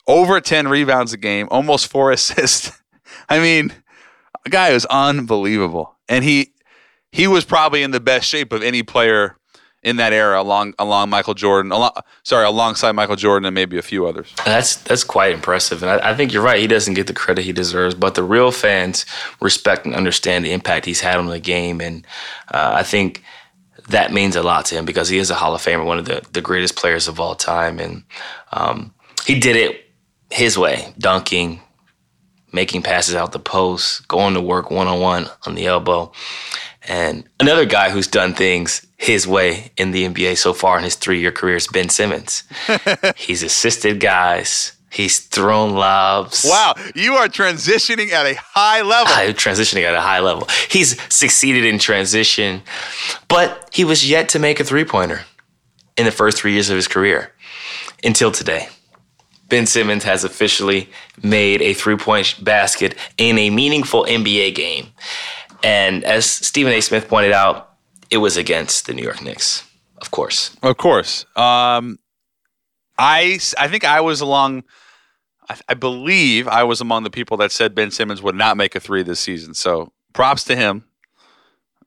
over 0.06 0.40
10 0.40 0.68
rebounds 0.68 1.14
a 1.14 1.18
game, 1.18 1.48
almost 1.50 1.88
four 1.88 2.12
assists. 2.18 2.80
I 3.28 3.40
mean, 3.40 3.74
a 4.46 4.50
guy 4.52 4.72
was 4.72 4.86
unbelievable, 4.86 5.98
and 6.08 6.24
he 6.24 6.54
he 7.12 7.26
was 7.26 7.44
probably 7.44 7.82
in 7.82 7.90
the 7.90 8.00
best 8.00 8.28
shape 8.28 8.54
of 8.54 8.62
any 8.62 8.84
player 8.84 9.36
in 9.84 9.98
that 9.98 10.14
era 10.14 10.42
along 10.42 10.74
along 10.80 11.10
Michael 11.10 11.34
Jordan, 11.34 11.72
along, 11.72 11.92
sorry, 12.24 12.46
alongside 12.46 12.94
Michael 12.94 13.16
Jordan 13.16 13.46
and 13.46 13.54
maybe 13.54 13.78
a 13.78 13.82
few 13.82 14.08
others. 14.08 14.34
That's 14.46 14.78
that's 14.78 15.04
quite 15.04 15.34
impressive, 15.34 15.84
and 15.84 15.92
I, 15.92 16.12
I, 16.12 16.16
think 16.16 16.34
you're 16.34 16.44
right. 16.44 16.60
He 16.60 16.68
doesn't 16.68 16.94
get 16.94 17.08
the 17.08 17.14
credit 17.14 17.44
he 17.44 17.52
deserves, 17.52 17.94
but 17.94 18.16
the 18.16 18.24
real 18.24 18.52
fans 18.52 19.06
respect 19.42 19.86
and 19.86 19.94
understand 19.94 20.46
the 20.46 20.54
impact 20.54 20.86
he's 20.86 21.02
had 21.02 21.18
on 21.18 21.28
the 21.28 21.40
game, 21.40 21.82
and 21.82 22.08
uh, 22.52 22.72
I 22.76 22.84
think 22.84 23.24
that 23.90 24.14
means 24.14 24.36
a 24.36 24.44
lot 24.44 24.66
to 24.66 24.76
him 24.76 24.86
because 24.86 25.10
he 25.10 25.18
is 25.18 25.30
a 25.30 25.36
Hall 25.36 25.54
of 25.54 25.62
Famer, 25.62 25.86
one 25.86 26.00
of 26.00 26.06
the 26.06 26.22
the 26.32 26.42
greatest 26.42 26.76
players 26.76 27.08
of 27.08 27.20
all 27.20 27.36
time, 27.36 27.80
and 27.80 28.04
um, 28.52 28.94
he 29.26 29.40
did 29.40 29.56
it 29.56 29.82
his 30.32 30.58
way, 30.58 30.94
dunking, 30.98 31.62
making 32.54 32.82
passes 32.82 33.16
out 33.16 33.34
the 33.34 33.40
post, 33.40 34.08
going 34.08 34.34
to 34.34 34.42
work 34.42 34.72
one 34.72 34.88
on 34.88 35.00
one 35.00 35.28
on 35.46 35.56
the 35.56 35.66
elbow. 35.66 36.12
And 36.88 37.24
another 37.40 37.66
guy 37.66 37.90
who's 37.90 38.08
done 38.08 38.34
things 38.34 38.86
his 38.98 39.28
way 39.28 39.72
in 39.78 39.92
the 39.92 40.06
NBA 40.06 40.38
so 40.38 40.54
far 40.54 40.78
in 40.78 40.84
his 40.84 40.96
three 40.96 41.20
year 41.20 41.32
career 41.32 41.56
is 41.56 41.68
Ben 41.68 41.90
Simmons. 41.90 42.44
He's 43.16 43.44
assisted 43.44 44.00
guys. 44.00 44.74
He's 44.90 45.20
thrown 45.22 45.74
lobs. 45.74 46.46
Wow, 46.48 46.76
you 46.94 47.16
are 47.16 47.28
transitioning 47.28 48.12
at 48.12 48.28
a 48.28 48.36
high 48.36 48.82
level. 48.84 49.12
I'm 49.12 49.34
transitioning 49.34 49.84
at 49.86 49.96
a 49.96 50.02
high 50.02 50.20
level. 50.20 50.48
He's 50.70 51.02
succeeded 51.12 51.66
in 51.66 51.80
transition, 51.80 52.62
but 53.28 53.70
he 53.74 53.84
was 53.84 54.08
yet 54.08 54.30
to 54.30 54.40
make 54.40 54.60
a 54.60 54.64
three 54.64 54.86
pointer 54.86 55.22
in 55.98 56.06
the 56.06 56.12
first 56.12 56.38
three 56.38 56.54
years 56.54 56.70
of 56.70 56.76
his 56.76 56.88
career 56.88 57.32
until 58.04 58.32
today. 58.32 58.70
Ben 59.50 59.66
Simmons 59.66 60.04
has 60.04 60.24
officially 60.24 60.90
made 61.22 61.62
a 61.62 61.74
three 61.74 61.98
point 61.98 62.44
basket 62.44 62.96
in 63.18 63.38
a 63.38 63.50
meaningful 63.50 64.06
NBA 64.06 64.54
game. 64.56 64.88
And 65.64 66.04
as 66.04 66.26
Stephen 66.26 66.74
A. 66.74 66.82
Smith 66.82 67.08
pointed 67.08 67.32
out, 67.32 67.74
it 68.12 68.18
was 68.18 68.38
against 68.38 68.86
the 68.86 68.94
New 68.94 69.02
York 69.02 69.24
Knicks, 69.24 69.64
of 69.98 70.12
course. 70.12 70.56
Of 70.62 70.78
course. 70.78 71.26
Um, 71.36 71.98
I 72.98 73.40
I 73.58 73.68
think 73.70 73.86
I 73.86 74.02
was 74.02 74.22
along. 74.22 74.64
I, 75.50 75.58
I, 75.70 75.74
believe 75.74 76.48
I 76.48 76.64
was 76.64 76.80
among 76.80 77.04
the 77.04 77.10
people 77.10 77.36
that 77.38 77.52
said 77.52 77.76
Ben 77.76 77.92
Simmons 77.92 78.22
would 78.22 78.36
not 78.36 78.56
make 78.56 78.76
a 78.76 78.80
three 78.80 79.04
this 79.04 79.20
season. 79.20 79.54
So 79.54 79.92
props 80.14 80.46
to 80.46 80.56
him. 80.56 80.86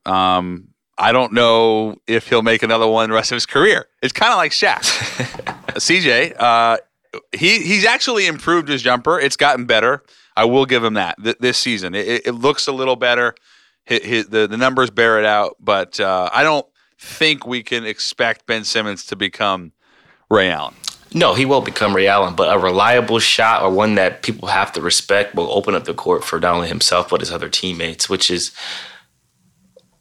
Um, 0.05 0.69
I 0.97 1.11
don't 1.11 1.33
know 1.33 1.95
if 2.07 2.29
he'll 2.29 2.41
make 2.43 2.63
another 2.63 2.87
one 2.87 3.09
the 3.09 3.15
rest 3.15 3.31
of 3.31 3.35
his 3.35 3.45
career. 3.45 3.87
It's 4.01 4.13
kind 4.13 4.31
of 4.31 4.37
like 4.37 4.51
Shaq. 4.51 4.81
CJ, 5.77 6.35
uh, 6.39 6.77
he 7.31 7.59
he's 7.59 7.85
actually 7.85 8.25
improved 8.25 8.67
his 8.67 8.81
jumper. 8.81 9.19
It's 9.19 9.37
gotten 9.37 9.65
better. 9.65 10.03
I 10.35 10.45
will 10.45 10.65
give 10.65 10.83
him 10.83 10.95
that 10.95 11.21
th- 11.23 11.37
this 11.39 11.57
season. 11.57 11.95
It, 11.95 12.27
it, 12.27 12.33
looks 12.33 12.67
a 12.67 12.71
little 12.71 12.95
better 12.95 13.33
his, 13.87 14.03
his, 14.03 14.27
the 14.27 14.47
the 14.47 14.57
numbers 14.57 14.89
bear 14.91 15.17
it 15.17 15.25
out. 15.25 15.55
But 15.59 15.99
uh, 15.99 16.29
I 16.31 16.43
don't 16.43 16.65
think 16.99 17.47
we 17.47 17.63
can 17.63 17.85
expect 17.85 18.45
Ben 18.45 18.63
Simmons 18.63 19.05
to 19.07 19.15
become 19.15 19.71
Ray 20.29 20.51
Allen. 20.51 20.75
No, 21.13 21.33
he 21.33 21.45
won't 21.45 21.65
become 21.65 21.95
Ray 21.95 22.07
Allen, 22.07 22.35
but 22.35 22.53
a 22.53 22.59
reliable 22.59 23.19
shot 23.19 23.63
or 23.63 23.71
one 23.71 23.95
that 23.95 24.23
people 24.23 24.49
have 24.49 24.73
to 24.73 24.81
respect 24.81 25.35
will 25.35 25.49
open 25.51 25.73
up 25.73 25.85
the 25.85 25.93
court 25.93 26.23
for 26.23 26.39
not 26.39 26.53
only 26.53 26.67
himself 26.67 27.09
but 27.09 27.21
his 27.21 27.31
other 27.31 27.49
teammates, 27.49 28.09
which 28.09 28.29
is 28.29 28.51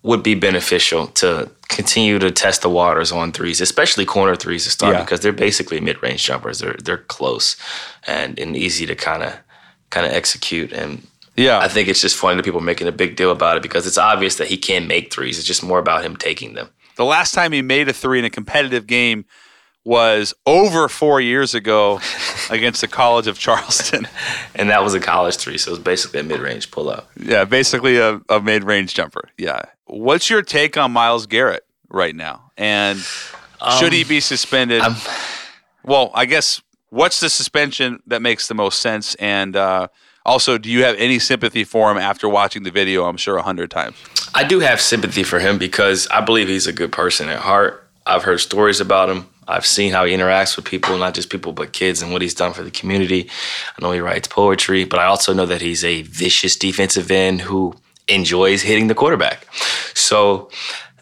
would 0.03 0.22
be 0.22 0.34
beneficial 0.34 1.09
to 1.09 1.51
continue 1.68 2.18
to 2.18 2.30
test 2.30 2.62
the 2.62 2.70
waters 2.70 3.11
on 3.11 3.32
threes, 3.32 3.61
especially 3.61 4.05
corner 4.05 4.37
threes 4.37 4.64
to 4.64 4.70
start, 4.70 4.95
yeah. 4.95 5.01
because 5.01 5.20
they're 5.20 5.32
basically 5.32 5.80
mid-range 5.80 6.24
jumpers. 6.24 6.59
They're 6.59 6.76
they're 6.82 6.99
close 6.99 7.57
and, 8.07 8.39
and 8.39 8.57
easy 8.57 8.87
to 8.87 8.95
kind 8.95 9.22
of 9.22 9.37
kind 9.91 10.07
of 10.07 10.12
execute. 10.12 10.72
And 10.72 11.07
yeah. 11.37 11.59
I 11.59 11.68
think 11.68 11.89
it's 11.89 12.01
just 12.01 12.16
funny 12.16 12.37
that 12.37 12.45
people 12.45 12.61
are 12.61 12.64
making 12.64 12.89
a 12.89 12.93
big 12.93 13.16
deal 13.16 13.30
about 13.30 13.57
it 13.57 13.62
because 13.62 13.87
it's 13.87 13.99
obvious 13.99 14.37
that 14.37 14.49
he 14.49 14.57
can't 14.57 14.87
make 14.87 15.12
threes. 15.12 15.39
It's 15.39 15.47
just 15.47 15.62
more 15.62 15.78
about 15.78 16.05
him 16.05 16.16
taking 16.16 16.55
them. 16.55 16.70
The 16.97 17.05
last 17.05 17.34
time 17.34 17.53
he 17.53 17.62
made 17.62 17.89
a 17.89 17.93
three 17.93 18.18
in 18.18 18.24
a 18.24 18.30
competitive 18.30 18.87
game 18.87 19.24
was 19.84 20.34
over 20.47 20.89
four 20.89 21.20
years 21.20 21.55
ago 21.55 22.01
against 22.51 22.80
the 22.80 22.89
College 22.89 23.26
of 23.26 23.39
Charleston. 23.39 24.09
And 24.59 24.70
that 24.70 24.82
was 24.82 24.95
a 24.95 25.01
college 25.01 25.37
three, 25.37 25.59
so 25.59 25.70
it 25.70 25.72
was 25.72 25.80
basically 25.80 26.20
a 26.20 26.22
mid 26.22 26.41
range 26.41 26.70
pull 26.70 26.89
up. 26.89 27.11
Yeah, 27.20 27.45
basically 27.45 27.99
a, 27.99 28.22
a 28.30 28.41
mid 28.41 28.64
range 28.64 28.95
jumper. 28.95 29.28
Yeah. 29.37 29.61
What's 29.84 30.30
your 30.30 30.41
take 30.41 30.78
on 30.78 30.93
Myles 30.93 31.26
Garrett 31.26 31.66
right 31.91 32.16
now? 32.16 32.53
And 32.57 32.99
should 33.78 33.93
he 33.93 34.03
be 34.05 34.20
suspended? 34.20 34.80
I'm- 34.80 34.97
well, 35.84 36.11
I 36.14 36.24
guess 36.24 36.62
what's 36.89 37.20
the 37.20 37.28
suspension 37.28 38.03
that 38.07 38.22
makes 38.22 38.49
the 38.49 38.55
most 38.55 38.80
sense? 38.80 39.14
And 39.16 39.55
uh, 39.57 39.89
also, 40.27 40.59
do 40.59 40.68
you 40.68 40.85
have 40.85 40.97
any 40.97 41.18
sympathy 41.18 41.64
for 41.64 41.91
him 41.91 41.97
after 41.97 42.29
watching 42.29 42.64
the 42.64 42.70
video? 42.70 43.05
I'm 43.05 43.16
sure 43.16 43.37
a 43.37 43.43
hundred 43.43 43.70
times. 43.70 43.97
I 44.35 44.45
do 44.45 44.61
have 44.61 44.81
sympathy 44.81 45.22
for 45.22 45.39
him 45.39 45.57
because 45.57 46.09
I 46.09 46.20
believe 46.20 46.49
he's 46.49 46.66
a 46.66 46.72
good 46.72 46.93
person 46.93 47.29
at 47.29 47.39
heart. 47.39 47.89
I've 48.05 48.24
heard 48.24 48.41
stories 48.41 48.81
about 48.81 49.09
him. 49.09 49.29
I've 49.49 49.64
seen 49.64 49.93
how 49.93 50.05
he 50.05 50.12
interacts 50.12 50.57
with 50.57 50.64
people, 50.64 50.99
not 50.99 51.14
just 51.14 51.31
people, 51.31 51.53
but 51.53 51.72
kids, 51.72 52.03
and 52.03 52.12
what 52.12 52.20
he's 52.20 52.35
done 52.35 52.53
for 52.53 52.64
the 52.64 52.70
community. 52.70 53.31
I 53.79 53.83
know 53.83 53.93
he 53.93 54.01
writes 54.01 54.27
poetry, 54.27 54.85
but 54.85 54.99
I 54.99 55.05
also 55.05 55.33
know 55.33 55.47
that 55.47 55.61
he's 55.61 55.85
a 55.85 56.03
vicious 56.03 56.57
defensive 56.57 57.11
end 57.11 57.43
who 57.43 57.74
enjoys 58.09 58.62
hitting 58.62 58.89
the 58.89 58.95
quarterback. 58.95 59.47
So, 59.95 60.51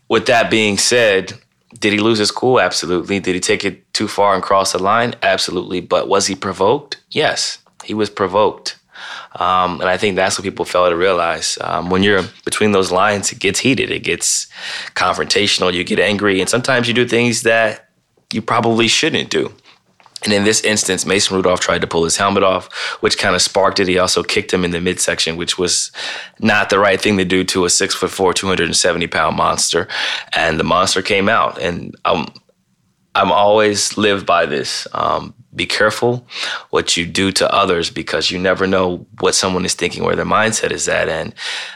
with 0.08 0.26
that 0.26 0.50
being 0.50 0.76
said, 0.76 1.32
did 1.78 1.94
he 1.94 1.98
lose 1.98 2.18
his 2.18 2.30
cool? 2.30 2.60
Absolutely. 2.60 3.20
Did 3.20 3.34
he 3.34 3.40
take 3.40 3.64
it 3.64 3.92
too 3.94 4.08
far 4.08 4.34
and 4.34 4.42
cross 4.42 4.72
the 4.72 4.78
line? 4.78 5.14
Absolutely. 5.22 5.80
But 5.80 6.08
was 6.08 6.26
he 6.26 6.34
provoked? 6.34 7.00
Yes, 7.10 7.58
he 7.84 7.94
was 7.94 8.10
provoked. 8.10 8.76
Um, 9.36 9.80
and 9.80 9.90
I 9.90 9.96
think 9.96 10.16
that's 10.16 10.38
what 10.38 10.44
people 10.44 10.64
fail 10.64 10.88
to 10.88 10.96
realize. 10.96 11.58
Um, 11.60 11.90
when 11.90 12.02
you're 12.02 12.22
between 12.44 12.72
those 12.72 12.92
lines, 12.92 13.32
it 13.32 13.40
gets 13.40 13.60
heated, 13.60 13.90
it 13.90 14.04
gets 14.04 14.46
confrontational, 14.94 15.72
you 15.72 15.82
get 15.84 15.98
angry, 15.98 16.40
and 16.40 16.48
sometimes 16.48 16.86
you 16.86 16.94
do 16.94 17.06
things 17.06 17.42
that 17.42 17.88
you 18.32 18.42
probably 18.42 18.88
shouldn't 18.88 19.30
do. 19.30 19.52
And 20.24 20.32
in 20.32 20.44
this 20.44 20.62
instance, 20.62 21.04
Mason 21.04 21.36
Rudolph 21.36 21.60
tried 21.60 21.82
to 21.82 21.86
pull 21.86 22.04
his 22.04 22.16
helmet 22.16 22.42
off, 22.42 22.72
which 23.00 23.18
kind 23.18 23.34
of 23.34 23.42
sparked 23.42 23.78
it. 23.78 23.88
He 23.88 23.98
also 23.98 24.22
kicked 24.22 24.52
him 24.52 24.64
in 24.64 24.70
the 24.70 24.80
midsection, 24.80 25.36
which 25.36 25.58
was 25.58 25.92
not 26.40 26.70
the 26.70 26.78
right 26.78 27.00
thing 27.00 27.18
to 27.18 27.24
do 27.26 27.44
to 27.44 27.66
a 27.66 27.70
six 27.70 27.94
foot 27.94 28.10
four, 28.10 28.32
270 28.32 29.06
pound 29.08 29.36
monster. 29.36 29.86
And 30.34 30.58
the 30.58 30.64
monster 30.64 31.02
came 31.02 31.28
out. 31.28 31.60
And 31.60 31.94
um, 32.06 32.32
I'm 33.14 33.30
always 33.30 33.98
live 33.98 34.24
by 34.24 34.46
this. 34.46 34.88
Um, 34.92 35.34
be 35.54 35.66
careful 35.66 36.26
what 36.70 36.96
you 36.96 37.06
do 37.06 37.30
to 37.32 37.52
others 37.52 37.90
because 37.90 38.30
you 38.30 38.38
never 38.38 38.66
know 38.66 39.06
what 39.20 39.34
someone 39.34 39.64
is 39.64 39.74
thinking, 39.74 40.04
where 40.04 40.16
their 40.16 40.24
mindset 40.24 40.70
is 40.70 40.88
at. 40.88 41.08
And 41.08 41.34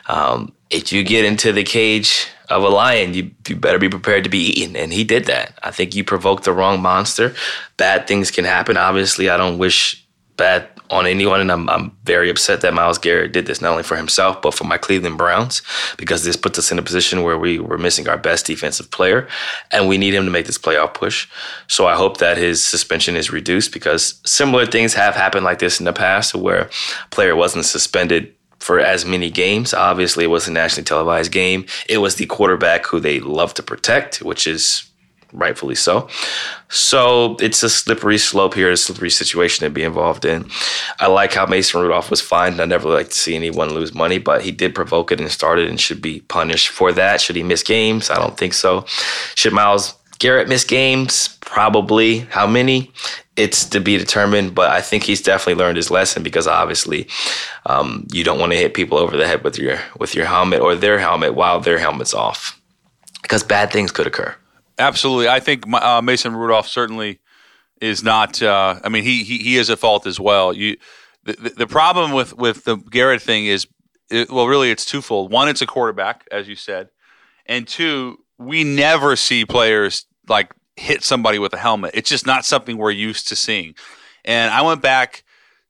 um, 0.08 0.52
if 0.70 0.92
you 0.92 1.04
get 1.04 1.24
into 1.24 1.52
the 1.52 1.64
cage 1.64 2.28
of 2.48 2.62
a 2.62 2.68
lion, 2.68 3.14
you, 3.14 3.30
you 3.46 3.56
better 3.56 3.78
be 3.78 3.88
prepared 3.88 4.24
to 4.24 4.30
be 4.30 4.46
eaten. 4.60 4.76
And 4.76 4.92
he 4.92 5.04
did 5.04 5.26
that. 5.26 5.58
I 5.62 5.70
think 5.70 5.94
you 5.94 6.04
provoked 6.04 6.44
the 6.44 6.52
wrong 6.52 6.80
monster. 6.80 7.34
Bad 7.76 8.06
things 8.06 8.30
can 8.30 8.44
happen. 8.44 8.76
Obviously, 8.76 9.28
I 9.28 9.36
don't 9.36 9.58
wish 9.58 10.04
bad 10.36 10.68
on 10.90 11.06
anyone, 11.06 11.40
and 11.40 11.52
I'm, 11.52 11.68
I'm 11.68 11.96
very 12.04 12.30
upset 12.30 12.60
that 12.62 12.74
Myles 12.74 12.98
Garrett 12.98 13.32
did 13.32 13.46
this 13.46 13.60
not 13.60 13.70
only 13.70 13.82
for 13.82 13.96
himself 13.96 14.40
but 14.40 14.54
for 14.54 14.64
my 14.64 14.78
Cleveland 14.78 15.18
Browns 15.18 15.62
because 15.96 16.24
this 16.24 16.36
puts 16.36 16.58
us 16.58 16.72
in 16.72 16.78
a 16.78 16.82
position 16.82 17.22
where 17.22 17.38
we 17.38 17.58
were 17.58 17.78
missing 17.78 18.08
our 18.08 18.18
best 18.18 18.46
defensive 18.46 18.90
player, 18.90 19.28
and 19.70 19.88
we 19.88 19.98
need 19.98 20.14
him 20.14 20.24
to 20.24 20.30
make 20.30 20.46
this 20.46 20.58
playoff 20.58 20.94
push. 20.94 21.28
So 21.66 21.86
I 21.86 21.94
hope 21.94 22.18
that 22.18 22.36
his 22.36 22.62
suspension 22.62 23.16
is 23.16 23.32
reduced 23.32 23.72
because 23.72 24.20
similar 24.24 24.66
things 24.66 24.94
have 24.94 25.14
happened 25.14 25.44
like 25.44 25.58
this 25.58 25.78
in 25.78 25.84
the 25.84 25.92
past, 25.92 26.34
where 26.34 26.62
a 26.62 27.08
player 27.10 27.36
wasn't 27.36 27.64
suspended 27.64 28.34
for 28.58 28.80
as 28.80 29.04
many 29.04 29.30
games. 29.30 29.72
Obviously, 29.72 30.24
it 30.24 30.28
was 30.28 30.48
a 30.48 30.52
nationally 30.52 30.84
televised 30.84 31.32
game. 31.32 31.64
It 31.88 31.98
was 31.98 32.16
the 32.16 32.26
quarterback 32.26 32.86
who 32.86 33.00
they 33.00 33.20
love 33.20 33.54
to 33.54 33.62
protect, 33.62 34.20
which 34.22 34.46
is 34.46 34.87
rightfully 35.32 35.74
so. 35.74 36.08
So 36.68 37.36
it's 37.40 37.62
a 37.62 37.70
slippery 37.70 38.18
slope 38.18 38.54
here, 38.54 38.70
a 38.70 38.76
slippery 38.76 39.10
situation 39.10 39.64
to 39.64 39.70
be 39.70 39.82
involved 39.82 40.24
in. 40.24 40.48
I 41.00 41.06
like 41.06 41.34
how 41.34 41.46
Mason 41.46 41.80
Rudolph 41.80 42.10
was 42.10 42.20
fined. 42.20 42.60
I 42.60 42.64
never 42.64 42.88
like 42.88 43.08
to 43.08 43.14
see 43.14 43.34
anyone 43.34 43.74
lose 43.74 43.94
money, 43.94 44.18
but 44.18 44.42
he 44.42 44.50
did 44.50 44.74
provoke 44.74 45.12
it 45.12 45.20
and 45.20 45.30
started 45.30 45.68
and 45.68 45.80
should 45.80 46.02
be 46.02 46.20
punished 46.20 46.68
for 46.68 46.92
that. 46.92 47.20
Should 47.20 47.36
he 47.36 47.42
miss 47.42 47.62
games? 47.62 48.10
I 48.10 48.16
don't 48.16 48.36
think 48.36 48.54
so. 48.54 48.84
Should 49.34 49.52
Myles 49.52 49.94
Garrett 50.18 50.48
miss 50.48 50.64
games? 50.64 51.36
Probably. 51.40 52.20
How 52.20 52.46
many? 52.46 52.92
It's 53.36 53.64
to 53.66 53.80
be 53.80 53.96
determined, 53.96 54.54
but 54.54 54.70
I 54.70 54.80
think 54.80 55.04
he's 55.04 55.22
definitely 55.22 55.62
learned 55.62 55.76
his 55.76 55.92
lesson 55.92 56.24
because 56.24 56.48
obviously 56.48 57.06
um, 57.66 58.04
you 58.12 58.24
don't 58.24 58.40
want 58.40 58.50
to 58.50 58.58
hit 58.58 58.74
people 58.74 58.98
over 58.98 59.16
the 59.16 59.28
head 59.28 59.44
with 59.44 59.58
your 59.58 59.78
with 60.00 60.14
your 60.14 60.26
helmet 60.26 60.60
or 60.60 60.74
their 60.74 60.98
helmet 60.98 61.34
while 61.34 61.60
their 61.60 61.78
helmet's 61.78 62.14
off 62.14 62.60
because 63.22 63.44
bad 63.44 63.70
things 63.70 63.92
could 63.92 64.08
occur. 64.08 64.34
Absolutely, 64.78 65.28
I 65.28 65.40
think 65.40 65.64
uh, 65.72 66.00
Mason 66.02 66.36
Rudolph 66.36 66.68
certainly 66.68 67.20
is 67.80 68.02
not. 68.02 68.42
Uh, 68.42 68.78
I 68.82 68.88
mean, 68.88 69.04
he, 69.04 69.24
he 69.24 69.38
he 69.38 69.56
is 69.56 69.70
at 69.70 69.78
fault 69.78 70.06
as 70.06 70.20
well. 70.20 70.52
You, 70.52 70.76
the, 71.24 71.52
the, 71.56 71.66
problem 71.66 72.12
with 72.12 72.36
with 72.36 72.64
the 72.64 72.76
Garrett 72.76 73.22
thing 73.22 73.46
is, 73.46 73.66
it, 74.10 74.30
well, 74.30 74.46
really, 74.46 74.70
it's 74.70 74.84
twofold. 74.84 75.30
One, 75.32 75.48
it's 75.48 75.62
a 75.62 75.66
quarterback, 75.66 76.26
as 76.30 76.48
you 76.48 76.54
said, 76.54 76.90
and 77.46 77.66
two, 77.66 78.18
we 78.38 78.64
never 78.64 79.16
see 79.16 79.44
players 79.44 80.06
like 80.28 80.52
hit 80.76 81.02
somebody 81.02 81.38
with 81.38 81.52
a 81.52 81.58
helmet. 81.58 81.92
It's 81.94 82.08
just 82.08 82.26
not 82.26 82.44
something 82.44 82.76
we're 82.76 82.90
used 82.90 83.28
to 83.28 83.36
seeing. 83.36 83.74
And 84.24 84.52
I 84.52 84.62
went 84.62 84.82
back 84.82 85.24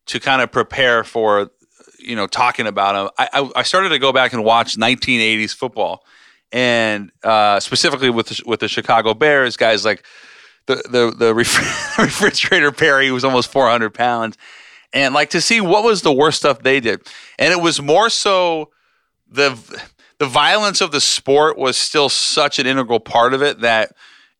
to 0.06 0.20
kind 0.20 0.42
of 0.42 0.52
prepare 0.52 1.04
for, 1.04 1.50
you 1.98 2.16
know, 2.16 2.26
talking 2.26 2.66
about 2.66 2.94
him. 2.94 3.10
I, 3.18 3.28
I, 3.32 3.60
I 3.60 3.62
started 3.62 3.90
to 3.90 3.98
go 3.98 4.12
back 4.12 4.32
and 4.32 4.44
watch 4.44 4.76
1980s 4.76 5.54
football, 5.54 6.04
and 6.52 7.10
uh, 7.22 7.60
specifically 7.60 8.10
with 8.10 8.28
the, 8.28 8.42
with 8.46 8.60
the 8.60 8.68
Chicago 8.68 9.14
Bears, 9.14 9.56
guys 9.56 9.84
like 9.84 10.04
the 10.66 10.76
the 10.76 11.14
the 11.16 11.34
refrigerator 11.98 12.72
Perry, 12.72 13.08
who 13.08 13.14
was 13.14 13.24
almost 13.24 13.50
400 13.50 13.92
pounds, 13.92 14.36
and 14.92 15.14
like 15.14 15.30
to 15.30 15.40
see 15.40 15.60
what 15.60 15.84
was 15.84 16.02
the 16.02 16.12
worst 16.12 16.38
stuff 16.38 16.62
they 16.62 16.80
did, 16.80 17.00
and 17.38 17.52
it 17.52 17.60
was 17.60 17.80
more 17.80 18.10
so 18.10 18.70
the 19.30 19.58
the 20.18 20.26
violence 20.26 20.80
of 20.80 20.90
the 20.90 21.00
sport 21.00 21.58
was 21.58 21.76
still 21.76 22.08
such 22.08 22.58
an 22.58 22.66
integral 22.66 23.00
part 23.00 23.34
of 23.34 23.42
it 23.42 23.60
that 23.60 23.92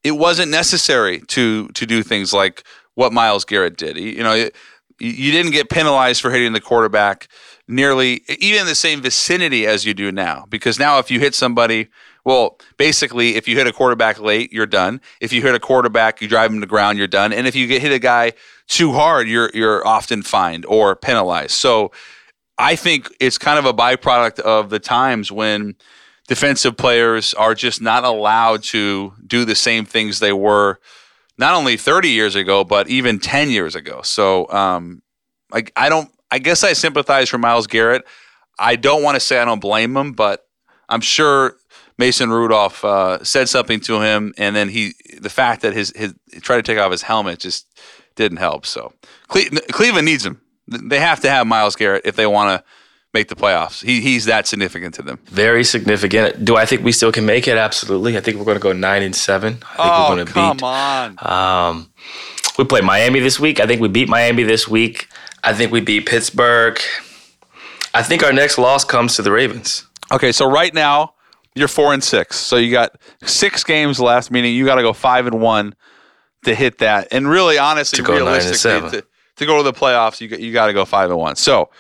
it 0.03 0.13
wasn't 0.13 0.51
necessary 0.51 1.21
to 1.29 1.69
to 1.69 1.87
do 1.87 2.03
things 2.03 2.33
like 2.33 2.65
what 2.95 3.13
Myles 3.13 3.45
Garrett 3.45 3.77
did. 3.77 3.97
You 3.97 4.23
know, 4.23 4.35
it, 4.35 4.57
you 4.99 5.31
didn't 5.31 5.53
get 5.53 5.71
penalized 5.71 6.21
for 6.21 6.31
hitting 6.31 6.53
the 6.53 6.61
quarterback 6.61 7.29
nearly 7.69 8.23
even 8.39 8.63
in 8.63 8.67
the 8.67 8.75
same 8.75 9.01
vicinity 9.01 9.67
as 9.67 9.85
you 9.85 9.95
do 9.95 10.11
now. 10.11 10.47
Because 10.49 10.79
now, 10.79 10.99
if 10.99 11.11
you 11.11 11.21
hit 11.21 11.35
somebody, 11.35 11.89
well, 12.25 12.59
basically, 12.77 13.37
if 13.37 13.47
you 13.47 13.57
hit 13.57 13.67
a 13.67 13.73
quarterback 13.73 14.19
late, 14.19 14.53
you're 14.53 14.67
done. 14.67 15.01
If 15.21 15.33
you 15.33 15.43
hit 15.43 15.55
a 15.55 15.61
quarterback, 15.61 16.21
you 16.21 16.29
drive 16.29 16.51
him 16.53 16.61
to 16.61 16.67
ground, 16.67 16.99
you're 16.99 17.07
done. 17.07 17.33
And 17.33 17.47
if 17.47 17.55
you 17.55 17.67
get 17.67 17.83
hit 17.83 17.93
a 17.93 17.99
guy 17.99 18.33
too 18.67 18.93
hard, 18.93 19.29
you're 19.29 19.51
you're 19.55 19.87
often 19.87 20.23
fined 20.23 20.67
or 20.67 20.97
penalized. 20.97 21.53
So, 21.53 21.93
I 22.59 22.75
think 22.75 23.13
it's 23.21 23.39
kind 23.39 23.59
of 23.59 23.67
a 23.67 23.73
byproduct 23.73 24.41
of 24.41 24.71
the 24.71 24.81
times 24.81 25.31
when 25.31 25.77
defensive 26.27 26.77
players 26.77 27.33
are 27.35 27.55
just 27.55 27.81
not 27.81 28.05
allowed 28.05 28.63
to 28.63 29.15
do 29.27 29.45
the 29.45 29.55
same 29.55 29.85
things 29.85 30.19
they 30.19 30.33
were 30.33 30.81
not 31.39 31.55
only 31.55 31.77
30 31.77 32.11
years 32.11 32.35
ago, 32.35 32.65
but 32.65 32.89
even 32.89 33.21
10 33.21 33.51
years 33.51 33.77
ago. 33.77 34.03
So, 34.03 34.51
um, 34.51 35.03
like, 35.53 35.73
I 35.77 35.89
don't, 35.89 36.11
I 36.31 36.39
guess 36.39 36.65
I 36.65 36.73
sympathize 36.73 37.29
for 37.29 37.39
Myles 37.39 37.67
Garrett. 37.67 38.05
I 38.59 38.77
don't 38.77 39.03
want 39.03 39.15
to 39.17 39.21
say 39.21 39.39
I 39.39 39.45
don't 39.45 39.61
blame 39.61 39.97
him, 39.97 40.13
but 40.13 40.45
I'm 40.89 41.01
sure 41.01 41.57
Mason 41.97 42.31
Rudolph 42.31 42.85
uh, 42.85 43.23
said 43.25 43.49
something 43.49 43.81
to 43.81 44.01
him, 44.01 44.35
and 44.37 44.55
then 44.55 44.69
he, 44.69 44.95
the 45.21 45.31
fact 45.31 45.63
that 45.63 45.75
his, 45.75 45.93
his 45.97 46.15
he 46.33 46.41
tried 46.41 46.57
to 46.57 46.63
take 46.63 46.79
off 46.79 46.91
his 46.93 47.03
helmet 47.03 47.41
just 47.41 47.67
didn't 48.15 48.39
help. 48.39 48.67
So, 48.67 48.93
Cle- 49.29 49.61
Cleveland 49.71 50.07
needs 50.07 50.25
him. 50.25 50.41
They 50.67 51.01
have 51.01 51.21
to 51.21 51.31
have 51.31 51.47
Myles 51.47 51.77
Garrett 51.77 52.03
if 52.05 52.17
they 52.17 52.27
want 52.27 52.59
to 52.61 52.65
make 53.15 53.29
the 53.29 53.35
playoffs. 53.35 53.83
He, 53.83 54.01
he's 54.01 54.27
that 54.27 54.47
significant 54.47 54.95
to 54.97 55.03
them. 55.03 55.19
Very 55.25 55.65
significant. 55.65 56.45
Do 56.45 56.57
I 56.57 56.67
think 56.67 56.85
we 56.85 56.93
still 56.93 57.11
can 57.11 57.25
make 57.25 57.49
it? 57.49 57.57
Absolutely. 57.57 58.17
I 58.17 58.21
think 58.21 58.37
we're 58.37 58.45
going 58.45 58.57
to 58.57 58.63
go 58.63 58.73
nine 58.73 59.03
and 59.03 59.15
seven. 59.15 59.55
I 59.63 59.77
think 59.77 59.79
oh, 59.79 60.11
we're 60.11 60.15
going 60.17 60.27
to 60.27 60.33
come 60.33 60.57
beat. 60.59 60.63
on. 60.63 61.17
Um, 61.21 61.93
we 62.59 62.65
play 62.65 62.81
Miami 62.81 63.21
this 63.21 63.41
week. 63.41 63.61
I 63.61 63.67
think 63.67 63.81
we 63.81 63.89
beat 63.89 64.09
Miami 64.09 64.43
this 64.43 64.69
week. 64.69 65.08
I 65.45 65.55
think 65.55 65.73
we 65.73 65.81
beat 65.81 66.07
Pittsburgh. 66.07 66.79
I 67.95 68.03
think 68.03 68.23
our 68.23 68.33
next 68.33 68.59
loss 68.59 68.85
comes 68.85 69.17
to 69.17 69.23
the 69.23 69.33
Ravens. 69.33 69.87
Okay, 70.13 70.33
so 70.33 70.51
right 70.51 70.73
now 70.73 71.15
you're 71.55 71.69
four 71.69 71.93
and 71.93 72.03
six. 72.03 72.37
So 72.37 72.57
you 72.57 72.71
got 72.71 72.97
six 73.25 73.65
games 73.65 74.01
left, 74.01 74.31
meaning 74.31 74.55
you 74.55 74.65
got 74.65 74.77
to 74.77 74.83
go 74.83 74.93
five 74.93 75.27
and 75.27 75.41
one 75.41 75.75
to 76.45 76.55
hit 76.55 76.79
that. 76.79 77.09
And 77.11 77.29
really, 77.29 77.59
honestly, 77.59 77.99
To 77.99 78.03
go 78.03 78.13
nine 78.13 78.21
and 78.23 78.29
realistically, 78.29 78.91
to, 79.01 79.07
to 79.37 79.47
go 79.47 79.57
to 79.59 79.63
the 79.63 79.73
playoffs, 79.73 80.21
you 80.21 80.29
got, 80.29 80.41
you 80.41 80.53
got 80.53 80.67
to 80.67 80.73
go 80.73 80.85
five 80.85 81.11
and 81.11 81.19
one. 81.19 81.37
So 81.37 81.71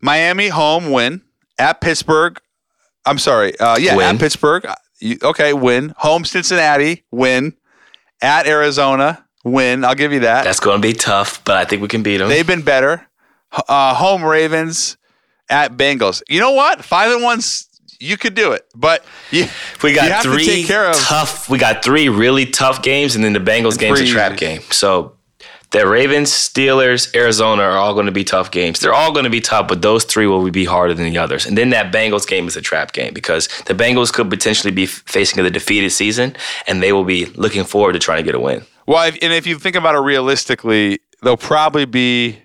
Miami 0.00 0.48
home 0.48 0.90
win 0.90 1.22
at 1.58 1.80
Pittsburgh. 1.80 2.40
I'm 3.04 3.18
sorry, 3.18 3.58
uh, 3.58 3.78
yeah, 3.78 3.96
Win. 3.96 4.16
at 4.16 4.20
Pittsburgh. 4.20 4.66
You, 5.00 5.16
okay, 5.22 5.52
win. 5.52 5.94
Home 5.98 6.24
Cincinnati 6.24 7.04
win. 7.10 7.54
At 8.20 8.48
Arizona 8.48 9.27
win. 9.48 9.84
I'll 9.84 9.94
give 9.94 10.12
you 10.12 10.20
that. 10.20 10.44
That's 10.44 10.60
going 10.60 10.80
to 10.80 10.86
be 10.86 10.92
tough, 10.92 11.42
but 11.44 11.56
I 11.56 11.64
think 11.64 11.82
we 11.82 11.88
can 11.88 12.02
beat 12.02 12.18
them. 12.18 12.28
They've 12.28 12.46
been 12.46 12.62
better. 12.62 13.06
Uh, 13.68 13.94
home 13.94 14.22
Ravens 14.24 14.96
at 15.48 15.76
Bengals. 15.76 16.22
You 16.28 16.40
know 16.40 16.52
what? 16.52 16.84
Five 16.84 17.12
and 17.12 17.22
one's 17.22 17.66
you 18.00 18.16
could 18.16 18.34
do 18.34 18.52
it, 18.52 18.64
but 18.76 19.04
you, 19.30 19.46
We 19.82 19.90
you 19.90 19.96
got 19.96 20.10
have 20.10 20.22
three 20.22 20.44
to 20.44 20.50
take 20.50 20.66
care 20.66 20.86
of. 20.88 20.96
tough. 20.96 21.48
We 21.48 21.58
got 21.58 21.82
three 21.82 22.08
really 22.08 22.46
tough 22.46 22.82
games, 22.82 23.16
and 23.16 23.24
then 23.24 23.32
the 23.32 23.40
Bengals 23.40 23.78
game's 23.78 24.00
a 24.00 24.06
trap 24.06 24.32
easy. 24.32 24.38
game. 24.40 24.60
So 24.70 25.16
the 25.70 25.86
Ravens, 25.86 26.30
Steelers, 26.30 27.14
Arizona 27.14 27.62
are 27.62 27.76
all 27.76 27.94
going 27.94 28.06
to 28.06 28.12
be 28.12 28.24
tough 28.24 28.50
games. 28.50 28.80
They're 28.80 28.94
all 28.94 29.12
going 29.12 29.24
to 29.24 29.30
be 29.30 29.40
tough, 29.40 29.68
but 29.68 29.82
those 29.82 30.04
three 30.04 30.26
will 30.26 30.48
be 30.50 30.64
harder 30.64 30.94
than 30.94 31.10
the 31.10 31.18
others. 31.18 31.44
And 31.44 31.58
then 31.58 31.70
that 31.70 31.92
Bengals 31.92 32.26
game 32.26 32.46
is 32.46 32.56
a 32.56 32.62
trap 32.62 32.92
game 32.92 33.12
because 33.12 33.48
the 33.66 33.74
Bengals 33.74 34.12
could 34.12 34.30
potentially 34.30 34.70
be 34.70 34.86
facing 34.86 35.44
a 35.44 35.50
defeated 35.50 35.90
season, 35.90 36.36
and 36.66 36.82
they 36.82 36.92
will 36.92 37.04
be 37.04 37.26
looking 37.26 37.64
forward 37.64 37.94
to 37.94 37.98
trying 37.98 38.18
to 38.18 38.22
get 38.22 38.34
a 38.34 38.40
win. 38.40 38.64
Well, 38.88 39.06
if, 39.06 39.18
and 39.20 39.34
if 39.34 39.46
you 39.46 39.58
think 39.58 39.76
about 39.76 39.94
it 39.96 39.98
realistically, 39.98 41.00
they'll 41.22 41.36
probably 41.36 41.84
be 41.84 42.38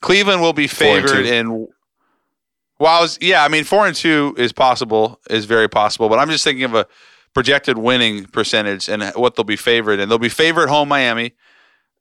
Cleveland 0.00 0.42
will 0.42 0.52
be 0.52 0.66
favored 0.66 1.24
in. 1.24 1.68
Well, 2.80 2.98
I 2.98 3.00
was, 3.00 3.16
yeah, 3.20 3.44
I 3.44 3.48
mean, 3.48 3.62
four 3.62 3.86
and 3.86 3.94
two 3.94 4.34
is 4.36 4.52
possible, 4.52 5.20
is 5.30 5.44
very 5.44 5.68
possible, 5.68 6.08
but 6.08 6.18
I'm 6.18 6.28
just 6.28 6.42
thinking 6.42 6.64
of 6.64 6.74
a 6.74 6.88
projected 7.34 7.78
winning 7.78 8.24
percentage 8.24 8.88
and 8.88 9.04
what 9.14 9.36
they'll 9.36 9.44
be 9.44 9.54
favored, 9.54 10.00
and 10.00 10.10
they'll 10.10 10.18
be 10.18 10.28
favored 10.28 10.68
home 10.68 10.88
Miami. 10.88 11.34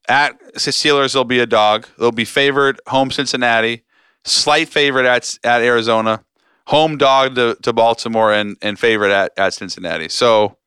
At 0.10 0.42
Steelers, 0.56 1.14
they'll 1.14 1.24
be 1.24 1.40
a 1.40 1.46
dog. 1.46 1.88
They'll 2.00 2.12
be 2.12 2.26
favored 2.26 2.82
home 2.88 3.12
Cincinnati, 3.12 3.84
slight 4.24 4.68
favorite 4.68 5.06
at 5.06 5.38
at 5.44 5.62
Arizona, 5.62 6.24
home 6.66 6.98
dog 6.98 7.36
to, 7.36 7.56
to 7.62 7.72
Baltimore, 7.72 8.34
and 8.34 8.58
and 8.64 8.80
favorite 8.80 9.12
at, 9.12 9.32
at 9.38 9.54
Cincinnati. 9.54 10.10
So, 10.10 10.58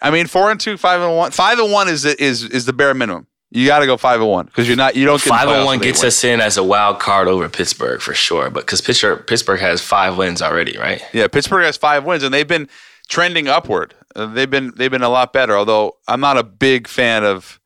I 0.00 0.10
mean, 0.10 0.26
four 0.26 0.50
and 0.50 0.58
two, 0.58 0.76
five 0.76 1.00
and 1.00 1.16
one. 1.16 1.30
Five 1.30 1.58
and 1.58 1.72
one 1.72 1.88
is 1.88 2.02
the, 2.02 2.22
is 2.22 2.44
is 2.44 2.64
the 2.64 2.72
bare 2.72 2.94
minimum. 2.94 3.26
You 3.50 3.66
got 3.66 3.80
to 3.80 3.86
go 3.86 3.98
five 3.98 4.20
and 4.20 4.30
one 4.30 4.46
because 4.46 4.66
you're 4.66 4.78
not 4.78 4.96
you 4.96 5.04
don't 5.04 5.22
get 5.22 5.28
Five 5.28 5.48
and 5.48 5.66
one 5.66 5.78
gets 5.78 6.02
us 6.02 6.24
in 6.24 6.40
as 6.40 6.56
a 6.56 6.64
wild 6.64 6.98
card 7.00 7.28
over 7.28 7.48
Pittsburgh 7.50 8.00
for 8.00 8.14
sure, 8.14 8.48
but 8.48 8.64
because 8.64 8.80
Pittsburgh, 8.80 9.26
Pittsburgh 9.26 9.60
has 9.60 9.82
five 9.82 10.16
wins 10.16 10.40
already, 10.40 10.78
right? 10.78 11.02
Yeah, 11.12 11.26
Pittsburgh 11.28 11.64
has 11.64 11.76
five 11.76 12.04
wins, 12.04 12.22
and 12.22 12.32
they've 12.32 12.48
been 12.48 12.68
trending 13.08 13.48
upward. 13.48 13.94
Uh, 14.16 14.26
they've 14.26 14.48
been 14.48 14.72
they've 14.76 14.90
been 14.90 15.02
a 15.02 15.10
lot 15.10 15.34
better. 15.34 15.54
Although 15.54 15.98
I'm 16.08 16.20
not 16.20 16.38
a 16.38 16.42
big 16.42 16.88
fan 16.88 17.24
of 17.24 17.60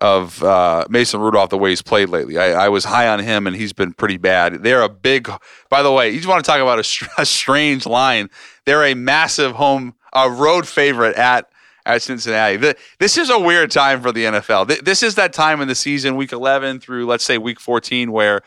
of 0.00 0.42
uh, 0.44 0.84
Mason 0.88 1.20
Rudolph 1.20 1.50
the 1.50 1.58
way 1.58 1.70
he's 1.70 1.82
played 1.82 2.08
lately. 2.08 2.38
I, 2.38 2.66
I 2.66 2.68
was 2.68 2.84
high 2.84 3.08
on 3.08 3.18
him, 3.18 3.46
and 3.46 3.56
he's 3.56 3.72
been 3.72 3.92
pretty 3.92 4.16
bad. 4.16 4.62
They're 4.62 4.82
a 4.82 4.88
big. 4.88 5.28
By 5.68 5.82
the 5.82 5.92
way, 5.92 6.10
you 6.10 6.16
just 6.16 6.28
want 6.28 6.44
to 6.44 6.48
talk 6.48 6.60
about 6.60 6.78
a, 6.78 6.84
str- 6.84 7.06
a 7.18 7.26
strange 7.26 7.86
line? 7.86 8.30
They're 8.64 8.84
a 8.84 8.94
massive 8.94 9.52
home 9.56 9.94
a 10.12 10.30
road 10.30 10.66
favorite 10.68 11.16
at. 11.16 11.48
At 11.86 12.02
Cincinnati, 12.02 12.58
Th- 12.58 12.76
this 12.98 13.16
is 13.16 13.30
a 13.30 13.38
weird 13.38 13.70
time 13.70 14.02
for 14.02 14.12
the 14.12 14.24
NFL. 14.26 14.68
Th- 14.68 14.80
This 14.82 15.02
is 15.02 15.14
that 15.14 15.32
time 15.32 15.62
in 15.62 15.68
the 15.68 15.74
season, 15.74 16.16
week 16.16 16.32
11 16.32 16.80
through 16.80 17.06
let's 17.06 17.24
say 17.24 17.38
week 17.38 17.58
14, 17.58 18.12
where 18.12 18.42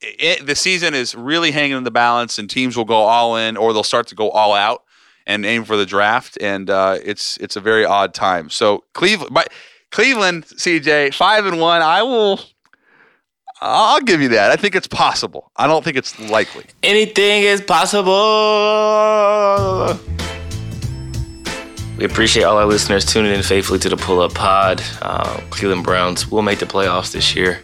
it, 0.00 0.46
the 0.46 0.54
season 0.54 0.94
is 0.94 1.12
really 1.16 1.50
hanging 1.50 1.76
in 1.78 1.82
the 1.82 1.90
balance, 1.90 2.38
and 2.38 2.48
teams 2.48 2.76
will 2.76 2.84
go 2.84 2.94
all 2.94 3.36
in 3.36 3.56
or 3.56 3.72
they'll 3.72 3.82
start 3.82 4.06
to 4.08 4.14
go 4.14 4.30
all 4.30 4.54
out 4.54 4.84
and 5.26 5.44
aim 5.44 5.64
for 5.64 5.76
the 5.76 5.86
draft. 5.86 6.38
And 6.40 6.70
uh, 6.70 6.98
it's 7.04 7.36
it's 7.38 7.56
a 7.56 7.60
very 7.60 7.84
odd 7.84 8.14
time. 8.14 8.48
So 8.48 8.84
Cleveland, 8.94 9.36
Cleveland, 9.90 10.44
CJ, 10.46 11.14
five 11.14 11.46
and 11.46 11.58
one. 11.58 11.82
I 11.82 12.04
will. 12.04 12.38
I'll 13.60 14.02
give 14.02 14.20
you 14.22 14.28
that. 14.28 14.52
I 14.52 14.56
think 14.56 14.76
it's 14.76 14.86
possible. 14.86 15.50
I 15.56 15.66
don't 15.66 15.82
think 15.84 15.96
it's 15.96 16.16
likely. 16.30 16.66
Anything 16.84 17.42
is 17.42 17.60
possible. 17.60 18.14
We 21.98 22.04
appreciate 22.04 22.44
all 22.44 22.56
our 22.56 22.64
listeners 22.66 23.04
tuning 23.04 23.32
in 23.34 23.42
faithfully 23.42 23.80
to 23.80 23.88
the 23.88 23.96
Pull 23.96 24.20
Up 24.20 24.32
Pod. 24.32 24.80
Uh, 25.02 25.40
Cleveland 25.50 25.82
Browns 25.82 26.30
will 26.30 26.42
make 26.42 26.60
the 26.60 26.66
playoffs 26.66 27.10
this 27.12 27.34
year. 27.34 27.60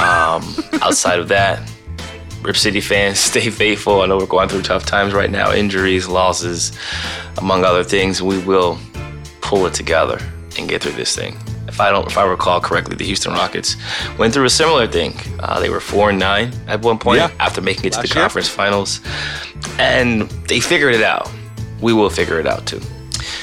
Um, 0.00 0.42
outside 0.82 1.18
of 1.18 1.28
that, 1.28 1.70
Rip 2.40 2.56
City 2.56 2.80
fans, 2.80 3.18
stay 3.32 3.50
faithful. 3.50 4.00
I 4.00 4.06
know 4.06 4.16
we're 4.16 4.24
going 4.26 4.48
through 4.48 4.62
tough 4.62 4.86
times 4.86 5.12
right 5.12 5.30
now 5.30 5.52
injuries, 5.52 6.08
losses, 6.08 6.72
among 7.36 7.64
other 7.64 7.84
things. 7.84 8.22
We 8.22 8.38
will 8.38 8.78
pull 9.42 9.66
it 9.66 9.74
together 9.74 10.18
and 10.58 10.66
get 10.66 10.82
through 10.82 10.92
this 10.92 11.14
thing. 11.14 11.36
If 11.66 11.78
I 11.78 11.90
don't, 11.90 12.06
if 12.06 12.16
I 12.16 12.24
recall 12.24 12.62
correctly, 12.62 12.96
the 12.96 13.04
Houston 13.04 13.32
Rockets 13.34 13.76
went 14.18 14.32
through 14.32 14.46
a 14.46 14.50
similar 14.50 14.86
thing. 14.86 15.14
Uh, 15.40 15.60
they 15.60 15.68
were 15.68 15.80
four 15.80 16.08
and 16.08 16.18
nine 16.18 16.52
at 16.66 16.80
one 16.80 16.98
point 16.98 17.18
Yeah. 17.18 17.30
after 17.38 17.60
making 17.60 17.84
it 17.84 17.92
to 17.92 17.98
Last 17.98 18.08
the 18.08 18.14
year. 18.14 18.22
conference 18.24 18.48
finals, 18.48 19.02
and 19.78 20.22
they 20.48 20.58
figured 20.58 20.94
it 20.94 21.02
out. 21.02 21.30
We 21.82 21.92
will 21.92 22.08
figure 22.08 22.40
it 22.40 22.46
out 22.46 22.64
too. 22.64 22.80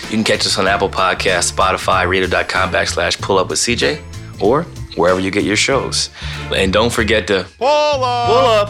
You 0.05 0.11
can 0.11 0.23
catch 0.23 0.45
us 0.45 0.57
on 0.57 0.67
Apple 0.67 0.89
Podcasts, 0.89 1.51
Spotify, 1.51 2.07
Radio.com 2.07 2.71
backslash 2.71 3.19
Pull 3.21 3.37
Up 3.39 3.49
with 3.49 3.59
CJ, 3.59 3.99
or 4.41 4.63
wherever 4.95 5.19
you 5.19 5.31
get 5.31 5.43
your 5.43 5.55
shows. 5.57 6.09
And 6.55 6.71
don't 6.71 6.91
forget 6.91 7.27
to 7.27 7.45
Pull 7.57 7.67
up. 7.67 8.27
pull 8.29 8.37
up. 8.37 8.69